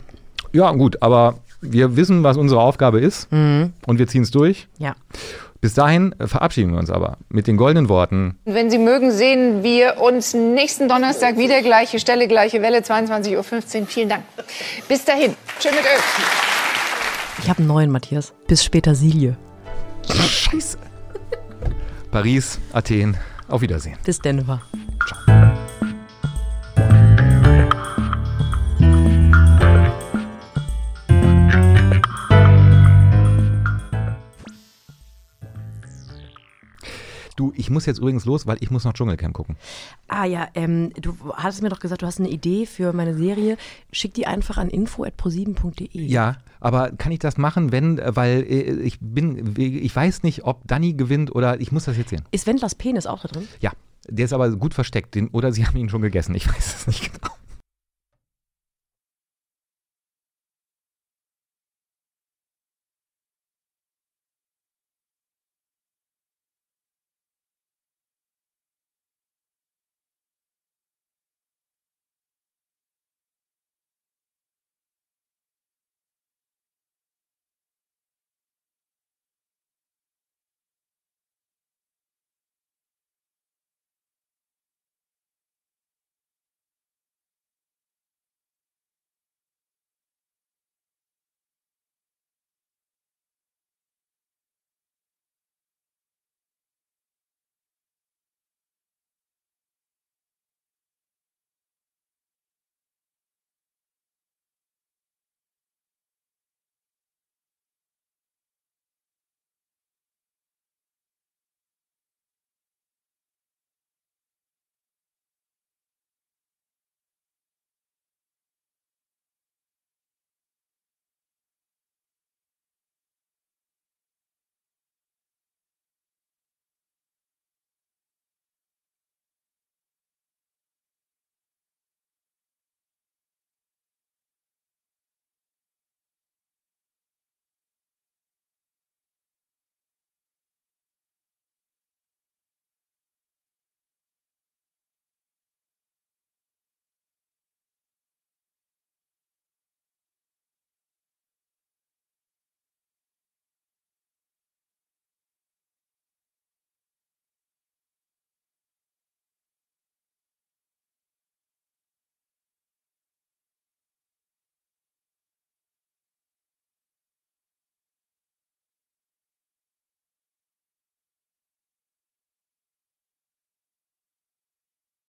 Ja, 0.52 0.72
gut, 0.72 1.00
aber 1.02 1.38
wir 1.72 1.96
wissen, 1.96 2.22
was 2.22 2.36
unsere 2.36 2.60
Aufgabe 2.60 3.00
ist 3.00 3.30
mhm. 3.32 3.72
und 3.86 3.98
wir 3.98 4.06
ziehen 4.06 4.22
es 4.22 4.30
durch. 4.30 4.68
Ja. 4.78 4.94
Bis 5.60 5.72
dahin 5.72 6.14
verabschieden 6.20 6.72
wir 6.72 6.78
uns 6.78 6.90
aber 6.90 7.16
mit 7.30 7.46
den 7.46 7.56
goldenen 7.56 7.88
Worten. 7.88 8.36
Wenn 8.44 8.70
Sie 8.70 8.76
mögen, 8.76 9.10
sehen 9.10 9.62
wir 9.62 9.98
uns 9.98 10.34
nächsten 10.34 10.88
Donnerstag 10.88 11.38
wieder. 11.38 11.62
Gleiche 11.62 11.98
Stelle, 11.98 12.28
gleiche 12.28 12.60
Welle, 12.60 12.80
22.15 12.80 13.80
Uhr. 13.80 13.86
Vielen 13.86 14.08
Dank. 14.10 14.24
Bis 14.88 15.06
dahin. 15.06 15.34
Schön 15.60 15.72
mit 15.72 15.80
Öl. 15.80 16.00
Ich 17.42 17.48
habe 17.48 17.60
einen 17.60 17.68
neuen, 17.68 17.90
Matthias. 17.90 18.34
Bis 18.46 18.62
später, 18.62 18.94
Silje. 18.94 19.38
Scheiße. 20.06 20.76
Paris, 22.10 22.60
Athen. 22.74 23.16
Auf 23.48 23.62
Wiedersehen. 23.62 23.96
Bis 24.04 24.18
Denver. 24.18 24.60
Ciao. 25.06 25.53
Du, 37.36 37.52
ich 37.56 37.68
muss 37.68 37.86
jetzt 37.86 37.98
übrigens 37.98 38.24
los, 38.24 38.46
weil 38.46 38.58
ich 38.60 38.70
muss 38.70 38.84
noch 38.84 38.92
Dschungelcamp 38.92 39.34
gucken. 39.34 39.56
Ah 40.08 40.24
ja, 40.24 40.48
ähm, 40.54 40.92
du 41.00 41.16
hattest 41.34 41.62
mir 41.62 41.68
doch 41.68 41.80
gesagt, 41.80 42.02
du 42.02 42.06
hast 42.06 42.20
eine 42.20 42.28
Idee 42.28 42.66
für 42.66 42.92
meine 42.92 43.14
Serie. 43.14 43.56
Schick 43.92 44.14
die 44.14 44.26
einfach 44.26 44.56
an 44.56 44.68
info@pro7.de. 44.68 46.00
Ja, 46.06 46.36
aber 46.60 46.92
kann 46.92 47.12
ich 47.12 47.18
das 47.18 47.36
machen, 47.36 47.72
wenn, 47.72 48.00
weil 48.04 48.44
äh, 48.48 48.80
ich 48.82 48.98
bin, 49.00 49.54
ich 49.58 49.94
weiß 49.94 50.22
nicht, 50.22 50.44
ob 50.44 50.60
Danny 50.66 50.94
gewinnt 50.94 51.34
oder 51.34 51.60
ich 51.60 51.72
muss 51.72 51.84
das 51.84 51.96
jetzt 51.96 52.10
sehen. 52.10 52.22
Ist 52.30 52.46
Wendlers 52.46 52.74
Penis 52.74 53.06
auch 53.06 53.20
da 53.20 53.28
drin? 53.28 53.48
Ja. 53.60 53.72
Der 54.06 54.26
ist 54.26 54.34
aber 54.34 54.50
gut 54.50 54.74
versteckt, 54.74 55.14
den, 55.14 55.28
oder 55.28 55.50
sie 55.52 55.66
haben 55.66 55.78
ihn 55.78 55.88
schon 55.88 56.02
gegessen, 56.02 56.34
ich 56.34 56.46
weiß 56.54 56.76
es 56.76 56.86
nicht 56.86 57.12
genau. 57.12 57.34